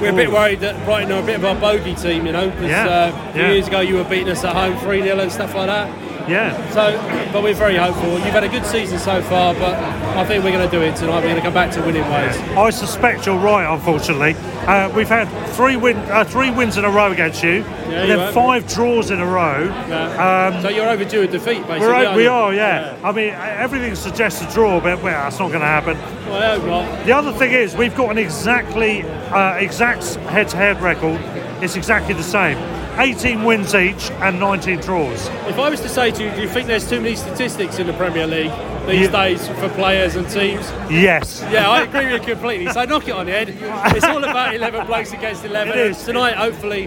We're 0.00 0.10
a 0.10 0.16
bit 0.16 0.30
worried 0.32 0.58
that 0.60 0.84
Brighton 0.84 1.12
are 1.12 1.22
a 1.22 1.26
bit 1.26 1.36
of 1.36 1.44
our 1.44 1.54
bogey 1.54 1.94
team, 1.94 2.26
you 2.26 2.32
know, 2.32 2.50
because 2.50 2.68
Yeah, 2.70 2.86
uh, 2.86 3.32
yeah. 3.36 3.52
years 3.52 3.68
ago 3.68 3.80
you 3.80 3.94
were 3.94 4.04
beating 4.04 4.28
us 4.30 4.42
at 4.44 4.54
home 4.56 4.76
3 4.80 5.02
0 5.02 5.18
and 5.20 5.30
stuff 5.30 5.54
like 5.54 5.68
that. 5.68 5.88
Yeah. 6.28 6.70
So, 6.70 6.96
but 7.32 7.42
we're 7.42 7.54
very 7.54 7.76
hopeful. 7.76 8.12
You've 8.12 8.22
had 8.34 8.44
a 8.44 8.48
good 8.48 8.64
season 8.64 8.98
so 8.98 9.22
far, 9.22 9.54
but 9.54 9.74
I 9.74 10.24
think 10.24 10.44
we're 10.44 10.52
going 10.52 10.68
to 10.68 10.76
do 10.76 10.82
it 10.82 10.96
tonight. 10.96 11.16
We're 11.16 11.28
going 11.28 11.36
to 11.36 11.42
come 11.42 11.54
back 11.54 11.72
to 11.72 11.80
winning 11.82 12.08
ways. 12.10 12.36
I 12.56 12.70
suspect 12.70 13.26
you're 13.26 13.38
right. 13.38 13.72
Unfortunately, 13.72 14.34
uh, 14.66 14.90
we've 14.94 15.08
had 15.08 15.26
three 15.54 15.76
win, 15.76 15.96
uh, 15.96 16.24
three 16.24 16.50
wins 16.50 16.76
in 16.76 16.84
a 16.84 16.90
row 16.90 17.12
against 17.12 17.42
you, 17.42 17.62
and 17.64 18.08
you 18.08 18.16
then 18.16 18.32
five 18.32 18.66
draws 18.66 19.10
in 19.10 19.20
a 19.20 19.26
row. 19.26 19.64
Yeah. 19.64 20.62
so 20.62 20.68
you're 20.68 20.88
overdue 20.88 21.22
a 21.22 21.26
defeat, 21.26 21.66
basically. 21.66 21.88
We're, 21.88 22.16
we 22.16 22.26
are, 22.26 22.54
yeah. 22.54 22.98
I 23.04 23.12
mean, 23.12 23.30
everything 23.34 23.94
suggests 23.94 24.40
a 24.42 24.52
draw, 24.54 24.80
but 24.80 25.02
well, 25.02 25.22
that's 25.24 25.38
not 25.38 25.48
going 25.48 25.60
to 25.60 25.66
happen. 25.66 25.98
Well, 26.28 26.42
I 26.42 26.56
hope 26.56 26.66
not. 26.66 27.06
The 27.06 27.12
other 27.12 27.32
thing 27.32 27.52
is, 27.52 27.76
we've 27.76 27.94
got 27.94 28.10
an 28.10 28.18
exactly 28.18 29.02
uh, 29.02 29.56
exact 29.56 30.14
head-to-head 30.14 30.80
record. 30.80 31.20
It's 31.62 31.76
exactly 31.76 32.14
the 32.14 32.22
same: 32.22 32.56
18 32.98 33.44
wins 33.44 33.74
each 33.74 34.10
and 34.12 34.38
19 34.38 34.80
draws. 34.80 35.26
If 35.48 35.58
I 35.58 35.68
was 35.68 35.80
to 35.80 35.88
say 35.88 36.10
to 36.12 36.22
you, 36.24 36.30
do 36.30 36.42
you 36.42 36.48
think 36.48 36.66
there's 36.68 36.88
too 36.88 37.00
many 37.00 37.16
statistics 37.16 37.78
in 37.78 37.86
the 37.86 37.92
Premier 37.94 38.26
League 38.26 38.52
these 38.86 39.08
days 39.08 39.46
for 39.48 39.68
players 39.70 40.14
and 40.16 40.28
teams? 40.28 40.70
Yes. 40.90 41.44
Yeah, 41.50 41.70
I 41.70 41.82
agree 41.82 42.12
with 42.12 42.26
you 42.26 42.34
completely. 42.34 42.72
So 42.72 42.84
knock 42.84 43.08
it 43.08 43.12
on 43.12 43.26
the 43.26 43.32
head. 43.32 43.48
It's 43.96 44.04
all 44.04 44.22
about 44.22 44.54
11 44.56 44.86
blokes 44.86 45.12
against 45.12 45.44
11. 45.44 45.72
It 45.72 45.78
is. 45.78 46.04
Tonight, 46.04 46.34
hopefully, 46.34 46.86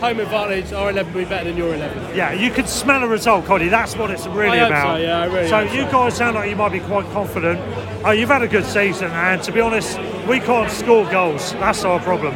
home 0.00 0.20
advantage, 0.20 0.72
our 0.74 0.90
11 0.90 1.14
will 1.14 1.22
be 1.22 1.28
better 1.28 1.44
than 1.48 1.56
your 1.56 1.74
11. 1.74 2.14
Yeah, 2.14 2.32
you 2.32 2.50
can 2.50 2.66
smell 2.66 3.02
a 3.02 3.08
result, 3.08 3.46
Coddy. 3.46 3.68
That's 3.68 3.96
what 3.96 4.10
it's 4.10 4.26
really 4.26 4.58
about. 4.58 4.98
so, 4.98 5.02
yeah, 5.02 5.20
I 5.20 5.24
really 5.26 5.48
So 5.48 5.60
you 5.60 5.84
so. 5.84 5.90
guys 5.90 6.16
sound 6.16 6.34
like 6.34 6.50
you 6.50 6.56
might 6.56 6.72
be 6.72 6.80
quite 6.80 7.06
confident. 7.12 7.58
Uh, 8.04 8.10
you've 8.10 8.28
had 8.28 8.42
a 8.42 8.48
good 8.48 8.64
season, 8.66 9.10
and 9.10 9.42
to 9.44 9.52
be 9.52 9.60
honest, 9.60 9.98
we 10.28 10.38
can't 10.40 10.70
score 10.70 11.08
goals. 11.10 11.52
That's 11.52 11.82
our 11.84 11.98
problem. 12.00 12.34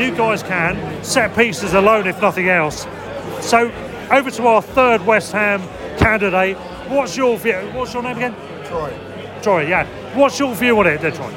You 0.00 0.16
guys 0.16 0.42
can. 0.42 1.04
Set 1.04 1.34
pieces 1.36 1.74
alone, 1.74 2.06
if 2.06 2.20
nothing 2.22 2.48
else. 2.48 2.86
So 3.40 3.70
over 4.10 4.30
to 4.30 4.46
our 4.46 4.62
third 4.62 5.04
West 5.04 5.32
Ham 5.32 5.60
candidate. 5.98 6.56
What's 6.88 7.16
your 7.16 7.36
view? 7.36 7.58
What's 7.74 7.92
your 7.92 8.02
name 8.02 8.16
again? 8.16 8.34
Troy. 8.64 8.92
Troy. 9.42 9.66
Yeah. 9.66 9.86
What's 10.16 10.38
your 10.38 10.54
view 10.54 10.78
on 10.80 10.86
it, 10.86 11.00
then, 11.00 11.12
Troy? 11.12 11.30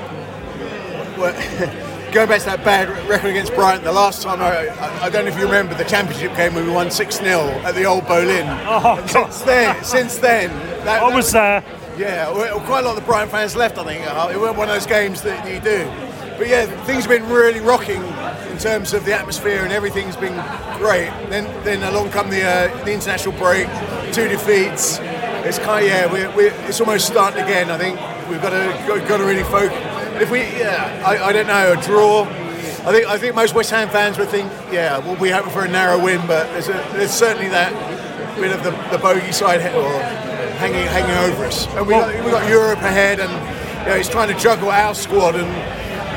Well, 1.17 1.33
going 2.13 2.29
back 2.29 2.39
to 2.39 2.45
that 2.45 2.63
bad 2.63 2.89
record 3.09 3.31
against 3.31 3.53
Brighton, 3.53 3.83
the 3.83 3.91
last 3.91 4.21
time 4.23 4.41
I, 4.41 4.67
I, 4.69 5.03
I 5.05 5.09
don't 5.09 5.25
know 5.25 5.31
if 5.31 5.37
you 5.37 5.45
remember 5.45 5.75
the 5.75 5.83
championship 5.83 6.35
game 6.35 6.55
when 6.55 6.65
we 6.65 6.71
won 6.71 6.89
6 6.89 7.17
0 7.17 7.39
at 7.65 7.75
the 7.75 7.83
old 7.85 8.07
Boleyn. 8.07 8.47
Oh, 8.65 8.95
And 8.99 9.09
God. 9.11 9.31
since 9.33 9.41
then, 9.41 9.83
since 9.83 10.17
then, 10.17 10.49
that, 10.85 11.03
I 11.03 11.13
was 11.15 11.31
there. 11.31 11.63
Yeah, 11.97 12.31
well, 12.31 12.59
quite 12.61 12.79
a 12.79 12.87
lot 12.87 12.97
of 12.97 13.03
the 13.03 13.05
Brighton 13.05 13.29
fans 13.29 13.55
left, 13.55 13.77
I 13.77 13.83
think. 13.83 14.07
Uh, 14.07 14.29
It 14.33 14.39
wasn't 14.39 14.57
one 14.57 14.69
of 14.69 14.73
those 14.75 14.87
games 14.87 15.21
that 15.21 15.47
you 15.47 15.59
do. 15.59 15.85
But 16.37 16.47
yeah, 16.47 16.65
things 16.85 17.05
have 17.05 17.09
been 17.09 17.29
really 17.29 17.59
rocking 17.59 18.01
in 18.53 18.59
terms 18.59 18.93
of 18.93 19.03
the 19.03 19.13
atmosphere 19.13 19.63
and 19.63 19.73
everything's 19.73 20.15
been 20.15 20.35
great. 20.77 21.09
Then 21.29 21.45
then 21.63 21.81
along 21.83 22.11
come 22.11 22.29
the 22.29 22.43
uh, 22.43 22.85
the 22.85 22.93
international 22.93 23.35
break, 23.37 23.67
two 24.13 24.29
defeats. 24.29 24.99
It's 25.45 25.59
kind 25.59 25.83
of, 25.83 25.91
yeah, 25.91 26.09
we're, 26.09 26.33
we're, 26.37 26.53
it's 26.69 26.79
almost 26.79 27.05
starting 27.05 27.43
again. 27.43 27.69
I 27.69 27.77
think 27.77 27.99
we've 28.29 28.41
got 28.41 28.51
to 28.51 29.07
got, 29.07 29.17
to 29.17 29.25
really 29.25 29.43
focus. 29.43 29.75
If 30.21 30.31
we, 30.31 30.39
yeah, 30.39 31.03
I, 31.05 31.17
I 31.17 31.33
don't 31.33 31.47
know, 31.47 31.73
a 31.73 31.81
draw. 31.81 32.21
I 32.87 32.91
think 32.93 33.07
I 33.07 33.17
think 33.17 33.35
most 33.35 33.53
West 33.55 33.71
Ham 33.71 33.89
fans 33.89 34.17
would 34.17 34.29
think, 34.29 34.49
yeah, 34.71 34.99
we'll 34.99 35.19
be 35.19 35.29
hoping 35.29 35.51
for 35.51 35.65
a 35.65 35.67
narrow 35.67 36.01
win, 36.01 36.25
but 36.27 36.47
there's, 36.53 36.69
a, 36.69 36.73
there's 36.93 37.11
certainly 37.11 37.49
that 37.49 37.73
bit 38.39 38.53
of 38.53 38.63
the, 38.63 38.71
the 38.95 39.01
bogey 39.01 39.31
side 39.31 39.59
or 39.75 39.89
hanging 40.61 40.85
hanging 40.87 41.17
over 41.31 41.45
us. 41.45 41.67
And 41.75 41.87
we 41.87 41.93
got, 41.93 42.13
we 42.23 42.31
got 42.31 42.47
Europe 42.47 42.79
ahead, 42.79 43.19
and 43.19 43.31
you 43.81 43.89
know, 43.89 43.97
he's 43.97 44.09
trying 44.09 44.33
to 44.33 44.39
juggle 44.39 44.69
our 44.69 44.95
squad 44.95 45.35
and 45.35 45.49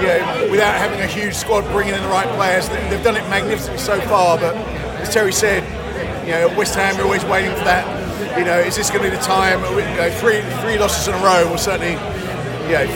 you 0.00 0.06
know, 0.06 0.48
without 0.50 0.74
having 0.74 1.00
a 1.00 1.06
huge 1.06 1.34
squad, 1.34 1.62
bringing 1.72 1.94
in 1.94 2.02
the 2.02 2.08
right 2.08 2.28
players. 2.36 2.68
They- 2.68 2.88
They've 2.90 3.02
done 3.04 3.16
it 3.16 3.28
magnificently 3.28 3.78
so 3.78 4.00
far, 4.02 4.38
but 4.38 4.54
as 5.00 5.12
Terry 5.12 5.32
said, 5.32 5.62
you 6.26 6.32
know, 6.32 6.48
West 6.56 6.74
Ham 6.74 6.98
are 7.00 7.04
always 7.04 7.24
waiting 7.24 7.54
for 7.56 7.64
that. 7.64 7.84
You 8.38 8.44
know, 8.44 8.58
is 8.58 8.76
this 8.76 8.90
going 8.90 9.02
to 9.04 9.10
be 9.10 9.16
the 9.16 9.22
time? 9.22 9.60
You 9.76 9.82
know, 9.96 10.10
three 10.10 10.40
three 10.62 10.78
losses 10.78 11.08
in 11.08 11.14
a 11.14 11.18
row 11.18 11.48
will 11.50 11.58
certainly, 11.58 11.92
you 12.66 12.72
know, 12.76 12.86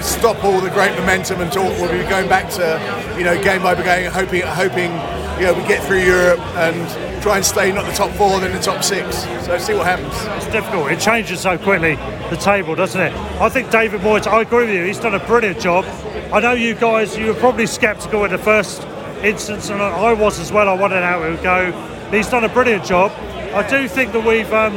stop 0.00 0.42
all 0.44 0.60
the 0.60 0.70
great 0.70 0.92
momentum 0.98 1.40
and 1.40 1.50
talk. 1.52 1.70
We'll 1.80 1.90
be 1.92 2.08
going 2.08 2.28
back 2.28 2.48
to, 2.52 2.80
you 3.18 3.24
know, 3.24 3.40
game 3.42 3.62
by 3.62 3.74
game, 3.74 4.10
hoping 4.10 4.42
hoping, 4.42 4.90
you 5.38 5.46
know, 5.46 5.54
we 5.54 5.66
get 5.68 5.82
through 5.84 6.00
Europe 6.04 6.40
and 6.56 7.13
try 7.24 7.36
and 7.36 7.46
stay 7.46 7.72
not 7.72 7.86
the 7.86 7.92
top 7.92 8.10
four, 8.16 8.38
then 8.38 8.52
the 8.52 8.62
top 8.62 8.84
six. 8.84 9.22
So 9.46 9.56
see 9.56 9.72
what 9.72 9.86
happens. 9.86 10.12
It's 10.36 10.52
difficult. 10.52 10.92
It 10.92 11.00
changes 11.00 11.40
so 11.40 11.56
quickly, 11.56 11.94
the 12.28 12.36
table, 12.36 12.74
doesn't 12.74 13.00
it? 13.00 13.14
I 13.40 13.48
think 13.48 13.70
David 13.70 14.02
Moyes, 14.02 14.26
I 14.26 14.42
agree 14.42 14.66
with 14.66 14.74
you, 14.74 14.84
he's 14.84 15.00
done 15.00 15.14
a 15.14 15.26
brilliant 15.26 15.58
job. 15.58 15.86
I 16.34 16.40
know 16.40 16.52
you 16.52 16.74
guys, 16.74 17.16
you 17.16 17.28
were 17.28 17.40
probably 17.40 17.66
sceptical 17.66 18.26
in 18.26 18.30
the 18.30 18.36
first 18.36 18.82
instance, 19.22 19.70
and 19.70 19.80
I 19.80 20.12
was 20.12 20.38
as 20.38 20.52
well. 20.52 20.68
I 20.68 20.74
wondered 20.74 21.02
how 21.02 21.22
it 21.22 21.30
would 21.30 21.42
go. 21.42 21.72
He's 22.10 22.28
done 22.28 22.44
a 22.44 22.48
brilliant 22.50 22.84
job. 22.84 23.10
I 23.54 23.66
do 23.66 23.88
think 23.88 24.12
that 24.12 24.26
we've. 24.26 24.52
Um, 24.52 24.74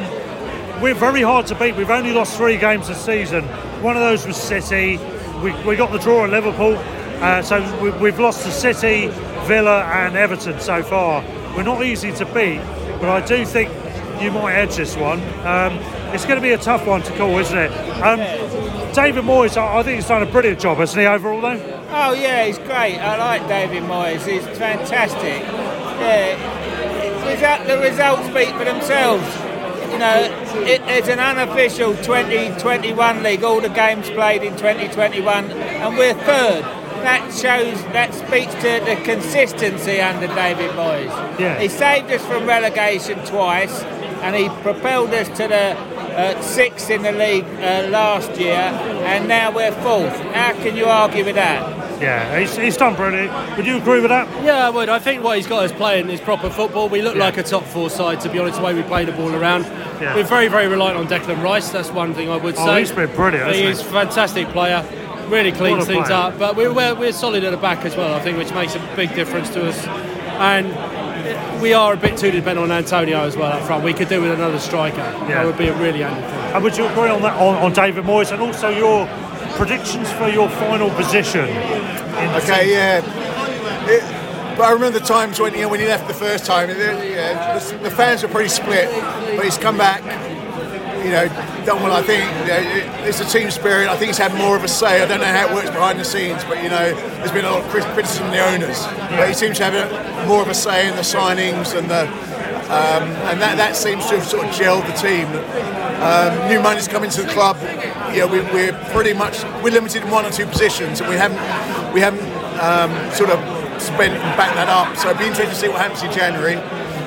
we're 0.82 0.94
very 0.94 1.24
hard 1.24 1.48
to 1.48 1.56
beat. 1.56 1.76
We've 1.76 1.90
only 1.90 2.14
lost 2.14 2.38
three 2.38 2.56
games 2.56 2.88
this 2.88 3.04
season. 3.04 3.44
One 3.84 3.98
of 3.98 4.04
those 4.04 4.26
was 4.26 4.38
City. 4.38 4.98
We, 5.44 5.52
we 5.66 5.76
got 5.76 5.92
the 5.92 5.98
draw 5.98 6.24
at 6.24 6.30
Liverpool. 6.30 6.78
Uh, 7.22 7.42
so 7.42 7.60
we, 7.82 7.90
we've 8.00 8.20
lost 8.20 8.46
to 8.46 8.52
City, 8.52 9.08
Villa, 9.48 9.84
and 9.84 10.16
Everton 10.16 10.62
so 10.62 10.82
far. 10.82 11.24
We're 11.58 11.64
not 11.64 11.84
easy 11.84 12.12
to 12.12 12.26
beat, 12.28 12.60
but 13.02 13.10
I 13.10 13.26
do 13.26 13.44
think 13.44 13.72
you 14.22 14.30
might 14.30 14.54
edge 14.54 14.76
this 14.76 14.96
one. 14.96 15.20
Um, 15.44 15.74
it's 16.14 16.24
going 16.24 16.36
to 16.36 16.42
be 16.42 16.52
a 16.52 16.58
tough 16.60 16.86
one 16.86 17.02
to 17.02 17.18
call, 17.18 17.36
isn't 17.40 17.58
it? 17.58 17.72
Um, 18.00 18.20
David 18.94 19.24
Moyes, 19.24 19.58
I 19.58 19.82
think 19.82 19.96
he's 19.96 20.08
done 20.08 20.22
a 20.22 20.28
brilliant 20.28 20.60
job, 20.60 20.78
hasn't 20.78 21.02
he, 21.02 21.08
overall, 21.08 21.42
though? 21.42 21.84
Oh 21.90 22.14
yeah, 22.14 22.46
he's 22.46 22.60
great. 22.60 23.00
I 23.00 23.18
like 23.18 23.48
David 23.48 23.82
Moyes. 23.84 24.24
He's 24.28 24.46
fantastic. 24.56 25.42
Yeah, 26.00 27.64
the 27.66 27.80
results 27.80 28.28
speak 28.28 28.50
for 28.56 28.64
themselves. 28.64 29.26
You 29.92 29.98
know, 29.98 30.20
it, 30.68 30.82
it's 30.86 31.08
an 31.08 31.20
unofficial 31.20 31.96
2021 31.96 33.24
league. 33.24 33.44
All 33.44 33.62
the 33.62 33.70
games 33.70 34.12
played 34.12 34.44
in 34.44 34.56
2021, 34.58 35.52
and 35.52 35.98
we're 35.98 36.14
third. 36.14 36.87
That 37.04 37.32
shows, 37.34 37.82
that 37.94 38.14
speaks 38.14 38.54
to 38.56 38.82
the 38.86 39.00
consistency 39.04 40.02
under 40.02 40.28
David 40.28 40.72
Moyes. 40.72 41.40
Yeah. 41.40 41.60
He 41.60 41.68
saved 41.68 42.12
us 42.12 42.26
from 42.26 42.46
relegation 42.46 43.24
twice, 43.26 43.84
and 44.24 44.36
he 44.36 44.50
propelled 44.62 45.12
us 45.14 45.28
to 45.38 45.48
the 45.48 45.78
uh, 46.18 46.42
sixth 46.42 46.90
in 46.90 47.04
the 47.04 47.12
league 47.12 47.46
uh, 47.46 47.88
last 47.90 48.38
year, 48.40 48.54
and 48.56 49.28
now 49.28 49.52
we're 49.52 49.72
fourth. 49.72 50.18
How 50.34 50.54
can 50.54 50.76
you 50.76 50.86
argue 50.86 51.24
with 51.24 51.36
that? 51.36 52.02
Yeah, 52.02 52.38
he's, 52.40 52.56
he's 52.56 52.78
done 52.78 52.96
brilliant. 52.96 53.32
Would 53.58 53.66
you 53.66 53.78
agree 53.78 54.02
with 54.02 54.10
that? 54.10 54.28
Yeah, 54.44 54.68
I 54.68 54.70
would. 54.70 54.88
I 54.90 55.00
think 55.00 55.24
what 55.24 55.38
he's 55.38 55.48
got 55.48 55.66
is 55.66 55.72
playing 55.72 56.10
is 56.10 56.20
proper 56.22 56.50
football. 56.50 56.90
We 56.90 57.02
look 57.02 57.16
Yeah. 57.16 57.24
like 57.24 57.38
a 57.38 57.44
top 57.44 57.64
four 57.64 57.90
side, 57.90 58.22
to 58.22 58.30
be 58.30 58.38
honest, 58.38 58.58
the 58.60 58.64
way 58.66 58.74
we 58.76 58.84
play 58.84 59.04
the 59.06 59.14
ball 59.14 59.34
around. 59.34 59.64
Yeah. 60.00 60.14
We're 60.16 60.24
very, 60.24 60.48
very 60.48 60.68
reliant 60.68 60.98
on 61.00 61.08
Declan 61.08 61.42
Rice. 61.42 61.70
That's 61.72 61.90
one 61.90 62.14
thing 62.14 62.30
I 62.30 62.38
would 62.38 62.56
Oh, 62.58 62.66
say. 62.68 62.80
he's 62.80 62.92
been 62.92 63.12
brilliant, 63.16 63.52
He's 63.56 63.66
hasn't 63.80 63.90
he? 63.92 63.98
a 63.98 64.02
fantastic 64.06 64.48
player. 64.50 64.86
Really 65.30 65.52
cleans 65.52 65.86
things 65.86 66.08
player. 66.08 66.18
up. 66.18 66.40
But 66.40 66.56
we're, 66.56 66.74
we're, 66.74 66.96
we're 66.96 67.12
solid 67.12 67.44
at 67.44 67.52
the 67.52 67.58
back 67.58 67.84
as 67.86 67.96
well, 67.96 68.14
I 68.14 68.20
think, 68.22 68.38
which 68.38 68.54
makes 68.54 68.76
a 68.76 68.94
big 68.96 69.14
difference 69.16 69.50
to 69.52 69.68
us. 69.68 69.86
And 70.40 71.62
we 71.62 71.74
are 71.74 71.94
a 71.94 71.98
bit 71.98 72.18
too 72.18 72.32
dependent 72.32 72.60
on 72.60 72.72
Antonio 72.72 73.22
as 73.22 73.36
well 73.36 73.52
up 73.52 73.64
front. 73.64 73.84
We 73.84 73.94
could 73.94 74.08
do 74.10 74.22
with 74.22 74.32
another 74.32 74.60
striker. 74.60 74.98
Yeah. 74.98 75.28
That 75.28 75.46
would 75.46 75.58
be 75.58 75.68
a 75.68 75.78
really 75.78 76.00
handy 76.00 76.22
thing. 76.22 76.54
And 76.56 76.64
would 76.64 76.78
you 76.78 76.86
agree 76.88 77.10
on 77.10 77.22
that 77.24 77.36
on, 77.42 77.56
on 77.56 77.74
David 77.74 78.06
Moyes 78.06 78.32
and 78.32 78.42
also 78.42 78.70
your 78.70 79.08
predictions 79.58 80.12
for 80.14 80.30
your 80.30 80.48
final 80.50 80.90
position? 80.92 81.42
In 81.48 81.56
the 82.32 82.38
Okay, 82.38 82.66
season? 82.66 82.70
yeah. 82.70 83.88
It, 83.90 84.58
but 84.58 84.66
I 84.66 84.72
remember 84.72 85.00
the 85.00 85.06
times 85.06 85.40
when 85.40 85.54
you 85.54 85.62
know, 85.62 85.70
when 85.70 85.80
he 85.80 85.86
left 85.88 86.08
the 86.08 86.14
first 86.14 86.46
time. 86.46 86.70
it- 86.70 86.78
yeah, 86.78 87.58
the, 87.60 87.78
the 87.80 87.92
fans 87.92 88.24
were 88.24 88.30
pretty 88.30 88.50
split, 88.50 88.90
but 89.36 89.44
he's 89.44 89.58
come 89.58 89.78
back. 89.78 90.02
You 91.04 91.12
know, 91.12 91.26
done 91.68 91.84
well. 91.84 91.92
I 91.92 92.02
think 92.02 92.24
it's 93.06 93.20
a 93.20 93.26
team 93.26 93.52
spirit. 93.52 93.90
I 93.90 93.98
think 93.98 94.08
he's 94.08 94.18
had 94.18 94.34
more 94.36 94.56
of 94.56 94.64
a 94.64 94.70
say. 94.70 95.04
I 95.04 95.06
don't 95.06 95.20
know 95.20 95.26
how 95.26 95.50
it 95.50 95.54
works 95.54 95.70
behind 95.70 96.00
the 96.00 96.06
scenes, 96.06 96.42
but 96.46 96.64
you 96.64 96.70
know, 96.70 96.96
there's 97.20 97.34
been 97.34 97.44
a 97.44 97.52
lot 97.52 97.62
of 97.62 97.70
criticism 97.70 98.28
of 98.28 98.32
the 98.32 98.40
owners. 98.40 98.86
But 99.12 99.28
he 99.28 99.34
seems 99.34 99.58
to 99.58 99.66
have 99.66 99.76
a, 99.76 100.28
more 100.28 100.42
of 100.42 100.48
a 100.48 100.54
say 100.54 100.88
in 100.88 100.96
the 100.96 101.04
signings 101.04 101.78
and 101.78 101.92
the. 101.92 102.08
Um, 102.68 103.08
and 103.32 103.40
that, 103.40 103.56
that 103.56 103.78
seems 103.78 104.06
to 104.08 104.18
have 104.18 104.28
sort 104.28 104.46
of 104.46 104.52
gelled 104.52 104.86
the 104.88 104.94
team. 105.00 105.28
Um, 106.04 106.50
new 106.50 106.62
money's 106.62 106.86
come 106.86 107.06
into 107.06 107.22
the 107.22 107.32
club. 107.32 107.56
Yeah, 108.12 108.26
we, 108.26 108.42
we're 108.42 108.74
pretty 108.92 109.14
much 109.14 109.44
we're 109.64 109.72
limited 109.72 110.04
in 110.04 110.12
one 110.12 110.26
or 110.26 110.32
two 110.32 110.46
positions, 110.46 111.00
and 111.00 111.10
we 111.10 111.16
haven't 111.16 111.40
we 111.94 112.00
haven't 112.00 112.28
um, 112.60 112.92
sort 113.12 113.30
of 113.30 113.40
spent 113.82 114.14
and 114.14 114.38
backed 114.38 114.56
that 114.56 114.68
up. 114.68 114.98
So 114.98 115.10
it'd 115.10 115.20
be 115.20 115.28
interesting 115.28 115.50
to 115.50 115.56
see 115.56 115.70
what 115.70 115.80
happens 115.80 116.04
in 116.04 116.12
January. 116.12 116.56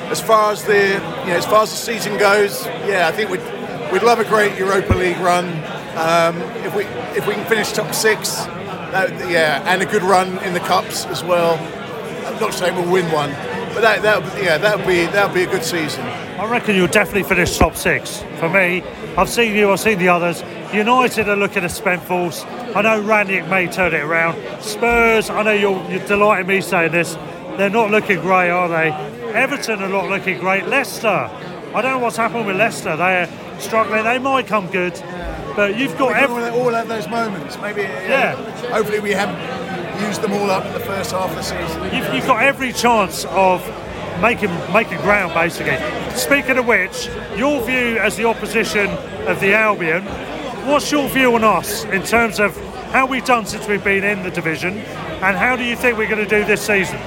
As 0.09 0.19
far 0.19 0.51
as 0.51 0.63
the 0.65 1.01
you 1.25 1.31
know, 1.33 1.37
as 1.37 1.45
far 1.45 1.63
as 1.63 1.69
the 1.69 1.77
season 1.77 2.17
goes, 2.17 2.65
yeah, 2.85 3.07
I 3.07 3.11
think 3.11 3.29
we'd 3.29 3.60
we'd 3.91 4.03
love 4.03 4.19
a 4.19 4.25
great 4.25 4.57
Europa 4.57 4.93
League 4.93 5.17
run. 5.17 5.45
Um, 5.97 6.37
if 6.63 6.75
we 6.75 6.83
if 7.17 7.27
we 7.27 7.33
can 7.33 7.45
finish 7.47 7.71
top 7.71 7.93
six, 7.93 8.35
that, 8.91 9.09
yeah, 9.29 9.63
and 9.67 9.81
a 9.81 9.85
good 9.85 10.03
run 10.03 10.37
in 10.39 10.53
the 10.53 10.59
cups 10.61 11.05
as 11.05 11.23
well. 11.23 11.55
I'm 12.25 12.39
not 12.39 12.53
saying 12.53 12.75
we'll 12.75 12.91
win 12.91 13.11
one, 13.11 13.31
but 13.73 13.81
that 13.81 14.01
that 14.01 14.43
yeah 14.43 14.57
that 14.57 14.77
would 14.77 14.87
be 14.87 15.05
that 15.07 15.27
would 15.27 15.35
be 15.35 15.43
a 15.43 15.51
good 15.51 15.63
season. 15.63 16.01
I 16.01 16.45
reckon 16.49 16.75
you'll 16.75 16.87
definitely 16.87 17.23
finish 17.23 17.57
top 17.57 17.75
six. 17.75 18.23
For 18.39 18.49
me, 18.49 18.81
I've 19.17 19.29
seen 19.29 19.55
you, 19.55 19.71
I've 19.71 19.79
seen 19.79 19.99
the 19.99 20.07
others. 20.07 20.43
United 20.73 21.27
are 21.27 21.35
looking 21.35 21.63
at 21.63 21.71
spent 21.71 22.01
force. 22.03 22.43
I 22.73 22.81
know 22.81 23.03
Rangnick 23.03 23.49
may 23.49 23.67
turn 23.67 23.93
it 23.93 24.01
around. 24.01 24.41
Spurs, 24.61 25.29
I 25.29 25.43
know 25.43 25.51
you're, 25.51 25.91
you're 25.91 26.07
delighting 26.07 26.47
me 26.47 26.61
saying 26.61 26.93
this. 26.93 27.15
They're 27.57 27.69
not 27.69 27.91
looking 27.91 28.21
great, 28.21 28.49
are 28.49 28.69
they? 28.69 28.91
Everton 29.33 29.83
are 29.83 29.89
not 29.89 30.09
looking 30.09 30.39
great. 30.39 30.65
Leicester, 30.67 31.07
I 31.07 31.81
don't 31.81 31.91
know 31.91 31.99
what's 31.99 32.15
happened 32.15 32.47
with 32.47 32.55
Leicester. 32.55 32.95
They're 32.95 33.27
struggling. 33.61 34.03
They 34.03 34.19
might 34.19 34.47
come 34.47 34.67
good, 34.67 34.93
but 35.55 35.77
you've 35.77 35.97
got 35.97 36.15
every. 36.15 36.49
all, 36.49 36.73
have 36.73 36.87
those 36.87 37.07
moments. 37.07 37.57
Maybe 37.59 37.81
Yeah. 37.81 38.35
Hopefully 38.71 38.99
we 38.99 39.11
haven't 39.11 39.39
used 40.07 40.21
them 40.21 40.33
all 40.33 40.49
up 40.49 40.65
in 40.65 40.73
the 40.73 40.79
first 40.79 41.11
half 41.11 41.29
of 41.29 41.35
the 41.35 41.43
season. 41.43 41.83
You've, 41.95 42.13
you've 42.13 42.27
got 42.27 42.43
every 42.43 42.73
chance 42.73 43.25
of 43.25 43.65
making 44.21 44.51
making 44.73 44.99
ground, 44.99 45.33
basically. 45.33 45.77
Speaking 46.15 46.57
of 46.57 46.67
which, 46.67 47.07
your 47.37 47.61
view 47.61 47.97
as 47.97 48.17
the 48.17 48.25
opposition 48.25 48.89
of 49.27 49.39
the 49.39 49.53
Albion, 49.53 50.03
what's 50.67 50.91
your 50.91 51.07
view 51.09 51.35
on 51.35 51.43
us 51.43 51.85
in 51.85 52.03
terms 52.03 52.39
of 52.39 52.55
how 52.91 53.05
we've 53.05 53.25
done 53.25 53.45
since 53.45 53.67
we've 53.67 53.83
been 53.83 54.03
in 54.03 54.21
the 54.23 54.31
division, 54.31 54.77
and 54.77 55.37
how 55.37 55.55
do 55.55 55.63
you 55.63 55.75
think 55.75 55.97
we're 55.97 56.09
going 56.09 56.27
to 56.27 56.39
do 56.39 56.45
this 56.45 56.61
season? 56.61 56.97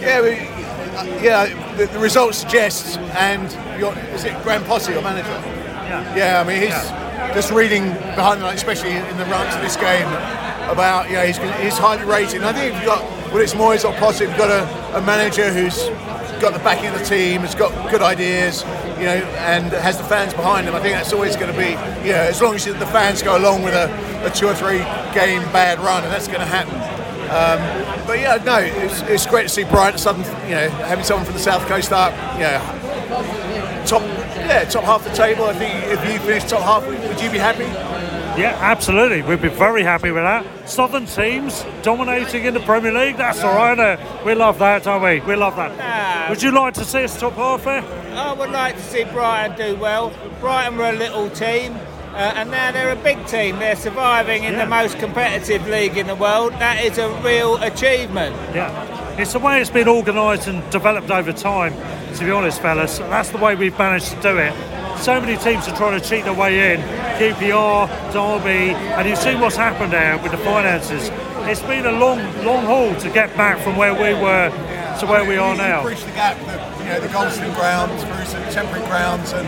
Yeah, 0.00 0.22
we, 0.22 0.55
uh, 0.96 1.20
yeah. 1.22 1.74
The, 1.76 1.86
the 1.86 1.98
results 1.98 2.38
suggest, 2.38 2.98
and 2.98 3.50
your, 3.78 3.96
is 4.14 4.24
it 4.24 4.40
Graham 4.42 4.64
Potter, 4.64 4.92
your 4.92 5.02
manager? 5.02 5.28
Yeah. 5.28 6.16
Yeah, 6.16 6.40
I 6.40 6.44
mean 6.44 6.62
he's 6.62 7.34
just 7.34 7.52
reading 7.52 7.90
behind 8.14 8.40
the 8.40 8.46
line, 8.46 8.56
especially 8.56 8.92
in 8.92 9.16
the 9.16 9.26
run 9.26 9.52
to 9.54 9.60
this 9.60 9.76
game, 9.76 10.08
about 10.68 11.10
yeah 11.10 11.24
he's, 11.24 11.36
he's 11.62 11.78
highly 11.78 12.04
rated. 12.04 12.36
And 12.36 12.46
I 12.46 12.52
think 12.52 12.74
if 12.74 12.80
you've 12.80 12.86
got 12.86 13.02
whether 13.30 13.42
it's 13.42 13.54
Moyes 13.54 13.84
or 13.88 13.92
Posse, 13.98 14.24
you've 14.24 14.36
got 14.36 14.50
a, 14.50 14.98
a 14.98 15.02
manager 15.02 15.52
who's 15.52 15.88
got 16.40 16.52
the 16.52 16.58
backing 16.60 16.88
of 16.88 16.98
the 16.98 17.04
team, 17.04 17.40
has 17.40 17.54
got 17.54 17.90
good 17.90 18.02
ideas, 18.02 18.62
you 18.98 19.04
know, 19.04 19.16
and 19.48 19.72
has 19.72 19.96
the 19.96 20.04
fans 20.04 20.34
behind 20.34 20.66
him. 20.68 20.74
I 20.74 20.80
think 20.80 20.94
that's 20.94 21.12
always 21.12 21.36
going 21.36 21.52
to 21.52 21.58
be, 21.58 21.70
you 22.06 22.12
know, 22.12 22.22
as 22.22 22.40
long 22.42 22.54
as 22.54 22.64
the 22.64 22.74
fans 22.86 23.22
go 23.22 23.38
along 23.38 23.62
with 23.62 23.74
a, 23.74 23.88
a 24.26 24.30
two 24.30 24.46
or 24.46 24.54
three 24.54 24.78
game 25.14 25.42
bad 25.52 25.78
run, 25.80 26.04
and 26.04 26.12
that's 26.12 26.26
going 26.26 26.40
to 26.40 26.46
happen. 26.46 26.95
Um, 27.26 28.06
but 28.06 28.18
yeah, 28.18 28.36
no, 28.44 28.58
it's, 28.58 29.00
it's 29.02 29.26
great 29.26 29.44
to 29.44 29.48
see 29.48 29.64
Brighton, 29.64 29.98
Southern, 29.98 30.24
you 30.48 30.54
know, 30.54 30.68
having 30.70 31.04
someone 31.04 31.26
from 31.26 31.34
the 31.34 31.40
south 31.40 31.66
coast 31.66 31.92
up, 31.92 32.12
you 32.34 32.40
know, 32.40 33.84
top, 33.86 34.02
yeah, 34.36 34.64
top 34.64 34.84
half 34.84 35.04
the 35.04 35.10
table. 35.10 35.44
I 35.44 35.54
think 35.54 35.84
if 35.86 36.12
you 36.12 36.18
finish 36.20 36.44
top 36.44 36.62
half, 36.62 36.86
would, 36.86 36.98
would 37.00 37.20
you 37.20 37.30
be 37.30 37.38
happy? 37.38 37.64
Yeah, 38.40 38.58
absolutely. 38.60 39.22
We'd 39.22 39.40
be 39.40 39.48
very 39.48 39.82
happy 39.82 40.10
with 40.10 40.22
that. 40.22 40.68
Southern 40.68 41.06
teams 41.06 41.64
dominating 41.82 42.44
in 42.44 42.52
the 42.52 42.60
Premier 42.60 42.92
League, 42.92 43.16
that's 43.16 43.42
all 43.42 43.56
right. 43.56 43.78
Uh, 43.78 44.22
we 44.26 44.34
love 44.34 44.58
that, 44.58 44.82
don't 44.82 45.02
we? 45.02 45.20
We 45.20 45.36
love 45.36 45.56
that. 45.56 45.76
Nah. 45.78 46.28
Would 46.28 46.42
you 46.42 46.50
like 46.50 46.74
to 46.74 46.84
see 46.84 47.04
us 47.04 47.18
top 47.18 47.32
half 47.32 47.64
there? 47.64 47.82
I 48.14 48.34
would 48.34 48.50
like 48.50 48.76
to 48.76 48.82
see 48.82 49.04
Brighton 49.04 49.56
do 49.56 49.80
well. 49.80 50.12
Brighton 50.40 50.76
were 50.76 50.90
a 50.90 50.92
little 50.92 51.30
team, 51.30 51.78
uh, 52.16 52.32
and 52.36 52.50
now 52.50 52.72
they're 52.72 52.90
a 52.90 52.96
big 52.96 53.24
team. 53.26 53.58
They're 53.58 53.76
surviving 53.76 54.44
in 54.44 54.54
Yeah. 54.54 54.64
the 54.64 54.70
most 54.70 54.98
competitive 54.98 55.66
league 55.68 55.96
in 55.96 56.06
the 56.06 56.14
world. 56.14 56.52
That 56.54 56.82
is 56.82 56.98
a 56.98 57.08
real 57.22 57.56
achievement. 57.62 58.34
Yeah, 58.54 58.70
it's 59.18 59.32
the 59.32 59.38
way 59.38 59.60
it's 59.60 59.70
been 59.70 59.88
organised 59.88 60.48
and 60.48 60.68
developed 60.70 61.10
over 61.10 61.32
time. 61.32 61.74
To 62.16 62.24
be 62.24 62.30
honest, 62.30 62.60
fellas, 62.62 62.98
that's 62.98 63.28
the 63.30 63.38
way 63.38 63.54
we've 63.54 63.78
managed 63.78 64.10
to 64.12 64.20
do 64.22 64.38
it. 64.38 64.52
So 64.98 65.20
many 65.20 65.36
teams 65.36 65.68
are 65.68 65.76
trying 65.76 66.00
to 66.00 66.08
cheat 66.08 66.24
their 66.24 66.32
way 66.32 66.72
in. 66.72 66.80
QPR, 67.18 67.88
Derby, 68.12 68.72
and 68.74 69.08
you've 69.08 69.18
seen 69.18 69.40
what's 69.40 69.56
happened 69.56 69.92
there 69.92 70.16
with 70.18 70.32
the 70.32 70.38
finances. 70.38 71.10
It's 71.48 71.62
been 71.62 71.84
a 71.86 71.92
long, 71.92 72.18
long 72.44 72.64
haul 72.64 72.94
to 72.96 73.10
get 73.10 73.36
back 73.36 73.58
from 73.58 73.76
where 73.76 73.92
we 73.94 74.14
were 74.20 74.50
to 75.00 75.06
where 75.06 75.24
we 75.26 75.36
are 75.36 75.54
now. 75.54 75.80
You 75.82 75.88
bridge 75.88 76.04
the 76.04 76.10
gap, 76.12 76.38
the, 76.46 76.82
you 76.82 76.88
know, 76.90 77.00
the 77.00 77.08
Goldstone 77.08 77.54
grounds 77.54 78.02
versus 78.04 78.32
the 78.32 78.50
temporary 78.50 78.86
grounds, 78.86 79.32
and 79.32 79.46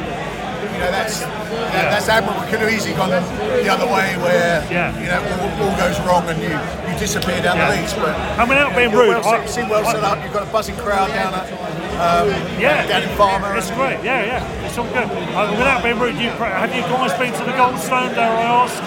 you 0.78 0.84
know 0.86 0.90
that's 0.94 1.20
that, 1.20 1.90
that's 1.90 2.08
admirable. 2.08 2.40
Could 2.46 2.60
have 2.62 2.70
easily 2.70 2.94
gone 2.94 3.10
the 3.10 3.66
other 3.68 3.86
way, 3.86 4.14
where 4.22 4.62
Yeah. 4.70 4.94
you 4.94 5.10
know 5.10 5.18
all, 5.18 5.66
all 5.66 5.74
goes 5.76 5.98
wrong 6.06 6.22
and 6.30 6.38
you, 6.38 6.54
you 6.54 6.94
disappear 6.98 7.42
down 7.42 7.56
Yeah. 7.58 7.70
the 7.74 7.82
leagues. 7.82 7.94
But 7.94 8.14
I 8.38 8.46
mean, 8.46 8.58
being 8.78 8.92
rude, 8.94 9.18
well 9.18 9.22
set, 9.26 9.66
I- 9.66 9.70
well 9.70 9.82
I- 9.86 9.92
set 9.92 10.04
up. 10.04 10.22
You've 10.22 10.32
got 10.32 10.44
a 10.46 10.52
buzzing 10.54 10.76
crowd 10.76 11.10
down 11.10 11.34
at 11.34 11.50
um, 11.98 12.30
Yeah, 12.62 12.86
down 12.86 13.02
in 13.02 13.10
Falmer. 13.18 13.58
It's 13.58 13.70
great. 13.74 13.98
Yeah, 14.06 14.22
yeah, 14.38 14.66
it's 14.66 14.78
all 14.78 14.86
good. 14.94 15.10
Uh, 15.34 15.50
without 15.58 15.82
being 15.82 15.98
rude, 15.98 16.14
you, 16.14 16.30
have 16.30 16.70
you 16.72 16.82
guys 16.82 17.10
been 17.18 17.32
to 17.34 17.44
the 17.44 17.52
Goldstone? 17.58 18.14
Dare 18.14 18.30
I 18.30 18.42
ask? 18.62 18.78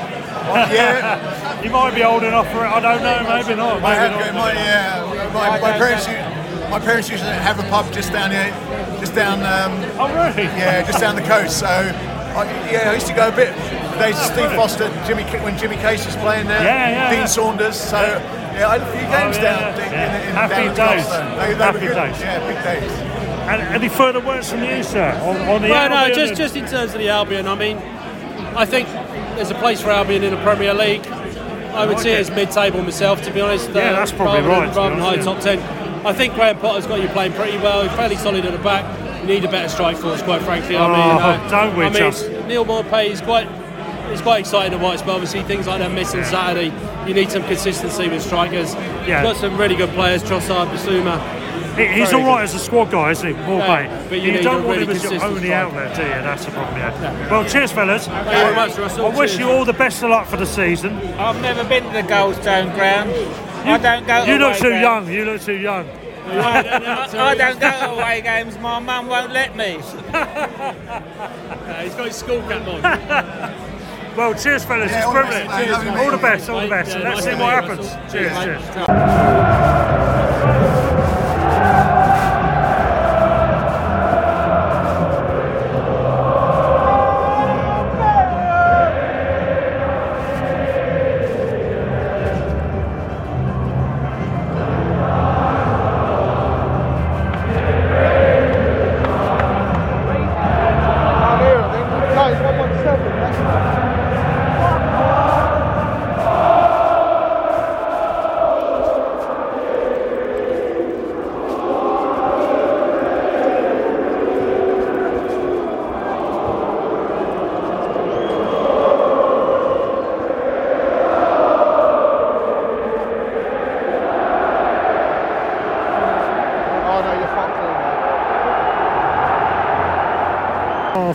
Yeah. 0.72 1.62
you 1.64 1.70
might 1.70 1.94
be 1.94 2.04
old 2.04 2.24
enough 2.24 2.48
for 2.52 2.64
it. 2.66 2.72
I 2.72 2.80
don't 2.80 3.04
know. 3.04 3.20
Maybe 3.28 3.56
not. 3.56 3.76
Maybe 3.84 3.86
I 3.86 3.96
have 4.08 4.34
not. 4.34 4.34
my, 4.34 4.54
yeah, 4.54 5.32
my, 5.34 5.60
my 5.60 5.72
parents. 5.78 6.08
U- 6.72 6.80
My 6.80 6.80
parents 6.80 7.10
used 7.10 7.24
to 7.24 7.30
have 7.32 7.60
a 7.60 7.64
pub 7.70 7.92
just 7.94 8.12
down 8.12 8.32
here, 8.32 8.48
just 9.00 9.14
down. 9.16 9.40
Um, 9.44 9.74
Oh, 10.00 10.08
really? 10.08 10.44
Yeah, 10.58 10.82
just 10.86 11.00
down 11.00 11.16
the 11.16 11.22
coast. 11.22 11.60
So, 11.60 11.68
I, 11.68 12.46
yeah, 12.72 12.90
I 12.92 12.94
used 12.94 13.08
to 13.08 13.14
go 13.14 13.28
a 13.28 13.32
bit. 13.32 13.54
Days 14.00 14.16
of 14.18 14.26
Steve 14.34 14.52
Foster, 14.54 14.88
Jimmy 15.06 15.24
when 15.44 15.58
Jimmy 15.58 15.76
Case 15.78 16.06
was 16.06 16.16
playing 16.18 16.48
there. 16.48 16.64
Yeah, 16.64 16.90
yeah, 16.90 17.10
Dean. 17.20 17.28
Saunders. 17.28 17.76
So, 17.80 18.00
yeah, 18.02 18.68
I 18.68 18.80
had 18.80 18.82
a 18.82 18.92
few 18.92 19.02
games 19.02 19.38
Oh, 19.38 19.42
yeah, 19.42 19.60
down. 19.60 19.78
yeah. 19.78 19.86
in- 19.86 19.92
Yeah. 19.92 20.18
in- 20.22 20.30
in- 20.30 20.36
Happy 20.36 20.54
down 20.56 20.68
at 20.70 20.76
days. 20.76 21.06
Goldstone. 21.06 21.38
They, 21.48 21.54
they 21.54 21.64
Happy 21.64 21.80
good. 21.80 21.94
days. 21.96 22.22
Yeah, 22.22 22.40
big 22.48 22.64
days. 22.64 22.92
And 23.52 23.62
any 23.76 23.90
further 23.90 24.20
words 24.22 24.50
from 24.50 24.64
you, 24.64 24.82
sir, 24.82 25.12
on, 25.24 25.36
on 25.50 25.62
the 25.62 25.70
Well, 25.70 25.90
no, 25.90 26.14
just 26.16 26.36
just 26.36 26.56
in 26.56 26.66
terms 26.66 26.94
of 26.94 27.00
the 27.00 27.10
Albion, 27.10 27.48
I 27.48 27.56
mean, 27.56 27.78
I 28.56 28.66
think 28.66 28.88
there's 29.36 29.52
a 29.52 29.56
place 29.56 29.82
for 29.82 29.90
Albion 29.92 30.24
in 30.24 30.32
the 30.32 30.42
Premier 30.42 30.74
League. 30.74 31.06
I 31.74 31.86
would 31.86 32.00
see 32.00 32.12
it 32.12 32.20
as 32.20 32.32
mid-table 32.32 32.82
myself, 32.82 33.22
to 33.24 33.32
be 33.32 33.42
honest. 33.42 33.70
uh, 33.70 33.80
Yeah, 33.80 33.94
that's 33.94 34.12
probably 34.12 34.42
rather 34.42 34.50
right, 34.50 34.60
Than, 34.60 34.68
to 34.68 34.74
be 34.74 34.78
rather 34.78 34.90
than 34.96 35.00
high 35.04 35.12
honest, 35.14 35.28
top 35.28 35.40
ten. 35.42 35.60
I 36.06 36.14
think 36.14 36.34
Graham 36.34 36.58
Potter's 36.58 36.88
got 36.88 37.02
you 37.02 37.08
playing 37.10 37.34
pretty 37.34 37.58
well. 37.58 37.84
You're 37.84 37.94
fairly 37.94 38.16
solid 38.16 38.46
at 38.46 38.52
the 38.52 38.58
back. 38.60 38.84
You 39.22 39.28
need 39.28 39.44
a 39.46 39.52
better 39.52 39.70
strike 39.70 39.98
force, 39.98 40.22
quite 40.24 40.42
frankly. 40.42 40.76
I 40.76 40.88
mean, 40.88 40.96
Oh, 41.00 41.20
uh, 41.20 41.50
don't 41.50 41.78
we 41.78 41.86
I 41.86 41.90
mean, 41.90 41.98
just- 42.00 42.30
Neal 42.48 42.66
Maupay 42.66 43.10
is 43.10 43.22
quite. 43.22 43.48
It's 44.10 44.22
quite 44.22 44.42
exciting 44.42 44.78
to 44.78 44.84
watch, 44.84 45.00
but 45.06 45.12
obviously 45.14 45.42
things 45.44 45.68
like 45.68 45.80
that 45.80 45.92
missing 45.94 46.24
Saturday, 46.26 46.74
you 47.08 47.14
need 47.14 47.32
some 47.32 47.44
consistency 47.44 48.10
with 48.10 48.22
strikers. 48.22 48.74
Yeah. 48.76 49.22
You've 49.24 49.32
got 49.32 49.38
some 49.38 49.58
really 49.58 49.76
good 49.76 49.92
players, 49.92 50.22
Trossard, 50.22 50.68
Bissouma. 50.68 51.18
He- 51.78 51.86
He's 51.88 52.10
Very 52.10 52.22
all 52.22 52.28
right 52.28 52.38
good. 52.40 52.44
as 52.44 52.56
a 52.56 52.60
squad 52.60 52.92
guy, 52.92 53.12
isn't 53.12 53.26
he? 53.26 53.34
More 53.44 53.60
Yeah, 53.60 53.88
but 54.10 54.20
you 54.20 54.34
need 54.34 54.44
don't 54.44 54.66
want 54.66 54.80
really 54.80 54.84
him 54.84 54.90
as 54.98 55.04
your 55.04 55.12
consistent 55.14 55.24
only 55.38 55.48
striker. 55.48 55.66
outlet, 55.68 55.96
do 55.96 56.02
you? 56.02 56.08
That's 56.10 56.44
the 56.46 56.52
problem, 56.52 56.78
yeah. 56.78 57.32
Well, 57.32 57.46
cheers, 57.46 57.72
fellas. 57.72 58.08
Thank 58.08 58.26
you 58.26 58.32
very 58.32 58.56
much, 58.56 58.78
Russell. 58.78 59.06
I 59.06 59.10
wish 59.10 59.30
Cheers. 59.38 59.40
you 59.40 59.50
all 59.50 59.64
the 59.64 59.72
best 59.74 60.04
of 60.04 60.10
luck 60.10 60.28
for 60.28 60.36
the 60.36 60.46
season. 60.46 61.00
I've 61.18 61.42
never 61.42 61.64
been 61.64 61.84
to 61.86 61.90
the 61.94 62.04
Goldstone 62.04 62.74
ground. 62.76 63.12
I 63.64 63.78
don't 63.78 64.06
go. 64.08 64.24
You 64.24 64.38
look 64.38 64.58
too 64.58 64.70
ground. 64.70 65.08
young. 65.08 65.12
You 65.12 65.26
look 65.26 65.42
too 65.42 65.58
young. 65.58 65.88
I 66.28 67.36
don't 67.38 67.60
go 67.60 67.70
to 67.72 67.92
away 67.92 68.22
games. 68.22 68.58
My 68.60 68.80
mum 68.80 69.08
won't 69.08 69.32
let 69.32 69.56
me. 69.56 69.80
Uh, 71.72 71.84
he's 71.84 71.94
got 71.96 72.08
his 72.08 72.16
school 72.18 72.42
cap 72.42 72.68
on. 72.68 73.68
Well, 74.18 74.34
cheers, 74.34 74.66
fellas. 74.66 74.92
Yeah, 74.92 74.98
it's 74.98 75.06
all 75.08 75.14
the 75.14 75.20
privilege. 75.22 75.48
best, 75.48 75.58
mate. 75.58 75.72
Lovely 75.72 75.90
All 75.90 75.96
the 75.96 76.18
meeting 76.18 76.22
best. 76.22 76.50
All 76.50 76.60
the 76.60 76.68
best. 76.68 76.90
Yeah, 76.90 77.00
Let's 77.10 77.26
nice 77.26 77.34
see 77.34 77.42
what 77.42 77.64
happens. 77.64 78.12
Cheers. 78.12 78.34
Cheers, 78.44 78.76
Cheers. 78.76 80.01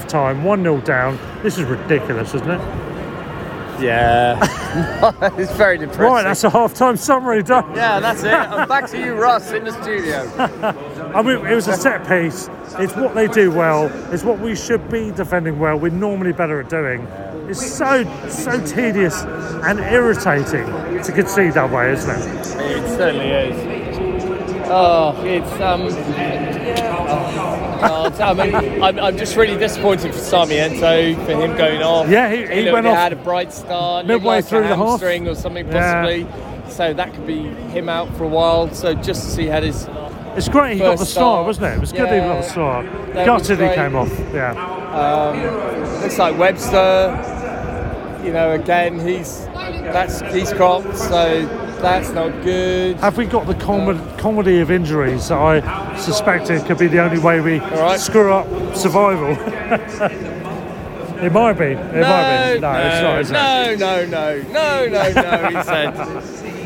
Mate. 0.06 0.10
Time, 0.10 0.44
1 0.44 0.62
0 0.62 0.80
down. 0.80 1.18
This 1.42 1.58
is 1.58 1.64
ridiculous, 1.64 2.34
isn't 2.34 2.50
it? 2.50 2.60
Yeah, 3.80 4.38
it's 5.38 5.52
very 5.52 5.76
depressing. 5.76 6.04
Right, 6.04 6.22
that's 6.22 6.44
a 6.44 6.50
half 6.50 6.72
time 6.72 6.96
summary 6.96 7.42
done. 7.42 7.74
yeah, 7.74 8.00
that's 8.00 8.22
it. 8.22 8.32
I'm 8.32 8.66
back 8.66 8.88
to 8.90 8.98
you, 8.98 9.14
Russ, 9.14 9.52
in 9.52 9.64
the 9.64 9.82
studio. 9.82 10.30
I 11.14 11.22
mean, 11.22 11.46
it 11.46 11.54
was 11.54 11.68
a 11.68 11.74
set 11.74 12.06
piece. 12.08 12.48
It's 12.78 12.96
what 12.96 13.14
they 13.14 13.28
do 13.28 13.50
well. 13.50 13.90
It's 14.12 14.24
what 14.24 14.40
we 14.40 14.56
should 14.56 14.90
be 14.90 15.10
defending 15.10 15.58
well. 15.58 15.78
We're 15.78 15.90
normally 15.90 16.32
better 16.32 16.60
at 16.60 16.70
doing. 16.70 17.02
It's 17.48 17.64
so 17.64 18.04
so 18.28 18.64
tedious 18.64 19.22
and 19.22 19.78
irritating 19.80 20.66
to 21.02 21.12
concede 21.12 21.52
that 21.52 21.70
way, 21.70 21.92
isn't 21.92 22.10
it? 22.10 22.26
It 22.26 22.96
certainly 22.96 23.28
is. 23.28 23.75
Oh, 24.68 25.22
it's 25.24 25.52
um. 25.60 25.82
Oh, 27.88 28.10
I 28.20 28.32
mean, 28.34 28.82
I'm, 28.82 28.98
I'm 28.98 29.16
just 29.16 29.36
really 29.36 29.56
disappointed 29.58 30.12
for 30.12 30.18
Sarmiento 30.18 31.14
for 31.24 31.32
him 31.32 31.56
going 31.56 31.82
off. 31.82 32.08
Yeah, 32.08 32.30
he- 32.30 32.46
he 32.46 32.62
looked 32.62 32.72
went 32.72 32.86
off 32.86 32.96
had 32.96 33.12
a 33.12 33.16
bright 33.16 33.52
start, 33.52 34.06
midway 34.06 34.40
through 34.42 34.62
the 34.62 34.68
half. 34.76 34.78
hamstring 35.00 35.28
or 35.28 35.34
something 35.34 35.66
Yeah. 35.68 36.02
possibly. 36.02 36.26
So 36.68 36.92
that 36.94 37.12
could 37.14 37.26
be 37.26 37.42
him 37.42 37.88
out 37.88 38.08
for 38.16 38.24
a 38.24 38.28
while. 38.28 38.70
So 38.72 38.94
just 38.94 39.24
to 39.24 39.30
see 39.30 39.46
how 39.46 39.60
his 39.60 39.86
It's 40.36 40.48
great 40.48 40.74
he 40.74 40.78
got 40.80 40.92
the 40.92 40.96
First 40.98 41.12
start, 41.12 41.46
wasn't 41.46 41.66
it? 41.66 41.74
It 41.76 41.80
was 41.80 41.92
good 41.92 42.08
he 42.10 42.18
got 42.18 42.42
the 42.42 42.54
Yeah, 43.14 43.34
was 43.34 43.46
Gutted 43.48 43.60
he 43.68 43.74
came 43.74 43.94
off. 43.94 44.10
Yeah. 44.34 44.52
Um, 44.92 46.00
looks 46.02 46.18
like 46.18 46.36
Webster. 46.38 48.22
You 48.24 48.32
know, 48.32 48.52
again, 48.52 48.98
he's 49.06 49.44
that's 49.92 50.20
he's 50.34 50.52
cropped, 50.52 50.96
so 50.96 51.46
that's 51.80 52.10
not 52.10 52.30
good. 52.42 52.96
Have 52.96 53.16
we 53.16 53.26
got 53.26 53.46
the 53.46 53.54
com- 53.54 54.16
comedy 54.16 54.60
of 54.60 54.70
injuries 54.70 55.28
that 55.28 55.38
I 55.38 55.96
suspected 55.98 56.64
could 56.66 56.78
be 56.78 56.86
the 56.86 57.00
only 57.00 57.18
way 57.18 57.40
we 57.40 57.58
right. 57.58 57.98
screw 57.98 58.32
up 58.32 58.46
survival? 58.76 59.30
it 61.22 61.32
might 61.32 61.54
be. 61.54 61.64
It 61.66 62.02
might 62.02 62.54
be. 62.54 62.60
No, 62.60 62.72
it's 62.72 63.02
not, 63.02 63.20
is 63.20 63.30
it? 63.30 63.32
no, 63.32 63.74
no, 63.78 64.06
no, 64.06 64.42
no, 64.52 64.88
no, 64.88 65.12
no. 65.12 65.48
He 65.58 65.62
said. 65.64 66.56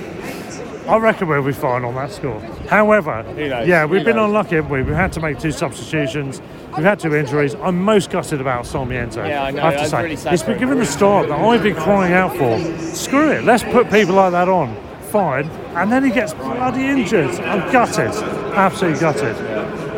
I 0.88 0.96
reckon 0.96 1.28
we'll 1.28 1.44
be 1.44 1.52
fine 1.52 1.84
on 1.84 1.94
that 1.94 2.10
score. 2.10 2.40
However, 2.68 3.24
yeah, 3.36 3.84
we've 3.84 4.00
Who 4.00 4.06
been 4.06 4.16
knows? 4.16 4.28
unlucky, 4.28 4.56
haven't 4.56 4.72
we? 4.72 4.82
We've 4.82 4.94
had 4.94 5.12
to 5.12 5.20
make 5.20 5.38
two 5.38 5.52
substitutions. 5.52 6.40
We've 6.76 6.84
had 6.84 6.98
two 6.98 7.14
injuries. 7.14 7.54
I'm 7.56 7.80
most 7.80 8.10
gutted 8.10 8.40
about 8.40 8.66
Sarmiento. 8.66 9.24
Yeah, 9.24 9.44
I 9.44 9.50
know. 9.52 9.60
have 9.62 9.74
to 9.74 9.78
I 9.78 9.82
was 9.82 9.90
say. 9.90 10.02
really 10.02 10.16
sad 10.16 10.34
it's 10.34 10.42
for 10.42 10.50
been 10.50 10.58
given 10.58 10.78
the 10.78 10.86
start 10.86 11.28
that 11.28 11.38
I've 11.38 11.62
been 11.62 11.76
crying 11.76 12.12
out 12.12 12.36
for. 12.36 12.58
Screw 12.94 13.30
it. 13.30 13.44
Let's 13.44 13.62
put 13.62 13.88
people 13.90 14.14
like 14.16 14.32
that 14.32 14.48
on. 14.48 14.74
Fine. 15.10 15.48
And 15.74 15.90
then 15.90 16.04
he 16.04 16.10
gets 16.10 16.32
bloody 16.34 16.84
injured. 16.84 17.30
I'm 17.40 17.72
gutted. 17.72 18.12
Absolutely 18.54 19.00
gutted. 19.00 19.36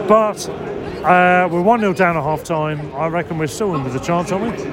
But 0.08 0.48
uh, 1.04 1.48
we're 1.50 1.60
1 1.60 1.80
0 1.80 1.92
down 1.92 2.16
at 2.16 2.22
half 2.22 2.44
time. 2.44 2.94
I 2.94 3.08
reckon 3.08 3.36
we're 3.36 3.46
still 3.46 3.74
in 3.74 3.84
with 3.84 3.94
a 3.94 4.00
chance, 4.00 4.32
aren't 4.32 4.56
we? 4.56 4.64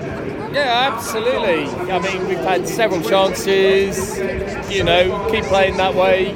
Yeah, 0.54 0.92
absolutely. 0.94 1.66
I 1.92 2.00
mean, 2.00 2.28
we've 2.28 2.38
had 2.38 2.68
several 2.68 3.02
chances. 3.02 4.18
You 4.74 4.84
know, 4.84 5.28
keep 5.30 5.44
playing 5.46 5.76
that 5.78 5.94
way. 5.94 6.34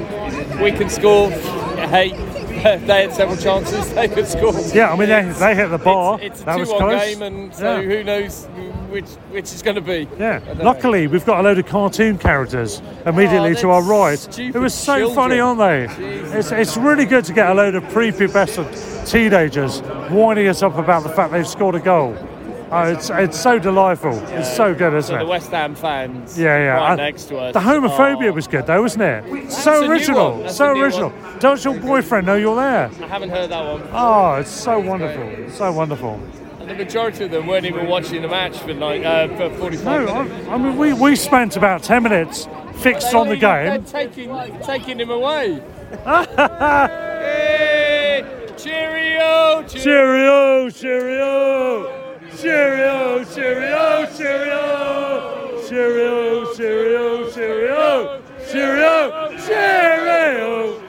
We 0.62 0.72
can 0.72 0.90
score. 0.90 1.30
Hey, 1.30 2.10
they 2.86 3.02
had 3.02 3.12
several 3.12 3.36
chances. 3.36 3.92
They 3.94 4.08
could 4.08 4.26
score. 4.26 4.52
Yeah, 4.74 4.92
I 4.92 4.96
mean, 4.96 5.08
they, 5.08 5.22
they 5.38 5.54
hit 5.54 5.68
the 5.68 5.78
bar. 5.78 6.18
It's 6.20 6.40
a 6.42 6.44
that 6.46 6.58
was 6.58 6.68
two-one 6.68 6.82
close. 6.82 7.02
game, 7.14 7.22
and 7.22 7.54
so 7.54 7.80
Yeah. 7.80 7.86
who 7.86 8.04
knows 8.04 8.44
which 8.88 9.04
which 9.30 9.52
is 9.52 9.62
going 9.62 9.74
to 9.74 9.80
be. 9.80 10.08
Yeah. 10.18 10.38
Don't 10.38 10.58
know. 10.58 10.64
Luckily, 10.64 11.06
we've 11.06 11.24
got 11.26 11.40
a 11.40 11.42
load 11.42 11.58
of 11.58 11.66
cartoon 11.66 12.16
characters 12.18 12.80
immediately 13.06 13.50
Oh, 13.50 13.60
to 13.60 13.70
our 13.70 13.82
right. 13.82 14.38
It 14.38 14.54
was 14.54 14.72
so 14.72 14.96
children. 14.98 15.14
funny, 15.14 15.40
aren't 15.40 15.58
they? 15.58 15.84
It's, 16.38 16.52
it's 16.52 16.76
really 16.76 17.04
good 17.04 17.24
to 17.26 17.32
get 17.32 17.50
a 17.50 17.54
load 17.54 17.74
of 17.74 17.82
prepubescent 17.84 19.10
teenagers 19.10 19.82
winding 20.10 20.48
us 20.48 20.62
up 20.62 20.76
about 20.78 21.02
the 21.02 21.08
fact 21.10 21.32
they've 21.32 21.46
scored 21.46 21.74
a 21.74 21.80
goal. 21.80 22.16
Oh, 22.74 22.82
it's 22.92 23.10
it's 23.10 23.38
so 23.40 23.58
delightful. 23.58 24.18
It's 24.28 24.54
so 24.54 24.74
good, 24.74 24.94
isn't 24.94 25.14
So 25.14 25.18
the? 25.18 25.26
West 25.30 25.50
Ham 25.50 25.74
fans, 25.74 26.38
Yeah, 26.38 26.58
yeah. 26.58 26.74
right 26.74 26.90
And 26.92 26.98
next 26.98 27.24
to 27.26 27.38
us. 27.38 27.52
The 27.54 27.60
homophobia 27.60 28.28
Oh, 28.30 28.32
was 28.32 28.46
good, 28.48 28.66
though, 28.66 28.82
wasn't 28.82 29.02
it? 29.04 29.50
So 29.52 29.86
original. 29.88 30.48
So 30.48 30.72
original. 30.78 31.10
one. 31.10 31.38
Does 31.38 31.64
your 31.64 31.74
boyfriend 31.78 32.26
know 32.26 32.34
you're 32.36 32.56
there? 32.56 32.90
I 33.02 33.06
haven't 33.06 33.30
heard 33.30 33.50
that 33.50 33.64
one. 33.64 33.82
Oh, 33.92 34.34
it's 34.34 34.50
so 34.50 34.78
wonderful. 34.80 35.50
So 35.50 35.72
wonderful. 35.72 36.20
And 36.60 36.70
the 36.70 36.74
majority 36.74 37.24
of 37.24 37.30
them 37.30 37.46
weren't 37.46 37.66
even 37.66 37.86
watching 37.88 38.22
the 38.22 38.28
match 38.28 38.56
for 38.58 38.72
like 38.74 39.04
uh, 39.04 39.28
for 39.36 39.50
45 39.58 39.84
No, 39.84 40.24
minutes. 40.24 40.48
I, 40.48 40.54
I 40.54 40.58
mean, 40.58 40.76
we, 40.78 40.92
we 40.94 41.14
spent 41.14 41.56
about 41.56 41.82
10 41.82 42.02
minutes 42.02 42.48
fixed 42.76 43.14
on 43.14 43.28
the 43.28 43.36
game. 43.36 43.84
taking 43.84 44.30
taking 44.62 44.98
him 44.98 45.10
away. 45.10 45.62
Hey, 47.24 48.22
cheerio, 48.56 49.62
Cheerio, 49.68 50.68
cheerio. 50.70 50.70
cheerio, 50.70 51.93
cheerio, 52.44 53.24
cheerio, 53.24 54.06
cheerio, 54.14 55.62
cheerio, 55.66 56.54
cheerio, 56.54 57.30
cheerio, 57.30 58.20
cheerio, 58.52 59.38
cheerio. 59.38 60.80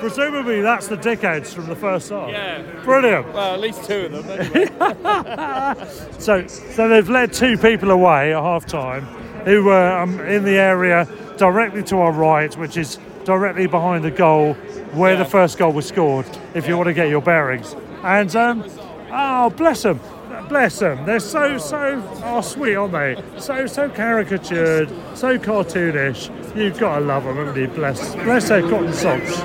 Presumably 0.00 0.60
that's 0.60 0.86
the 0.86 0.98
dickheads 0.98 1.54
from 1.54 1.66
the 1.66 1.74
first 1.74 2.10
half. 2.10 2.28
Yeah. 2.28 2.60
Brilliant. 2.84 3.32
Well, 3.32 3.54
at 3.54 3.60
least 3.60 3.84
two 3.84 4.10
of 4.12 4.26
them. 4.26 4.40
Anyway. 4.40 4.68
So, 6.18 6.46
so 6.46 6.88
they've 6.88 7.08
led 7.08 7.32
two 7.32 7.56
people 7.56 7.90
away 7.90 8.34
at 8.34 8.42
half 8.42 8.66
time 8.66 9.04
who 9.46 9.64
were 9.64 9.98
um, 9.98 10.20
in 10.20 10.44
the 10.44 10.58
area 10.58 11.08
directly 11.38 11.82
to 11.84 11.98
our 11.98 12.12
right, 12.12 12.54
which 12.58 12.76
is 12.76 12.98
directly 13.24 13.66
behind 13.66 14.04
the 14.04 14.10
goal 14.10 14.52
where 14.92 15.16
the 15.16 15.24
first 15.24 15.56
goal 15.56 15.72
was 15.72 15.86
scored, 15.86 16.26
if 16.54 16.68
you 16.68 16.76
want 16.76 16.88
to 16.88 16.92
get 16.92 17.08
your 17.08 17.22
bearings. 17.22 17.74
And, 18.02 18.34
um, 18.36 18.64
oh, 19.10 19.48
bless 19.50 19.82
them. 19.84 20.00
Bless 20.48 20.78
them. 20.78 21.04
They're 21.04 21.20
so, 21.20 21.58
so, 21.58 22.02
oh, 22.24 22.40
sweet, 22.40 22.74
aren't 22.74 22.92
they? 22.92 23.22
So, 23.38 23.66
so 23.66 23.90
caricatured, 23.90 24.88
so 25.14 25.38
cartoonish. 25.38 26.56
You've 26.56 26.78
got 26.78 26.98
to 26.98 27.04
love 27.04 27.24
them, 27.24 27.36
haven't 27.36 27.60
you? 27.60 27.68
Bless, 27.68 28.14
bless 28.14 28.48
their 28.48 28.62
cotton 28.62 28.92
socks. 28.92 29.40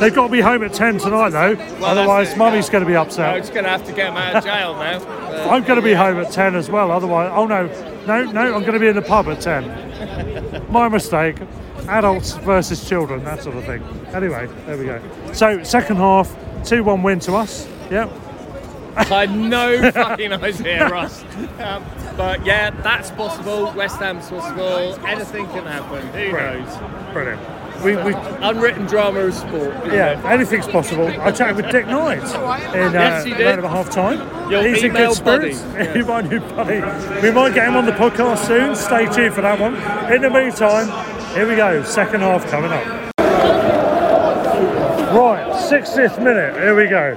They've 0.00 0.14
got 0.14 0.26
to 0.26 0.32
be 0.32 0.40
home 0.40 0.64
at 0.64 0.72
10 0.72 0.98
tonight, 0.98 1.30
though. 1.30 1.54
Otherwise, 1.84 2.32
it, 2.32 2.38
mummy's 2.38 2.68
going 2.68 2.82
to 2.82 2.88
be 2.88 2.96
upset. 2.96 3.34
I'm 3.34 3.40
just 3.40 3.52
going 3.52 3.64
to 3.64 3.70
have 3.70 3.86
to 3.86 3.92
get 3.92 4.08
them 4.08 4.16
out 4.16 4.36
of 4.36 4.44
jail 4.44 4.74
now. 4.74 4.98
Uh, 4.98 5.48
I'm 5.50 5.62
going 5.62 5.76
to 5.76 5.84
be 5.84 5.94
home 5.94 6.18
at 6.18 6.32
10 6.32 6.56
as 6.56 6.68
well, 6.68 6.90
otherwise. 6.90 7.30
Oh, 7.32 7.46
no, 7.46 7.66
no, 8.06 8.24
no, 8.32 8.54
I'm 8.54 8.62
going 8.62 8.72
to 8.72 8.80
be 8.80 8.88
in 8.88 8.96
the 8.96 9.02
pub 9.02 9.28
at 9.28 9.40
10. 9.40 10.66
My 10.72 10.88
mistake. 10.88 11.36
Adults 11.86 12.32
versus 12.38 12.86
children, 12.86 13.24
that 13.24 13.42
sort 13.42 13.56
of 13.56 13.64
thing. 13.64 13.82
Anyway, 14.12 14.46
there 14.66 14.76
we 14.76 14.84
go. 14.84 15.00
So, 15.32 15.62
second 15.62 15.96
half, 15.96 16.36
2 16.66 16.84
1 16.84 17.02
win 17.02 17.20
to 17.20 17.34
us. 17.34 17.66
Yep. 17.90 18.10
I 19.10 19.26
had 19.26 19.34
no 19.36 19.90
fucking 19.92 20.32
idea, 20.32 20.88
Russ. 20.88 21.22
Um, 21.60 21.84
but 22.16 22.44
yeah, 22.44 22.70
that's 22.82 23.10
possible. 23.12 23.72
West 23.76 23.98
Ham's 23.98 24.28
possible. 24.28 24.98
Anything 25.06 25.46
can 25.46 25.64
happen. 25.66 26.02
Who 26.08 26.30
Brilliant. 26.30 26.66
knows? 26.68 27.12
Brilliant. 27.12 27.40
We, 27.84 27.94
we, 27.94 28.12
Unwritten 28.42 28.86
drama 28.86 29.20
of 29.20 29.34
sport. 29.34 29.72
yeah, 29.86 30.20
anything's 30.26 30.66
possible. 30.66 31.06
I 31.20 31.30
chatted 31.30 31.54
with 31.56 31.70
Dick 31.70 31.86
Knight 31.86 32.18
in 32.18 32.24
uh, 32.88 32.90
Yes, 32.92 33.22
did. 33.24 33.40
around 33.40 33.60
about 33.60 33.70
half 33.70 33.88
time. 33.90 34.50
Your 34.50 34.66
He's 34.66 34.82
in 34.82 34.92
good 34.92 35.12
spirits. 35.14 35.62
buddy. 35.62 36.02
My 36.02 36.20
new 36.22 36.40
buddy. 36.40 36.80
We 37.22 37.30
might 37.30 37.54
get 37.54 37.68
him 37.68 37.76
on 37.76 37.86
the 37.86 37.92
podcast 37.92 38.46
soon. 38.48 38.74
Stay 38.74 39.06
tuned 39.14 39.32
for 39.32 39.42
that 39.42 39.60
one. 39.60 39.76
In 40.12 40.22
the 40.22 40.30
meantime, 40.30 40.88
here 41.36 41.48
we 41.48 41.54
go. 41.54 41.84
Second 41.84 42.22
half 42.22 42.44
coming 42.50 42.72
up. 42.72 42.84
Right, 45.14 45.46
60th 45.70 46.22
minute. 46.22 46.54
Here 46.56 46.74
we 46.74 46.88
go. 46.88 47.14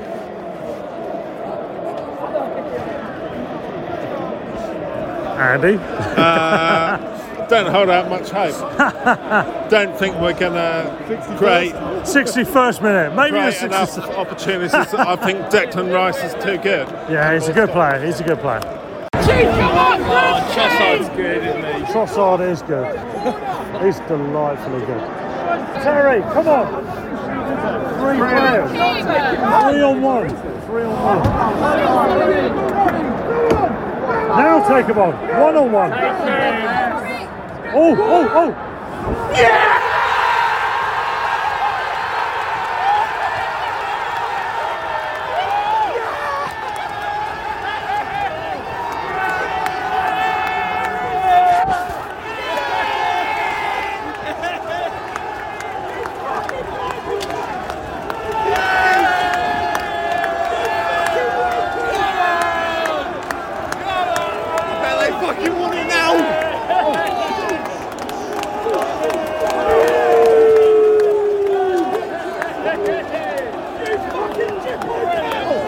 Andy. 5.42 5.78
Uh, 5.82 7.48
don't 7.48 7.70
hold 7.70 7.89
out 7.89 8.10
much 8.10 8.30
hope. 8.30 8.56
don't 9.70 9.98
think 9.98 10.16
we're 10.16 10.38
going 10.39 10.54
to 10.54 11.36
create 11.38 11.74
61st 11.74 12.82
minute. 12.82 13.16
Maybe 13.16 13.32
the 13.32 13.52
create 13.52 13.64
enough 13.64 13.98
opportunities. 13.98 14.74
I 14.74 15.16
think 15.18 15.39
Declan 15.48 15.94
Rice 15.94 16.24
is 16.24 16.34
too 16.36 16.58
good. 16.58 16.88
Yeah, 17.10 17.34
he's 17.34 17.48
a 17.50 17.54
good 17.54 17.70
player. 17.70 18.04
He's 18.06 18.20
a 18.20 18.24
good 18.24 18.39
player. 18.39 18.62
Oh, 19.14 20.52
Trossard's 20.54 21.10
good, 21.10 21.44
isn't 21.44 21.64
he? 21.64 21.92
Trossard 21.92 22.50
is 22.50 22.62
good. 22.64 22.98
He's 23.84 24.00
delightfully 24.02 24.86
good. 24.86 25.02
Terry, 25.82 26.22
come 26.34 26.48
on. 26.48 26.68
Three 28.00 28.18
players. 28.18 28.70
Three 28.70 29.82
on 29.82 30.02
one. 30.02 30.30
Three 30.68 30.84
on 30.84 31.04
one. 31.04 32.70
Now 34.32 34.66
take 34.68 34.86
him 34.86 34.98
on. 34.98 35.14
One 35.42 35.56
on 35.58 35.72
one. 35.72 35.92
Oh, 37.74 37.96
oh, 37.98 38.30
oh. 38.34 38.68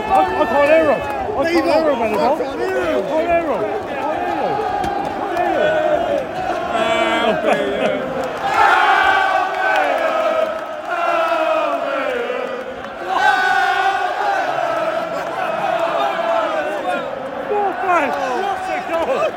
I, 0.06 0.16
I 0.16 0.46
can't 0.46 0.70
hear 0.70 0.88
him. 0.94 1.02
I 1.38 1.44
can't 1.44 1.66
hear 1.66 1.90
him 1.92 2.02
anymore. 2.04 2.34
I 2.34 2.38
can't 2.38 2.60
hear 2.60 2.78
him. 2.78 3.04
I 3.04 3.08
can't 3.10 3.28
hear 3.30 3.48
him. 3.50 3.84
Morphe, 17.50 18.08
what's 18.44 18.70
it 18.70 18.84
called? 18.90 19.34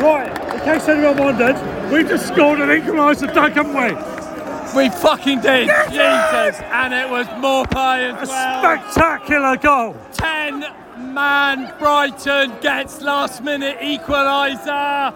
Right, 0.00 0.32
in 0.54 0.60
case 0.60 0.88
anyone 0.88 1.16
wondered, 1.16 1.56
we 1.92 2.04
just 2.04 2.28
scored 2.28 2.57
an 2.70 2.82
equaliser 2.82 3.32
duck, 3.32 3.52
haven't 3.52 3.74
we? 3.74 3.94
We 4.76 4.90
fucking 4.90 5.40
did, 5.40 5.68
Jesus, 5.88 6.60
and 6.60 6.92
it 6.92 7.08
was 7.08 7.26
Maupay 7.28 8.10
A 8.10 8.20
as 8.20 8.28
well. 8.28 8.60
spectacular 8.62 9.56
goal. 9.56 9.96
Ten 10.12 10.64
man 11.14 11.72
Brighton 11.78 12.52
gets 12.60 13.00
last 13.00 13.42
minute 13.42 13.78
equaliser. 13.78 15.14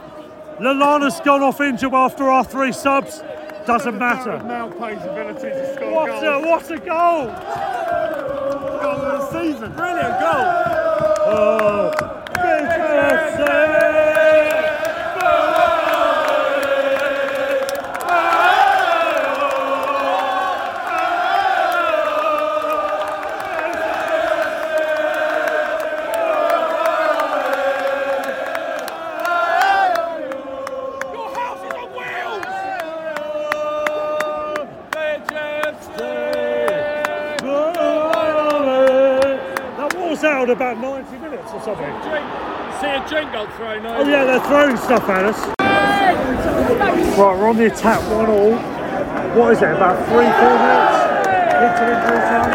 Lallana's 0.59 1.20
gone 1.20 1.42
off 1.42 1.61
injured 1.61 1.92
after 1.92 2.24
our 2.30 2.44
three 2.44 2.72
subs. 2.72 3.22
Doesn't 3.66 3.98
matter. 3.98 4.38
Maupays 4.44 5.03
ability 5.05 5.50
to 5.50 5.74
score 5.74 5.92
What 5.92 6.09
goals. 6.09 6.22
a, 6.24 6.48
what 6.48 6.70
a 6.70 6.78
goal! 6.78 7.26
Goal 8.80 9.00
of 9.03 9.32
the 9.32 9.32
season. 9.42 9.72
Brilliant 9.74 10.18
goal! 10.20 10.44
Oh, 11.24 12.22
See 43.33 43.39
a 43.39 43.47
drink 43.57 43.85
Oh 43.87 44.07
yeah, 44.07 44.24
they're 44.24 44.41
throwing 44.41 44.76
stuff 44.76 45.09
at 45.09 45.24
us. 45.24 45.39
Right, 45.59 47.16
we're 47.16 47.49
on 47.49 47.57
the 47.57 47.66
attack, 47.72 48.01
one 48.11 48.26
all. 48.26 48.53
What 49.35 49.53
is 49.53 49.62
it, 49.62 49.70
about 49.70 49.97
three, 50.07 50.28
four 50.37 50.59
minutes 50.61 50.99
into 51.64 51.83
injury 51.97 52.20
time? 52.28 52.53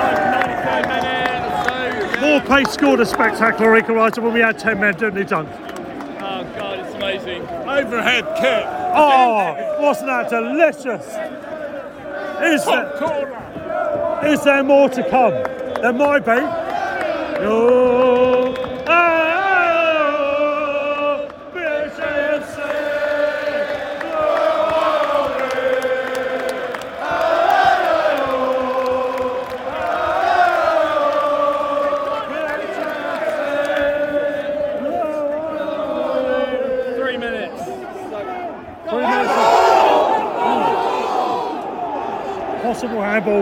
Maupay's 2.22 2.70
scored 2.72 3.00
a 3.00 3.06
spectacular 3.08 3.82
equaliser 3.82 4.22
when 4.22 4.34
we 4.34 4.40
had 4.40 4.60
10 4.60 4.80
men, 4.80 4.94
didn't 4.94 5.18
he, 5.18 5.24
Dunk? 5.24 5.50
Oh 5.50 6.44
god, 6.56 6.80
it's 6.80 6.94
amazing. 6.94 7.42
Overhead 7.42 8.26
kick. 8.36 8.66
Oh, 8.94 9.56
wasn't 9.82 10.08
that 10.08 10.30
delicious? 10.30 11.06
Is 12.44 12.66
there, 12.66 14.32
is 14.32 14.44
there 14.44 14.64
more 14.64 14.90
to 14.90 15.10
come? 15.10 15.34
There 15.82 15.94
might 15.94 16.24
be. 16.24 16.68
Oh, 17.40 17.87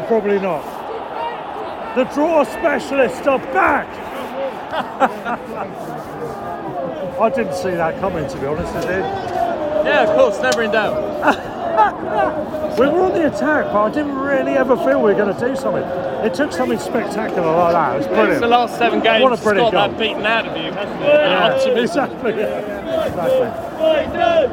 probably 0.08 0.40
not. 0.40 0.64
The 1.96 2.04
draw 2.14 2.44
specialists 2.44 3.26
are 3.28 3.40
back. 3.40 3.88
I 7.20 7.30
didn't 7.30 7.56
see 7.56 7.72
that 7.72 7.98
coming, 8.02 8.28
to 8.28 8.38
be 8.38 8.46
honest. 8.46 8.76
I 8.76 8.82
did. 8.82 9.06
Yeah, 9.86 10.04
of 10.04 10.18
course, 10.18 10.38
never 10.42 10.64
in 10.64 10.72
doubt. 10.72 11.56
We 12.76 12.88
were 12.88 13.04
on 13.04 13.14
the 13.14 13.28
attack, 13.28 13.72
but 13.72 13.84
I 13.84 13.90
didn't 13.90 14.18
really 14.18 14.52
ever 14.52 14.76
feel 14.76 15.02
we 15.02 15.14
were 15.14 15.18
going 15.18 15.34
to 15.34 15.40
do 15.40 15.56
something. 15.56 15.82
It 16.26 16.34
took 16.34 16.52
something 16.52 16.78
spectacular 16.78 17.50
like 17.50 17.72
that. 17.72 17.96
It 17.96 18.00
was 18.00 18.08
brilliant. 18.08 18.32
It's 18.32 18.42
the 18.42 18.48
last 18.48 18.78
seven 18.78 19.00
games. 19.00 19.24
What 19.24 19.32
a 19.32 19.38
brilliant 19.42 19.72
got 19.72 19.92
goal. 19.92 19.92
that 19.92 19.98
beaten 20.00 20.26
out 20.26 20.46
of 20.46 20.58
you, 20.58 20.74
hasn't 20.74 21.02
it? 21.02 21.08
Yeah, 21.08 21.54
Optimism. 21.56 22.04
exactly. 22.12 22.34
Yeah. 22.36 22.84
Oh! 23.80 23.88
exactly. 24.04 24.52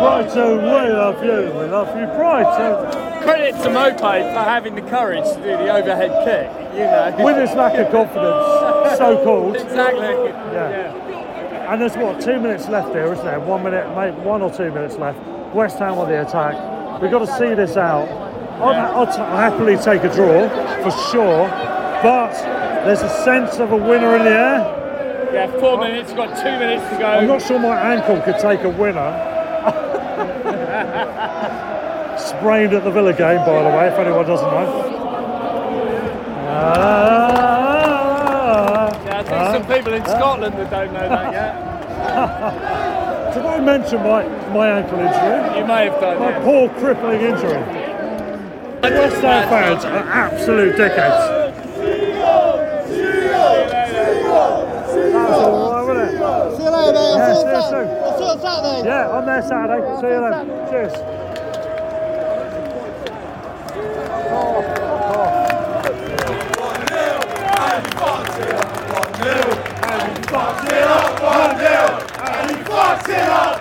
Brighton, 0.00 0.56
we 0.56 0.88
love 0.90 1.22
you. 1.22 1.52
We 1.58 1.66
love 1.66 1.88
you, 1.98 2.06
Brighton. 2.16 3.07
Credit 3.28 3.52
to 3.62 3.68
Maupay 3.68 4.32
for 4.32 4.40
having 4.40 4.74
the 4.74 4.80
courage 4.80 5.22
to 5.24 5.34
do 5.34 5.42
the 5.42 5.68
overhead 5.68 6.10
kick. 6.24 6.48
You 6.72 6.84
know. 6.84 7.14
With 7.26 7.36
his 7.36 7.54
lack 7.54 7.74
of 7.74 7.92
confidence, 7.92 8.96
so 8.96 9.22
called. 9.22 9.56
Exactly. 9.56 10.30
Yeah. 10.54 11.70
And 11.70 11.82
there's 11.82 11.94
what 11.98 12.22
two 12.22 12.40
minutes 12.40 12.68
left 12.68 12.94
here, 12.94 13.12
isn't 13.12 13.26
there? 13.26 13.38
One 13.38 13.64
minute, 13.64 13.86
maybe 13.94 14.16
one 14.26 14.40
or 14.40 14.50
two 14.50 14.72
minutes 14.72 14.96
left. 14.96 15.18
West 15.54 15.78
Ham 15.78 15.98
on 15.98 16.08
the 16.08 16.26
attack. 16.26 16.54
We've 17.02 17.10
got 17.10 17.18
to 17.18 17.38
see 17.38 17.52
this 17.52 17.76
out. 17.76 18.08
I'll, 18.62 19.02
I'd, 19.02 19.12
t- 19.12 19.20
I'd 19.20 19.52
happily 19.52 19.76
take 19.76 20.04
a 20.04 20.14
draw 20.14 20.48
for 20.82 20.90
sure, 21.12 21.48
but 22.02 22.32
there's 22.86 23.02
a 23.02 23.10
sense 23.24 23.58
of 23.58 23.72
a 23.72 23.76
winner 23.76 24.16
in 24.16 24.24
the 24.24 24.30
air. 24.30 25.30
Yeah, 25.34 25.60
four 25.60 25.76
minutes. 25.76 26.08
You've 26.08 26.16
got 26.16 26.34
two 26.34 26.44
minutes 26.44 26.82
to 26.92 26.98
go. 26.98 27.06
I'm 27.06 27.26
not 27.26 27.42
sure 27.42 27.58
my 27.58 27.78
ankle 27.94 28.22
could 28.22 28.38
take 28.40 28.62
a 28.62 28.70
winner. 28.70 29.34
Sprained 32.38 32.72
at 32.72 32.84
the 32.84 32.90
Villa 32.92 33.12
game, 33.12 33.38
by 33.38 33.62
the 33.64 33.76
way, 33.76 33.88
if 33.88 33.98
anyone 33.98 34.24
doesn't 34.24 34.46
know. 34.46 34.86
Yeah, 39.04 39.18
I 39.18 39.22
think 39.24 39.66
some 39.66 39.66
people 39.66 39.92
in 39.92 40.04
Scotland 40.04 40.54
that 40.56 40.70
don't 40.70 40.92
know 40.92 41.08
that 41.08 41.32
yet. 41.32 41.54
Did 43.34 43.44
I 43.44 43.60
mention 43.60 43.98
my, 44.04 44.22
my 44.54 44.68
ankle 44.68 45.00
injury? 45.00 45.58
You 45.58 45.66
may 45.66 45.86
have 45.86 46.00
done. 46.00 46.20
My 46.20 46.30
yeah. 46.30 46.44
poor 46.44 46.68
crippling 46.78 47.22
injury. 47.22 47.60
West 48.82 49.16
Ham 49.16 49.48
fans 49.48 49.84
are 49.84 50.08
absolute 50.08 50.76
dickheads. 50.76 51.38
That 55.12 55.28
was 55.28 55.42
all 55.42 55.72
right, 55.72 55.86
wasn't 55.86 56.06
it? 56.06 56.56
See 56.56 56.62
you 56.62 56.70
later, 56.70 56.92
mate. 56.92 57.18
Yeah, 57.18 57.26
I'll 57.26 57.34
see 57.34 57.50
you 57.50 57.56
us 57.56 57.72
out. 60.94 61.17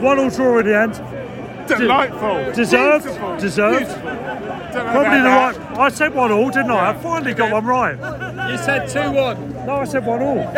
One 0.00 0.18
all 0.18 0.30
draw 0.30 0.58
in 0.58 0.66
the 0.66 0.76
end. 0.76 0.94
Delightful. 1.68 2.52
Deserved. 2.52 3.04
Beautiful. 3.04 3.36
Deserved. 3.36 3.86
Beautiful. 3.86 4.58
Probably 4.72 5.20
the 5.20 5.28
right. 5.28 5.56
I 5.78 5.88
said 5.88 6.14
one 6.14 6.32
all, 6.32 6.50
didn't 6.50 6.70
I? 6.70 6.90
I 6.90 6.94
finally 6.94 7.34
got 7.34 7.52
one 7.52 7.66
right. 7.66 7.96
You 8.50 8.58
said 8.58 8.88
2 8.88 9.12
1. 9.12 9.66
No, 9.66 9.76
I 9.76 9.84
said 9.84 10.06
one 10.06 10.22
all. 10.22 10.38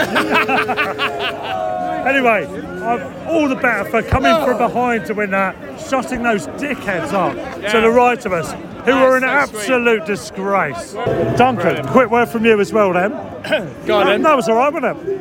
anyway, 2.07 2.47
I'm 2.47 3.28
all 3.28 3.49
the 3.49 3.57
better 3.57 3.91
for 3.91 4.03
coming 4.03 4.34
from 4.45 4.57
oh. 4.57 4.68
behind 4.68 5.07
to 5.07 5.14
win 5.14 5.30
that, 5.30 5.57
shutting 5.88 6.22
those 6.22 6.47
dickheads 6.47 7.12
up 7.12 7.34
to 7.72 7.80
the 7.80 7.91
right 7.91 8.24
of 8.24 8.32
us, 8.32 8.53
who 8.84 8.95
were 8.95 9.16
an 9.16 9.22
That's 9.22 9.51
so 9.51 9.59
sweet. 9.59 9.72
absolute 9.72 10.07
disgrace. 10.07 10.93
Duncan, 11.36 11.86
quick 11.88 12.11
word 12.11 12.28
from 12.28 12.45
you 12.45 12.61
as 12.61 12.72
well, 12.72 12.93
then. 12.93 13.11
Go 13.86 14.01
on 14.01 14.07
then. 14.07 14.22
That 14.22 14.36
was 14.36 14.49
all 14.49 14.57
right, 14.57 14.72
wasn't 14.72 14.97
it? 14.97 15.20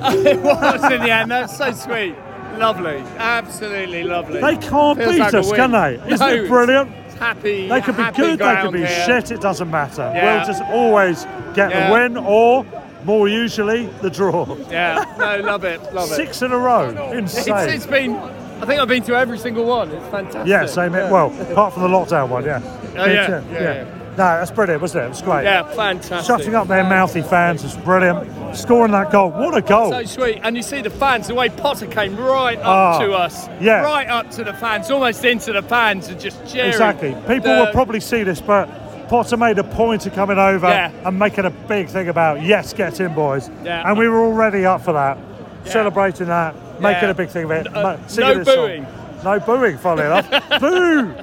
it 0.26 0.40
was 0.40 0.84
in 0.84 1.00
the 1.00 1.10
end. 1.10 1.30
That's 1.30 1.56
so 1.56 1.72
sweet. 1.72 2.14
Lovely. 2.60 2.98
Absolutely 3.18 4.02
lovely. 4.04 4.40
They 4.40 4.56
can't 4.56 4.98
Feels 4.98 5.12
beat 5.12 5.18
like 5.18 5.34
us, 5.34 5.52
can 5.52 5.72
they? 5.72 5.94
Isn't 6.12 6.18
No, 6.20 6.34
it 6.44 6.48
brilliant? 6.48 6.90
Happy. 7.18 7.68
They 7.68 7.80
could 7.80 7.96
be 7.96 8.10
good, 8.14 8.38
they 8.38 8.58
could 8.62 8.72
be 8.72 8.78
here. 8.80 9.04
shit, 9.06 9.30
it 9.30 9.40
doesn't 9.40 9.70
matter. 9.70 10.10
Yeah. 10.14 10.36
We'll 10.36 10.46
just 10.46 10.62
always 10.64 11.24
get 11.54 11.70
Yeah. 11.70 11.86
the 11.88 11.92
win 11.92 12.16
or, 12.16 12.64
more 13.04 13.28
usually, 13.28 13.86
the 14.02 14.10
draw. 14.10 14.56
Yeah, 14.70 15.04
no, 15.18 15.38
love 15.40 15.64
it, 15.64 15.80
love 15.94 16.10
it. 16.10 16.14
Six 16.14 16.42
in 16.42 16.52
a 16.52 16.58
row. 16.58 16.90
It's, 17.12 17.36
Insane. 17.36 17.68
it's 17.70 17.86
been. 17.86 18.14
I 18.16 18.66
think 18.66 18.78
I've 18.80 18.88
been 18.88 19.02
to 19.04 19.14
every 19.16 19.38
single 19.38 19.64
one. 19.64 19.90
It's 19.90 20.06
fantastic. 20.08 20.46
Yeah, 20.46 20.66
same 20.66 20.92
here. 20.92 21.10
Well, 21.10 21.32
apart 21.50 21.72
from 21.72 21.82
the 21.84 21.88
lockdown 21.88 22.28
one, 22.28 22.44
yeah. 22.44 22.60
Oh, 22.96 23.06
yeah, 23.06 23.42
yeah, 23.50 23.52
yeah. 23.52 23.84
No, 24.20 24.26
that's 24.38 24.50
brilliant, 24.50 24.82
wasn't 24.82 25.02
it? 25.04 25.06
It 25.06 25.08
was 25.08 25.22
great. 25.22 25.44
Yeah, 25.44 25.62
fantastic. 25.74 26.26
Shutting 26.26 26.54
up 26.54 26.68
their 26.68 26.84
mouthy 26.84 27.22
fans 27.22 27.62
was 27.62 27.74
brilliant. 27.78 28.54
Scoring 28.54 28.92
that 28.92 29.10
goal, 29.10 29.30
what 29.30 29.56
a 29.56 29.62
goal! 29.62 29.92
So 29.92 30.04
sweet, 30.04 30.40
and 30.42 30.54
you 30.56 30.62
see 30.62 30.82
the 30.82 30.90
fans. 30.90 31.28
The 31.28 31.34
way 31.34 31.48
Potter 31.48 31.86
came 31.86 32.16
right 32.18 32.58
up 32.58 32.66
Ah, 32.66 32.98
to 32.98 33.12
us, 33.12 33.48
yeah. 33.62 33.80
right 33.82 34.06
up 34.08 34.30
to 34.32 34.44
the 34.44 34.52
fans, 34.52 34.90
almost 34.90 35.24
into 35.24 35.54
the 35.54 35.62
fans, 35.62 36.08
and 36.08 36.20
just 36.20 36.44
cheering. 36.46 36.68
exactly. 36.68 37.12
People 37.26 37.54
The- 37.54 37.60
will 37.64 37.72
probably 37.72 38.00
see 38.00 38.22
this, 38.22 38.42
but 38.42 38.68
Potter 39.08 39.38
made 39.38 39.58
a 39.58 39.64
point 39.64 40.04
of 40.04 40.14
coming 40.14 40.38
over 40.38 40.68
Yeah. 40.68 40.90
and 41.06 41.18
making 41.18 41.46
a 41.46 41.50
big 41.50 41.88
thing 41.88 42.08
about 42.10 42.42
yes, 42.42 42.74
get 42.74 43.00
in, 43.00 43.14
boys. 43.14 43.48
Yeah. 43.64 43.88
And 43.88 43.96
we 43.98 44.06
were 44.06 44.20
already 44.20 44.66
up 44.66 44.82
for 44.82 44.92
that, 44.92 45.16
celebrating 45.64 46.26
that, 46.26 46.54
making 46.78 47.04
Yeah. 47.04 47.10
a 47.10 47.14
big 47.14 47.30
thing 47.30 47.44
of 47.44 47.50
it. 47.52 47.74
Uh, 47.74 47.96
no 48.18 48.34
this 48.34 48.46
song. 48.46 48.56
booing. 48.66 48.86
No 49.24 49.40
booing, 49.40 49.78
funnily 49.78 50.06
enough. 50.06 50.28
Boo! 50.60 51.14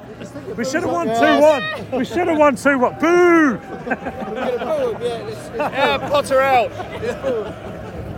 We 0.55 0.63
should 0.65 0.83
have 0.83 0.91
won 0.91 1.07
2 1.07 1.13
1. 1.13 1.91
We 1.91 2.05
should 2.05 2.27
have 2.27 2.37
won 2.37 2.55
2 2.55 2.79
1. 2.79 2.99
Boo! 2.99 3.59
Yeah, 5.57 5.97
Potter 6.09 6.39
out. 6.41 6.71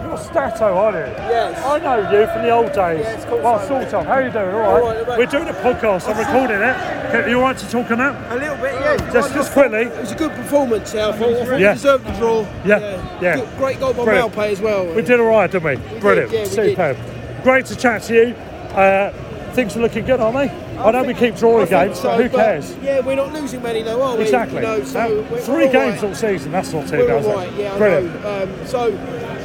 You're 0.01 0.17
Stato, 0.17 0.73
aren't 0.75 0.95
you? 0.95 1.13
Yes. 1.13 1.63
I 1.65 1.79
know 1.79 1.97
you 2.11 2.25
from 2.27 2.41
the 2.43 2.49
old 2.51 2.71
days. 2.71 3.25
well, 3.27 3.59
sort 3.67 3.83
of. 3.93 4.05
How 4.05 4.13
are 4.13 4.21
you 4.25 4.31
doing? 4.31 4.45
All 4.47 4.59
right. 4.59 4.67
All 4.67 4.87
right, 4.87 4.97
all 4.97 5.05
right. 5.05 5.17
We're 5.19 5.25
doing 5.25 5.47
a 5.49 5.53
podcast. 5.53 6.07
I'm 6.09 6.17
recording 6.17 6.61
it. 6.61 6.75
Okay, 7.15 7.29
you 7.29 7.37
all 7.37 7.43
right 7.43 7.57
to 7.57 7.69
talk 7.69 7.91
on 7.91 7.97
that? 7.97 8.31
A 8.31 8.35
little 8.35 8.55
bit, 8.57 8.73
yeah. 8.75 9.11
Just, 9.11 9.33
just 9.33 9.51
quickly. 9.51 9.81
It 9.81 9.97
was 9.99 10.11
a 10.11 10.15
good 10.15 10.31
performance, 10.31 10.93
yeah. 10.93 11.09
I 11.09 11.11
thought, 11.11 11.29
I 11.33 11.45
thought 11.45 11.59
Yeah. 11.59 11.69
we 11.71 11.75
deserved 11.75 12.05
the 12.05 12.11
draw. 12.13 12.41
Yeah, 12.65 13.19
yeah. 13.21 13.35
Good, 13.37 13.57
great 13.57 13.79
goal 13.79 13.93
by 13.93 14.05
Brilliant. 14.05 14.33
Maupay 14.33 14.51
as 14.51 14.61
well. 14.61 14.85
We 14.95 15.01
did 15.01 15.19
all 15.19 15.27
right, 15.27 15.51
didn't 15.51 15.65
we? 15.93 15.99
Brilliant. 15.99 16.31
yeah, 16.31 16.43
we 16.43 16.45
did. 16.45 16.53
Superb. 16.77 16.97
Great 17.43 17.65
to 17.65 17.75
chat 17.75 18.01
to 18.03 18.13
you. 18.15 18.33
Uh, 18.75 19.11
things 19.53 19.75
are 19.75 19.81
looking 19.81 20.05
good, 20.05 20.19
aren't 20.21 20.37
they? 20.37 20.68
I 20.79 20.91
know 20.91 21.03
we 21.03 21.13
keep 21.13 21.35
drawing 21.35 21.67
games, 21.67 21.99
so, 21.99 22.15
who 22.15 22.29
cares? 22.29 22.75
Yeah, 22.77 23.01
we're 23.01 23.15
not 23.15 23.33
losing 23.33 23.61
many 23.61 23.83
though, 23.83 24.01
are 24.01 24.15
we? 24.15 24.23
Exactly. 24.23 24.57
You 24.57 24.61
know, 24.63 24.83
so 24.83 25.23
three 25.39 25.65
all 25.67 25.71
games 25.73 25.95
right. 25.95 26.03
all 26.05 26.15
season. 26.15 26.51
That's 26.51 26.71
not 26.71 26.87
too 26.87 26.99
We're 26.99 27.07
bad. 27.07 27.25
right, 27.25 27.53
yeah, 27.55 27.77
Brilliant. 27.77 28.25
Um, 28.25 28.65
so 28.67 28.95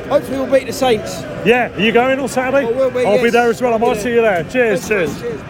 hopefully 0.09 0.39
we'll 0.39 0.51
beat 0.53 0.67
the 0.67 0.73
Saints. 0.73 1.23
Yeah, 1.45 1.75
are 1.75 1.81
you 1.81 1.91
going 1.93 2.21
on 2.21 2.29
Saturday? 2.29 2.67
I 2.67 2.71
will 2.71 2.91
be, 2.91 3.05
I'll 3.05 3.23
be 3.23 3.31
there 3.31 3.51
as 3.51 3.61
well. 3.61 3.75
I 3.75 3.79
might 3.79 3.97
Yeah. 3.97 4.03
see 4.03 4.11
you 4.15 4.23
there. 4.23 4.45
Cheers, 4.45 4.87
cheers. 4.89 5.21
Cheers. 5.21 5.41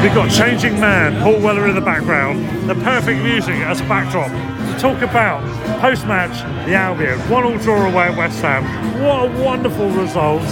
We've 0.00 0.14
got 0.14 0.30
Changing 0.30 0.78
Man, 0.78 1.20
Paul 1.22 1.40
Weller 1.40 1.66
in 1.66 1.74
the 1.74 1.80
background, 1.80 2.70
the 2.70 2.76
perfect 2.76 3.20
music 3.20 3.56
as 3.56 3.80
a 3.80 3.84
backdrop 3.84 4.28
to 4.30 4.78
talk 4.80 5.02
about 5.02 5.42
post 5.80 6.06
match 6.06 6.38
the 6.68 6.74
Albion. 6.74 7.18
One 7.28 7.42
all 7.42 7.58
draw 7.58 7.84
away 7.84 8.04
at 8.04 8.16
West 8.16 8.40
Ham. 8.42 8.62
What 9.02 9.24
a 9.28 9.42
wonderful 9.42 9.90
result. 9.90 10.42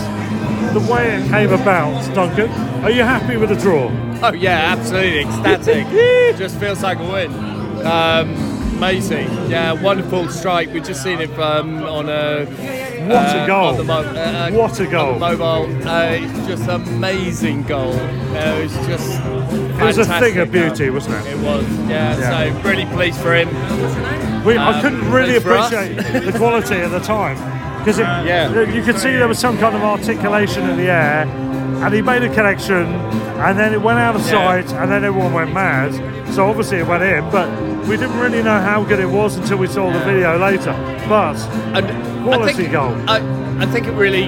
The 0.72 0.80
way 0.92 1.16
it 1.16 1.28
came 1.30 1.52
about, 1.52 2.14
Duncan. 2.14 2.50
Are 2.84 2.90
you 2.90 3.02
happy 3.02 3.36
with 3.36 3.48
the 3.50 3.56
draw? 3.56 3.90
Oh 4.22 4.32
yeah, 4.32 4.74
absolutely 4.76 5.20
ecstatic. 5.20 5.86
Just 6.38 6.58
feels 6.58 6.82
like 6.82 6.98
a 6.98 7.04
win. 7.10 7.32
Um, 7.86 8.56
Amazing. 8.76 9.28
Yeah, 9.50 9.72
wonderful 9.72 10.28
strike. 10.28 10.70
We've 10.70 10.84
just 10.84 11.02
seen 11.02 11.18
it 11.22 11.30
um, 11.38 11.82
on 11.84 12.10
a. 12.10 12.44
What 12.44 13.10
a 13.10 13.40
uh, 13.40 13.46
goal. 13.46 13.68
on 13.68 13.76
the 13.78 13.84
mo- 13.84 14.02
uh, 14.02 14.50
What 14.50 14.78
a 14.80 14.86
goal. 14.86 15.18
mobile. 15.18 15.64
Uh, 15.88 16.08
it's 16.10 16.46
just 16.46 16.68
amazing 16.68 17.62
goal. 17.62 17.94
Uh, 17.94 18.60
it's 18.60 18.74
just. 18.86 19.18
It 19.18 19.82
was 19.82 19.96
a 19.96 20.04
thing 20.04 20.34
fantastic 20.34 20.36
of 20.36 20.52
beauty, 20.52 20.90
wasn't 20.90 21.14
it? 21.26 21.32
It 21.32 21.38
was. 21.38 21.66
Yeah, 21.88 22.18
Yeah. 22.18 22.52
So 22.52 22.68
really 22.68 22.84
pleased 22.86 23.18
for 23.20 23.34
him. 23.34 23.48
We, 24.44 24.58
I 24.58 24.74
Um, 24.74 24.82
couldn't 24.82 25.10
really 25.10 25.40
pleased 25.40 25.44
for 25.44 25.52
us. 25.54 25.72
appreciate 25.72 26.24
the 26.24 26.32
quality 26.38 26.74
at 26.74 26.90
the 26.90 27.00
time 27.00 27.36
because 27.86 28.00
Yeah. 28.00 28.64
you 28.64 28.82
could 28.82 28.98
see 28.98 29.12
there 29.12 29.28
was 29.28 29.38
some 29.38 29.56
kind 29.58 29.76
of 29.76 29.82
articulation 29.82 30.68
in 30.68 30.76
the 30.76 30.90
air, 30.90 31.22
and 31.84 31.94
he 31.94 32.02
made 32.02 32.24
a 32.24 32.28
connection, 32.34 32.84
and 33.46 33.56
then 33.56 33.72
it 33.72 33.80
went 33.80 34.00
out 34.00 34.16
of 34.16 34.22
Yeah. 34.22 34.30
sight, 34.64 34.72
and 34.72 34.90
then 34.90 35.04
everyone 35.04 35.32
went 35.32 35.54
mad. 35.54 35.92
So 36.34 36.48
obviously 36.48 36.78
it 36.78 36.86
went 36.88 37.04
in, 37.04 37.22
but 37.30 37.48
we 37.88 37.96
didn't 37.96 38.18
really 38.18 38.42
know 38.42 38.58
how 38.58 38.82
good 38.82 38.98
it 38.98 39.08
was 39.08 39.36
until 39.36 39.58
we 39.58 39.68
saw 39.68 39.92
the 39.92 40.00
video 40.00 40.36
later. 40.36 40.74
But 41.08 41.36
And 41.74 41.86
quality 42.24 42.50
I 42.50 42.54
think, 42.56 42.72
goal. 42.72 42.92
I, 43.06 43.20
I 43.60 43.66
think 43.66 43.86
it 43.86 43.92
really 43.92 44.24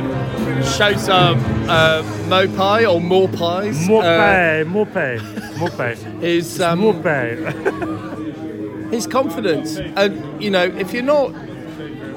shows 0.62 1.09
um, 1.09 1.40
uh, 1.68 2.02
Mopai 2.28 2.86
or 2.88 3.00
Morpies. 3.00 3.88
uh, 3.88 3.90
Morpay, 3.90 4.64
Morpay, 4.72 5.18
Morpay, 5.59 6.22
is 6.22 6.61
um, 6.61 6.80
Morpay. 6.80 8.92
his 8.92 9.09
confidence. 9.09 9.78
And 9.96 10.40
you 10.40 10.50
know, 10.50 10.62
if 10.64 10.92
you're 10.94 11.02
not, 11.02 11.32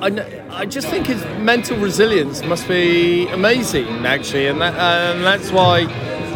I, 0.02 0.44
I 0.50 0.66
just 0.66 0.88
think 0.88 1.06
his 1.06 1.24
mental 1.40 1.78
resilience 1.78 2.42
must 2.44 2.68
be 2.68 3.28
amazing, 3.28 3.88
actually, 4.04 4.48
and 4.48 4.60
that, 4.60 4.74
and 4.74 5.24
that's 5.24 5.52
why 5.52 5.86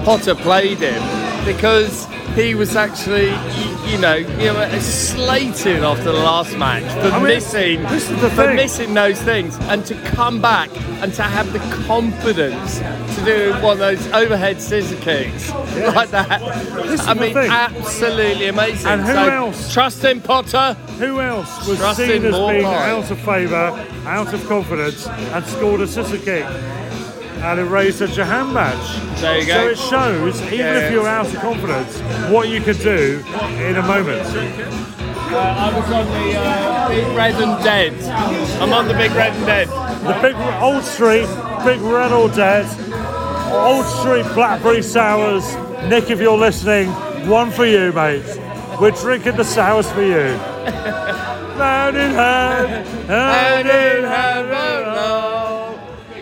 Potter 0.05 0.36
played 0.36 0.78
him 0.78 1.01
because 1.45 2.05
he 2.36 2.53
was 2.55 2.75
actually, 2.75 3.29
you 3.91 3.97
know, 3.97 4.15
you 4.15 4.51
know, 4.53 4.79
slated 4.79 5.83
after 5.83 6.03
the 6.03 6.13
last 6.13 6.57
match 6.57 6.83
for 7.01 7.07
I 7.13 7.17
mean, 7.19 7.27
missing, 7.27 7.81
this 7.83 8.09
is 8.09 8.21
the 8.21 8.29
for 8.31 8.47
thing. 8.47 8.55
missing 8.55 8.93
those 8.93 9.21
things, 9.21 9.57
and 9.61 9.86
to 9.86 9.95
come 10.11 10.41
back 10.41 10.69
and 11.01 11.13
to 11.13 11.23
have 11.23 11.51
the 11.53 11.59
confidence 11.86 12.79
to 12.79 13.25
do 13.25 13.53
one 13.63 13.73
of 13.73 13.79
those 13.79 14.05
overhead 14.11 14.61
scissor 14.61 14.97
kicks 14.97 15.49
like 15.51 16.09
that. 16.11 16.39
This 16.83 17.01
is 17.01 17.07
I 17.07 17.13
mean, 17.13 17.33
thing. 17.33 17.49
absolutely 17.49 18.47
amazing. 18.47 18.88
And 18.88 19.01
who 19.01 19.13
So, 19.13 19.29
else? 19.29 19.73
Trust 19.73 20.03
in 20.03 20.19
Potter. 20.21 20.73
Who 20.99 21.19
else 21.21 21.67
was 21.67 21.77
Trust 21.79 21.97
seen 21.99 22.25
as 22.25 22.36
being 22.49 22.65
out 22.65 23.09
of 23.11 23.19
favour, 23.19 23.88
out 24.05 24.33
of 24.33 24.45
confidence, 24.47 25.07
and 25.07 25.45
scored 25.45 25.81
a 25.81 25.88
scissor 25.88 26.17
kick 26.17 26.45
and 27.45 27.59
erased 27.59 28.01
a 28.01 28.07
Jahan 28.07 28.53
badge? 28.53 29.21
There 29.21 29.37
you 29.39 29.45
So 29.45 29.67
it 29.69 29.77
shows, 29.77 30.41
even 30.43 30.57
Yeah. 30.59 30.79
if 30.79 30.91
you're 30.91 31.07
out 31.07 31.27
of 31.27 31.35
confidence, 31.35 31.99
what 32.31 32.49
you 32.49 32.59
can 32.61 32.75
do 32.77 33.23
in 33.59 33.75
a 33.77 33.83
moment. 33.83 34.25
Uh, 34.25 35.37
I 35.37 35.77
was 35.77 35.91
on 35.91 36.05
the 36.05 36.37
uh, 36.39 36.87
Big 36.89 37.07
Red 37.17 37.35
and 37.35 37.63
Dead. 37.63 37.93
I'm 38.61 38.73
on 38.73 38.87
the 38.87 38.93
Big 38.93 39.11
Red 39.11 39.33
and 39.33 39.45
Dead. 39.45 39.67
The 39.67 40.17
big 40.21 40.35
Old 40.61 40.83
Street, 40.83 41.27
Big 41.65 41.81
Red 41.81 42.11
or 42.11 42.29
Dead, 42.29 42.65
Old 43.51 43.85
Street 43.85 44.25
Blackberry 44.33 44.81
Sours. 44.81 45.43
Nick, 45.89 46.09
if 46.09 46.19
you're 46.19 46.37
listening, 46.37 46.89
one 47.27 47.51
for 47.51 47.65
you, 47.65 47.91
mate. 47.91 48.23
We're 48.79 48.91
drinking 48.91 49.35
the 49.35 49.43
sours 49.43 49.91
for 49.91 50.01
you. 50.03 50.37
Hand 51.55 51.95
in 51.95 52.11
hand, 52.11 52.87
hand 53.07 53.67
in 53.69 54.03
hand, 54.03 54.49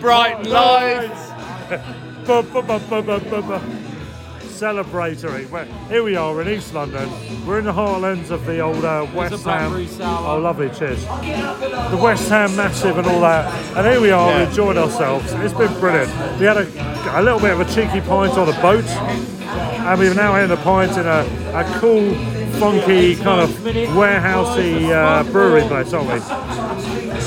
Brighton 0.04 0.44
bu- 2.26 3.60
Celebratory. 4.50 5.50
Well, 5.50 5.66
here 5.88 6.04
we 6.04 6.16
are 6.18 6.42
in 6.42 6.48
East 6.50 6.74
London. 6.74 7.10
We're 7.48 7.60
in 7.60 7.66
the 7.66 7.72
heartlands 7.74 8.30
of 8.30 8.46
the 8.46 8.60
old 8.60 8.84
uh, 8.84 9.08
West 9.16 9.32
Ham. 9.46 9.70
Blackberry 9.72 9.88
Sour. 9.88 10.28
Oh, 10.38 10.40
lovely. 10.42 10.70
Cheers. 10.72 11.06
The 11.06 12.00
West 12.02 12.28
Ham 12.30 12.54
massive 12.58 12.98
and 12.98 13.08
all 13.08 13.22
that. 13.22 13.52
And 13.78 13.88
here 13.88 14.02
we 14.02 14.12
are. 14.12 14.28
We 14.28 14.34
Yeah. 14.42 14.50
enjoyed 14.50 14.78
ourselves. 14.78 15.32
It's 15.34 15.54
been 15.54 15.74
brilliant. 15.80 16.10
We 16.40 16.46
had 16.46 16.58
a, 16.58 17.20
a 17.20 17.22
little 17.24 17.40
bit 17.40 17.52
of 17.52 17.62
a 17.62 17.66
cheeky 17.66 18.02
pint 18.02 18.34
on 18.34 18.50
a 18.50 18.62
boat, 18.62 18.86
and 18.86 20.00
we've 20.00 20.16
now 20.16 20.34
had 20.34 20.52
a 20.52 20.58
pint 20.58 20.92
in 20.98 21.06
a, 21.08 21.26
a 21.56 21.80
cool, 21.80 22.14
funky 22.60 23.16
kind 23.16 23.42
of 23.42 23.50
warehousey 23.96 24.90
uh, 24.92 25.24
brewery 25.32 25.64
place, 25.64 25.94
aren't 25.94 26.08
we? 26.10 26.20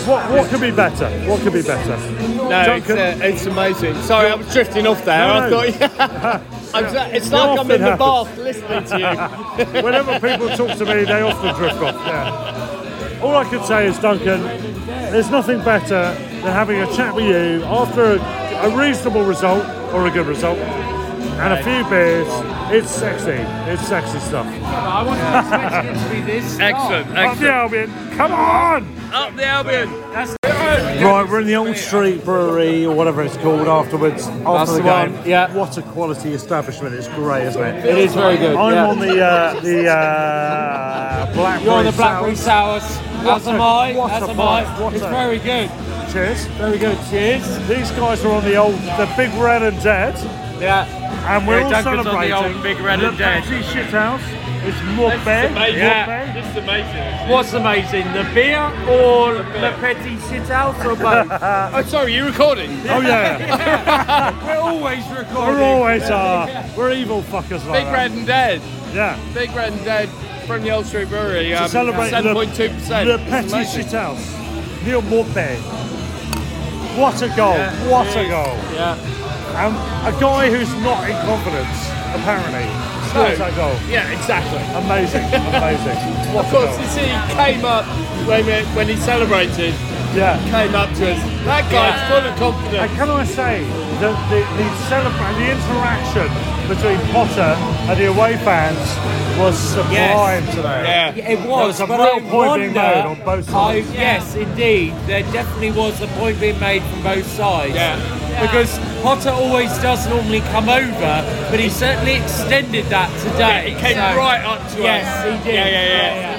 What 0.06 0.30
what 0.30 0.48
could 0.50 0.60
be 0.60 0.70
better? 0.70 1.08
What 1.28 1.40
could 1.42 1.52
be 1.52 1.62
better? 1.62 1.96
No, 2.36 2.76
it's, 2.76 2.88
uh, 2.88 3.18
it's 3.22 3.46
amazing. 3.46 4.00
Sorry, 4.02 4.30
I 4.30 4.34
was 4.36 4.52
drifting 4.52 4.86
off 4.86 5.04
there. 5.04 5.18
No, 5.26 5.32
I 5.34 5.50
no. 5.50 5.70
thought, 5.72 6.42
I 6.74 6.82
was, 6.82 6.92
it's 7.12 7.32
like 7.32 7.42
I'm 7.42 7.58
often 7.58 7.70
in 7.72 7.80
the 7.80 7.96
happens. 7.96 7.98
bath 7.98 8.38
listening 8.38 8.84
to 8.84 8.98
you. 9.74 9.82
Whenever 9.82 10.20
people 10.20 10.48
talk 10.50 10.78
to 10.78 10.84
me, 10.84 11.04
they 11.04 11.22
often 11.22 11.54
drift 11.56 11.76
off. 11.78 11.94
Yeah. 12.06 13.20
All 13.22 13.34
I 13.36 13.44
could 13.48 13.64
say 13.64 13.86
is, 13.86 13.98
Duncan, 13.98 14.42
there's 14.86 15.30
nothing 15.30 15.58
better 15.64 16.14
than 16.14 16.52
having 16.52 16.80
a 16.80 16.86
chat 16.94 17.12
with 17.12 17.24
you 17.24 17.64
after 17.64 18.14
a, 18.14 18.18
a 18.70 18.76
reasonable 18.76 19.24
result 19.24 19.66
or 19.92 20.06
a 20.06 20.10
good 20.10 20.26
result 20.26 20.58
and 20.58 21.52
a 21.52 21.62
few 21.62 21.88
beers. 21.90 22.28
It's 22.72 22.90
sexy. 22.90 23.30
It's 23.70 23.86
sexy 23.86 24.18
stuff. 24.20 24.46
I 24.46 25.02
wasn't 25.02 25.36
expecting 25.36 25.94
it 25.94 26.04
to 26.04 26.14
be 26.14 26.32
this. 26.32 26.58
Excellent, 26.58 27.08
Up 27.08 27.14
the 27.14 27.20
excellent. 27.20 27.50
Albion. 27.52 28.16
Come 28.16 28.32
on! 28.32 28.95
Up 29.12 29.34
the 29.36 29.44
Albion. 29.44 29.90
Right, 31.02 31.26
we're 31.28 31.40
in 31.40 31.46
the 31.46 31.54
Old 31.56 31.76
Street 31.76 32.24
Brewery 32.24 32.84
or 32.86 32.94
whatever 32.94 33.22
it's 33.22 33.36
called 33.36 33.68
afterwards. 33.68 34.26
After 34.26 34.42
That's 34.44 34.70
the 34.72 34.76
the 34.78 34.82
game. 34.82 35.12
one, 35.16 35.28
yeah. 35.28 35.52
What 35.54 35.76
a 35.78 35.82
quality 35.82 36.32
establishment. 36.32 36.94
It's 36.94 37.08
great, 37.08 37.44
isn't 37.46 37.62
it? 37.62 37.84
It 37.84 37.98
is 37.98 38.14
very 38.14 38.36
good. 38.36 38.56
I'm 38.56 38.72
yeah. 38.74 38.86
on 38.86 38.98
the 38.98 39.24
uh, 39.24 39.60
the 39.60 39.88
uh, 39.88 41.32
Blackberry 41.34 41.64
You're 41.64 41.74
on 41.74 41.84
the 41.84 41.92
Blackberry 41.92 42.34
Sours. 42.36 42.82
Sours. 42.82 43.06
As 43.26 43.46
a- 43.46 43.50
am 43.50 43.60
I. 43.60 43.92
what 43.94 44.12
As 44.12 44.22
a 44.28 44.34
what 44.82 44.92
It's 44.94 45.02
a- 45.02 45.08
very 45.08 45.38
good. 45.38 45.70
Cheers. 46.12 46.46
Very 46.58 46.78
good. 46.78 46.98
Cheers. 47.10 47.44
These 47.68 47.90
guys 47.92 48.24
are 48.24 48.32
on 48.32 48.44
the 48.44 48.56
old, 48.56 48.74
the 48.74 49.12
Big 49.16 49.32
Red 49.34 49.62
and 49.62 49.80
Dead, 49.82 50.14
Yeah. 50.60 50.86
and 51.36 51.46
we're 51.46 51.58
Yeah, 51.58 51.64
all 51.64 51.70
Duncan's 51.70 51.86
on 51.86 51.96
the 51.98 52.02
celebrating 52.04 52.54
old 52.54 52.62
Big 52.62 52.78
Red 52.80 53.00
and 53.02 53.14
the 53.14 53.18
Dead. 53.18 53.42
Pepsi 53.44 53.62
shithouse. 53.62 54.35
It's 54.68 54.76
Morphe. 54.96 55.26
Yeah. 55.76 56.32
This 56.32 56.46
is 56.50 56.56
amazing. 56.56 57.30
What's 57.30 57.52
amazing? 57.52 58.04
The 58.12 58.28
beer 58.34 58.60
or 58.88 59.34
the 59.34 59.72
petty 59.80 60.18
shit 60.28 60.42
house 60.48 60.76
or 60.84 60.96
both? 60.96 61.30
Oh, 61.76 61.82
sorry, 61.86 62.14
you 62.14 62.24
recording? 62.26 62.70
Oh 62.88 63.00
yeah, 63.00 64.44
We're 64.46 64.58
always 64.60 65.04
recording. 65.08 65.54
we're 65.54 65.62
always 65.62 66.02
are. 66.10 66.48
We're 66.76 66.92
evil 66.92 67.22
fuckers 67.22 67.64
like 67.66 67.80
Big 67.80 67.84
that. 67.86 67.92
Red 67.92 68.10
and 68.12 68.26
Dead. 68.26 68.60
Yeah. 68.92 69.18
Big 69.34 69.50
Red 69.54 69.72
and 69.72 69.84
Dead 69.84 70.08
from 70.46 70.62
the 70.62 70.70
Old 70.70 70.86
Street 70.86 71.08
Brewery. 71.08 71.48
To 71.48 71.62
Um, 71.64 71.68
celebrate 71.68 72.10
the, 72.10 72.16
7.2%. 72.16 73.04
the 73.06 73.14
It's 73.14 73.30
Petty 73.30 73.48
amazing. 73.52 73.84
shithouse. 73.84 74.84
Neal 74.86 75.02
Maupay. 75.02 75.56
What 76.98 77.20
a 77.22 77.28
goal! 77.36 77.58
what 77.90 78.08
a 78.16 78.24
goal! 78.28 78.56
Yeah. 78.74 78.96
And 79.62 79.74
a 80.16 80.20
guy 80.20 80.50
who's 80.50 80.72
not 80.82 81.08
in 81.08 81.16
confidence, 81.26 81.78
apparently, 82.20 82.66
scores 83.10 83.38
No. 83.38 83.44
that 83.44 83.54
goal. 83.56 83.76
Yeah, 83.88 84.10
exactly. 84.10 84.62
Amazing, 84.74 85.24
amazing. 85.30 85.98
What 86.34 86.44
Of 86.46 86.50
course, 86.52 86.74
you 86.80 86.86
see, 86.88 87.08
he 87.08 87.34
came 87.34 87.64
up 87.64 87.84
when, 88.26 88.44
we- 88.46 88.66
when 88.76 88.88
he 88.88 88.96
celebrated, 88.96 89.74
Yeah. 90.16 90.38
came 90.50 90.74
up 90.74 90.88
to 90.96 91.12
us. 91.12 91.20
That 91.44 91.64
guy's 91.70 92.00
full 92.08 92.24
of 92.24 92.38
confidence. 92.38 92.74
And 92.90 92.98
confidence. 92.98 92.98
can 92.98 93.10
I 93.10 93.24
say 93.24 93.64
that 94.00 94.16
the, 94.30 94.40
the 94.56 94.68
celebra- 94.88 95.36
the 95.40 95.48
interaction 95.56 96.28
between 96.68 96.98
Potter 97.12 97.54
and 97.90 98.00
the 98.00 98.06
away 98.06 98.36
fans 98.38 98.78
was 99.38 99.56
sublime 99.58 100.44
today. 100.46 100.82
Yeah. 100.84 101.14
Yeah, 101.14 101.28
It 101.28 101.36
There 101.38 101.48
was, 101.48 101.78
was 101.78 101.80
a 101.80 101.86
but 101.86 101.98
real 102.00 102.26
I 102.26 102.30
point 102.30 102.48
wonder, 102.48 102.64
being 102.64 102.74
made 102.74 103.04
on 103.04 103.18
both 103.24 103.48
I, 103.50 103.52
sides. 103.82 103.92
yes, 103.94 104.34
indeed, 104.34 104.94
there 105.06 105.22
definitely 105.32 105.72
was 105.72 106.00
a 106.00 106.06
point 106.18 106.40
being 106.40 106.58
made 106.58 106.82
from 106.82 107.02
both 107.02 107.26
sides. 107.26 107.74
Yeah. 107.74 107.96
Because 108.40 108.78
Potter 109.02 109.30
always 109.30 109.70
does 109.78 110.06
normally 110.08 110.40
come 110.52 110.68
over, 110.68 111.14
but 111.50 111.60
he 111.60 111.68
certainly 111.70 112.14
extended 112.16 112.84
that 112.86 113.08
today. 113.20 113.38
Yeah, 113.38 113.62
he 113.62 113.74
came 113.80 113.94
so- 113.96 114.16
right 114.18 114.42
up 114.44 114.60
to 114.72 114.82
Yes, 114.82 115.06
us. 115.06 115.38
he 115.38 115.44
did. 115.44 115.54
Yeah, 115.54 115.68
yeah, 115.68 116.20
yeah. 116.20 116.35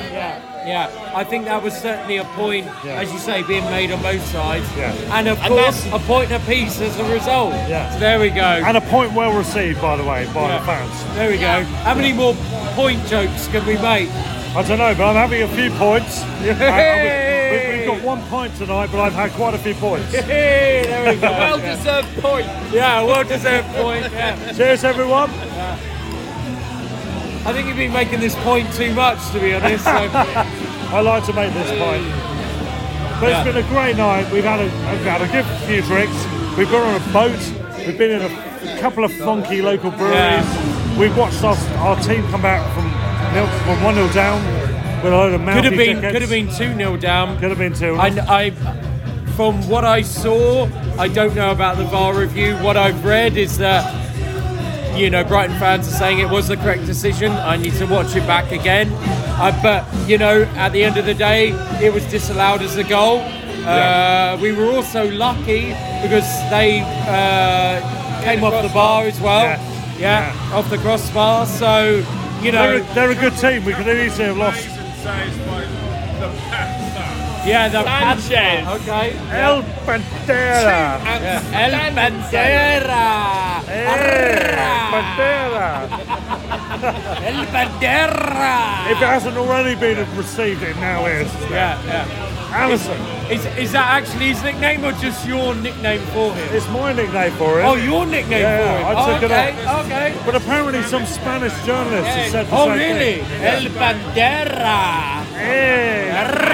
Yeah, 0.67 0.87
yeah, 0.89 0.93
yeah. 0.93 1.07
Yeah, 1.07 1.17
I 1.17 1.23
think 1.23 1.45
that 1.45 1.61
was 1.63 1.73
certainly 1.73 2.17
a 2.17 2.25
point, 2.35 2.67
as 2.85 3.11
you 3.11 3.19
say, 3.19 3.41
being 3.43 3.63
made 3.65 3.91
on 3.91 4.01
both 4.01 4.23
sides. 4.27 4.65
Yeah. 4.77 4.91
And 5.17 5.27
of 5.27 5.37
And 5.39 5.47
course, 5.47 5.85
a 5.91 5.99
point 5.99 6.31
apiece 6.31 6.79
as 6.81 6.97
a 6.99 7.03
result. 7.13 7.53
Yeah. 7.69 7.89
So 7.93 7.99
there 7.99 8.19
we 8.19 8.29
go. 8.29 8.41
And 8.41 8.77
a 8.77 8.81
point 8.81 9.13
well 9.13 9.33
received, 9.33 9.81
by 9.81 9.95
the 9.97 10.03
way, 10.03 10.25
by 10.33 10.41
Yeah. 10.49 10.59
the 10.59 10.65
fans. 10.65 11.15
there 11.15 11.29
we 11.29 11.37
go. 11.37 11.63
How 11.83 11.95
many 11.95 12.13
more 12.13 12.35
point 12.75 13.05
jokes 13.07 13.47
can 13.47 13.65
we 13.65 13.75
make? 13.77 14.09
I 14.55 14.63
don't 14.67 14.77
know, 14.79 14.93
but 14.95 15.05
I'm 15.09 15.15
having 15.15 15.43
a 15.43 15.47
few 15.47 15.69
points. 15.71 16.21
I- 16.23 16.49
I- 16.49 16.53
Hey! 16.53 17.71
we, 17.71 17.77
we've 17.79 17.87
got 17.87 18.01
one 18.03 18.21
point 18.23 18.55
tonight, 18.57 18.89
but 18.91 18.99
I've 18.99 19.13
had 19.13 19.31
quite 19.31 19.53
a 19.53 19.57
few 19.57 19.73
points. 19.75 20.11
Hey, 20.27 20.83
there 20.85 21.13
we 21.13 21.19
go. 21.19 21.29
Well 21.31 21.57
deserved 21.59 22.07
point. 22.21 22.45
Yeah, 22.73 23.03
well 23.03 23.23
deserved 23.23 23.67
point. 23.75 24.11
Yeah. 24.11 24.51
Cheers, 24.53 24.83
everyone. 24.83 25.29
I 27.47 27.53
think 27.53 27.67
you've 27.67 27.77
been 27.77 27.93
making 27.93 28.19
this 28.19 28.35
point 28.43 28.71
too 28.73 28.93
much, 28.93 29.19
to 29.31 29.39
be 29.39 29.53
honest. 29.53 29.83
So, 29.85 29.89
I 29.91 30.99
like 31.01 31.25
to 31.25 31.33
make 31.33 31.53
this 31.53 31.69
point. 31.79 32.03
But 33.21 33.29
Yeah. 33.29 33.41
it's 33.43 33.53
been 33.53 33.63
a 33.63 33.67
great 33.69 33.95
night. 33.95 34.29
We've 34.31 34.43
had 34.43 34.59
a, 34.59 34.63
we've 34.65 35.05
had 35.05 35.21
a 35.21 35.27
good 35.31 35.45
few 35.65 35.81
drinks. 35.83 36.15
We've 36.57 36.69
gone 36.69 36.85
on 36.93 37.01
a 37.01 37.13
boat. 37.13 37.39
We've 37.85 37.97
been 37.97 38.11
in 38.11 38.21
a, 38.21 38.75
a 38.75 38.79
couple 38.79 39.03
of 39.05 39.13
funky 39.13 39.61
local 39.61 39.91
breweries. 39.91 40.45
We've 40.97 41.15
watched 41.17 41.43
our, 41.43 41.55
our 41.77 41.95
team 42.01 42.27
come 42.29 42.41
back 42.41 42.61
from 42.75 42.85
nil- 43.33 43.47
from 43.65 43.81
one 43.83 43.95
0 43.95 44.09
down 44.13 44.43
With 45.03 45.13
a 45.13 45.15
load 45.15 45.33
of 45.33 45.41
could 45.41 45.63
have 45.63 45.73
been 45.77 45.97
dickheads. 45.97 46.11
could 46.11 46.21
have 46.21 46.29
been 46.29 46.47
two 46.47 46.75
0 46.75 46.97
down. 46.97 47.39
Could 47.39 47.49
have 47.49 47.57
been 47.59 47.73
two. 47.73 47.95
I, 47.95 48.07
I, 48.27 48.49
from 49.35 49.67
what 49.69 49.85
I 49.85 50.01
saw, 50.01 50.67
I 50.97 51.07
don't 51.07 51.33
know 51.35 51.51
about 51.51 51.77
the 51.77 51.85
VAR 51.85 52.13
review. 52.13 52.55
What 52.57 52.75
I've 52.77 53.05
read 53.05 53.37
is 53.37 53.57
that 53.59 54.06
you 54.97 55.09
know 55.09 55.23
Brighton 55.23 55.57
fans 55.59 55.87
are 55.87 55.91
saying 55.91 56.19
it 56.19 56.29
was 56.29 56.47
the 56.47 56.57
correct 56.57 56.85
decision. 56.85 57.31
I 57.31 57.55
need 57.57 57.73
to 57.75 57.85
watch 57.85 58.15
it 58.15 58.25
back 58.25 58.51
again. 58.51 58.89
Uh, 59.39 59.57
but 59.61 59.85
you 60.09 60.17
know, 60.17 60.43
at 60.55 60.69
the 60.69 60.83
end 60.83 60.97
of 60.97 61.05
the 61.05 61.13
day, 61.13 61.49
it 61.83 61.93
was 61.93 62.03
disallowed 62.05 62.61
as 62.61 62.75
a 62.77 62.83
goal. 62.83 63.19
Uh, 63.65 64.37
we 64.41 64.53
were 64.53 64.71
also 64.71 65.09
lucky 65.11 65.67
because 66.01 66.27
they 66.49 66.81
uh, 67.07 68.23
came 68.23 68.43
off 68.43 68.63
the 68.63 68.73
bar 68.73 69.03
as 69.03 69.19
well. 69.19 69.43
Yeah. 69.43 69.73
Yeah, 69.99 70.53
off 70.53 70.69
the 70.69 70.77
crossbar. 70.77 71.45
So 71.47 72.05
you 72.41 72.51
know, 72.51 72.79
they're, 72.79 72.93
they're 72.93 73.11
a 73.11 73.15
good 73.15 73.35
team. 73.37 73.65
We 73.65 73.73
could 73.73 73.87
easily 73.87 74.27
have 74.27 74.37
lost. 74.37 74.67
Yeah, 77.47 77.69
the 77.69 77.83
Sanchez. 77.83 78.67
Okay. 78.81 79.15
El 79.31 79.63
Pantera. 79.85 80.99
El 81.53 81.73
Bandera. 81.95 83.05
Pantera. 84.91 85.87
El 87.23 87.45
Bandera. 87.47 88.91
If 88.91 88.97
it 89.01 89.07
hasn't 89.07 89.37
already 89.37 89.75
been 89.75 89.97
received, 90.17 90.61
it 90.63 90.75
now 90.77 91.05
is. 91.05 91.31
Yeah, 91.49 91.81
yeah. 91.85 92.27
Allison. 92.49 92.97
Is, 93.29 93.45
is 93.57 93.71
that 93.73 94.01
actually 94.01 94.27
his 94.29 94.41
nickname 94.41 94.85
or 94.85 94.93
just 94.93 95.27
your 95.27 95.53
nickname 95.55 95.99
for 96.13 96.33
him? 96.33 96.55
It's 96.55 96.67
my 96.69 96.93
nickname 96.93 97.33
for 97.33 97.59
him. 97.59 97.65
Oh, 97.65 97.75
your 97.75 98.05
nickname 98.05 98.41
yeah, 98.41 98.57
for 98.57 98.79
him. 98.79 98.97
I 98.97 99.13
took 99.13 99.23
okay, 99.23 99.49
it 99.51 99.67
off. 99.67 99.85
okay. 99.85 100.15
But 100.25 100.35
apparently, 100.35 100.81
some 100.83 101.05
Spanish 101.05 101.53
journalist 101.65 102.07
has 102.07 102.31
said 102.31 102.47
the 102.47 102.55
Oh, 102.55 102.67
same 102.67 102.77
really? 102.77 103.21
thing. 103.21 103.43
El 103.43 103.63
Bandera. 103.75 105.25
You 105.37 106.46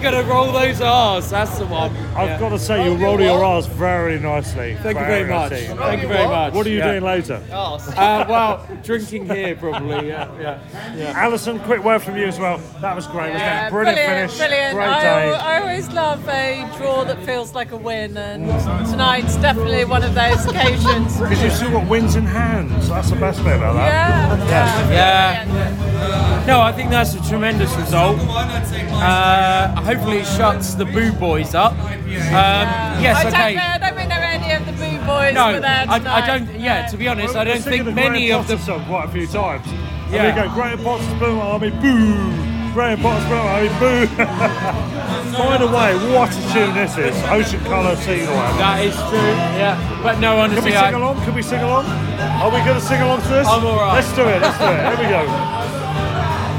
gotta 0.00 0.24
roll 0.24 0.50
those 0.50 0.80
R's. 0.80 1.30
That's 1.30 1.58
the 1.58 1.66
one. 1.66 1.94
I've 2.16 2.28
Yeah. 2.28 2.38
got 2.40 2.48
to 2.50 2.58
say, 2.58 2.84
you 2.84 2.96
roll 2.96 3.20
your 3.20 3.42
R's 3.44 3.66
very 3.66 4.18
nicely. 4.18 4.76
Thank 4.82 4.98
you 4.98 5.04
very 5.04 5.24
much. 5.28 5.52
nicely. 5.52 5.76
Thank 5.76 6.02
you 6.02 6.08
very 6.08 6.26
much. 6.26 6.52
What 6.52 6.66
are 6.66 6.70
you 6.70 6.78
Yeah. 6.78 6.88
doing 6.90 7.02
later? 7.04 7.40
Uh, 7.52 8.24
well, 8.28 8.66
drinking 8.82 9.26
here 9.28 9.54
probably. 9.56 10.08
Yeah, 10.08 10.26
yeah, 10.40 10.58
yeah. 10.96 11.12
Alison, 11.16 11.58
quick 11.60 11.84
word 11.84 12.02
from 12.02 12.16
you 12.16 12.26
as 12.26 12.38
well. 12.38 12.60
That 12.80 12.96
was 12.96 13.06
great. 13.06 13.32
Yeah, 13.32 13.66
it? 13.66 13.70
Brilliant, 13.70 13.96
brilliant, 13.96 14.30
finish. 14.32 14.38
brilliant. 14.48 14.74
Great 14.74 14.88
I, 14.88 15.02
day. 15.02 15.28
al- 15.28 15.34
I 15.40 15.60
always 15.60 15.88
love 15.92 16.28
a 16.28 16.66
draw 16.76 17.04
that 17.04 17.22
feels 17.24 17.54
like 17.54 17.70
a 17.72 17.76
win, 17.76 18.16
and 18.16 18.46
tonight's 18.90 19.36
definitely 19.36 19.84
one 19.84 20.02
of 20.02 20.14
those 20.14 20.44
occasions. 20.46 21.18
Because 21.30 21.42
you've 21.42 21.52
still 21.52 21.70
got 21.70 21.86
wins 21.88 22.16
in 22.16 22.24
hand. 22.26 22.70
So 22.82 22.94
that's 22.94 23.10
the 23.10 23.16
best 23.16 23.42
bit 23.44 23.56
about 23.56 23.74
that. 23.74 24.38
Yeah, 24.48 25.44
Yeah. 25.46 26.44
No, 26.46 26.60
I 26.60 26.72
think 26.72 26.90
that's 26.90 27.14
a 27.14 27.28
tremendous 27.28 27.72
result. 27.76 28.18
Uh, 28.28 29.68
hopefully, 29.82 30.18
it 30.18 30.26
shuts 30.26 30.74
the 30.74 30.84
Boo 30.84 31.12
Boys 31.12 31.54
up. 31.54 31.74
Um, 32.16 33.02
yes, 33.02 33.24
I 33.24 33.28
okay. 33.28 33.54
Don't, 33.54 33.62
I 33.62 33.78
don't 33.78 33.96
think 33.96 34.08
there 34.08 34.20
are 34.20 34.24
any 34.24 34.52
of 34.52 34.66
the 34.66 34.72
Boo 34.72 34.98
Boys 35.06 35.34
No, 35.34 35.52
were 35.52 35.60
there 35.60 35.86
I, 35.88 35.98
tonight. 35.98 36.22
I 36.22 36.26
don't. 36.26 36.60
Yeah, 36.60 36.86
to 36.86 36.96
be 36.96 37.08
honest, 37.08 37.36
I 37.36 37.44
We're 37.44 37.54
don't 37.54 37.62
think 37.62 37.94
many 37.94 38.32
of 38.32 38.46
the. 38.48 38.56
Potter 38.56 38.66
song 38.66 38.84
quite 38.86 39.08
a 39.08 39.12
few 39.12 39.26
times. 39.26 39.66
Yeah. 40.10 40.26
And 40.26 40.36
we 40.36 40.42
go, 40.42 40.54
Graham 40.54 40.78
Potter's 40.82 41.18
Boom 41.20 41.38
Army, 41.38 41.70
boo! 41.70 42.72
Graham 42.74 42.98
Potter's 43.00 43.28
Boom 43.30 43.46
Army, 43.46 43.68
boo! 43.78 44.06
By 45.38 45.56
the 45.56 45.66
way, 45.66 45.94
what 46.12 46.30
a 46.34 46.52
tune 46.52 46.74
this 46.74 46.98
is. 46.98 47.14
Ocean 47.30 47.60
Colour 47.64 47.94
Scene 47.96 48.26
or. 48.26 48.42
That 48.58 48.82
is 48.84 48.94
true. 49.08 49.32
Yeah, 49.54 49.78
but 50.02 50.18
no, 50.18 50.36
one 50.36 50.50
Can 50.50 50.64
we 50.64 50.70
sing 50.72 50.78
I, 50.78 50.90
along? 50.90 51.22
Can 51.24 51.34
we 51.34 51.42
sing 51.42 51.60
along? 51.60 51.86
Are 51.86 52.50
we 52.50 52.58
going 52.66 52.78
to 52.78 52.84
sing 52.84 53.00
along 53.00 53.22
to 53.22 53.28
this? 53.28 53.46
I'm 53.46 53.64
all 53.64 53.76
right. 53.76 53.94
Let's 53.94 54.12
do 54.14 54.26
it. 54.26 54.42
Let's 54.42 54.58
do 54.58 54.66
it. 54.66 54.82
Here 54.82 54.98
we 54.98 55.06
go. 55.08 55.22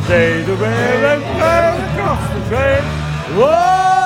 Say 0.07 0.41
the 0.43 0.55
railroad 0.55 1.21
goes 1.21 1.79
across 1.91 2.23
the 2.33 2.41
train. 2.49 2.83
Whoa, 3.37 4.00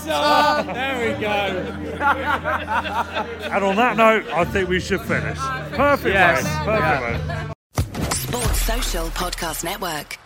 There 0.00 1.14
we 1.14 1.20
go. 1.20 1.28
And 3.50 3.64
on 3.64 3.76
that 3.76 3.96
note, 3.96 4.26
I 4.32 4.44
think 4.44 4.68
we 4.68 4.80
should 4.80 5.00
finish. 5.02 5.38
Perfect, 5.72 6.14
Yes. 6.14 6.44
mate. 6.44 6.64
Perfect, 6.64 7.26
mate. 7.26 8.14
Sports 8.14 8.60
Social 8.62 9.06
Podcast 9.08 9.64
Network. 9.64 10.18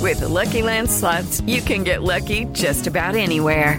With 0.00 0.20
the 0.20 0.28
Lucky 0.28 0.62
Land 0.62 0.90
slots, 0.90 1.40
you 1.42 1.60
can 1.62 1.84
get 1.84 2.02
lucky 2.02 2.46
just 2.52 2.86
about 2.86 3.14
anywhere. 3.14 3.78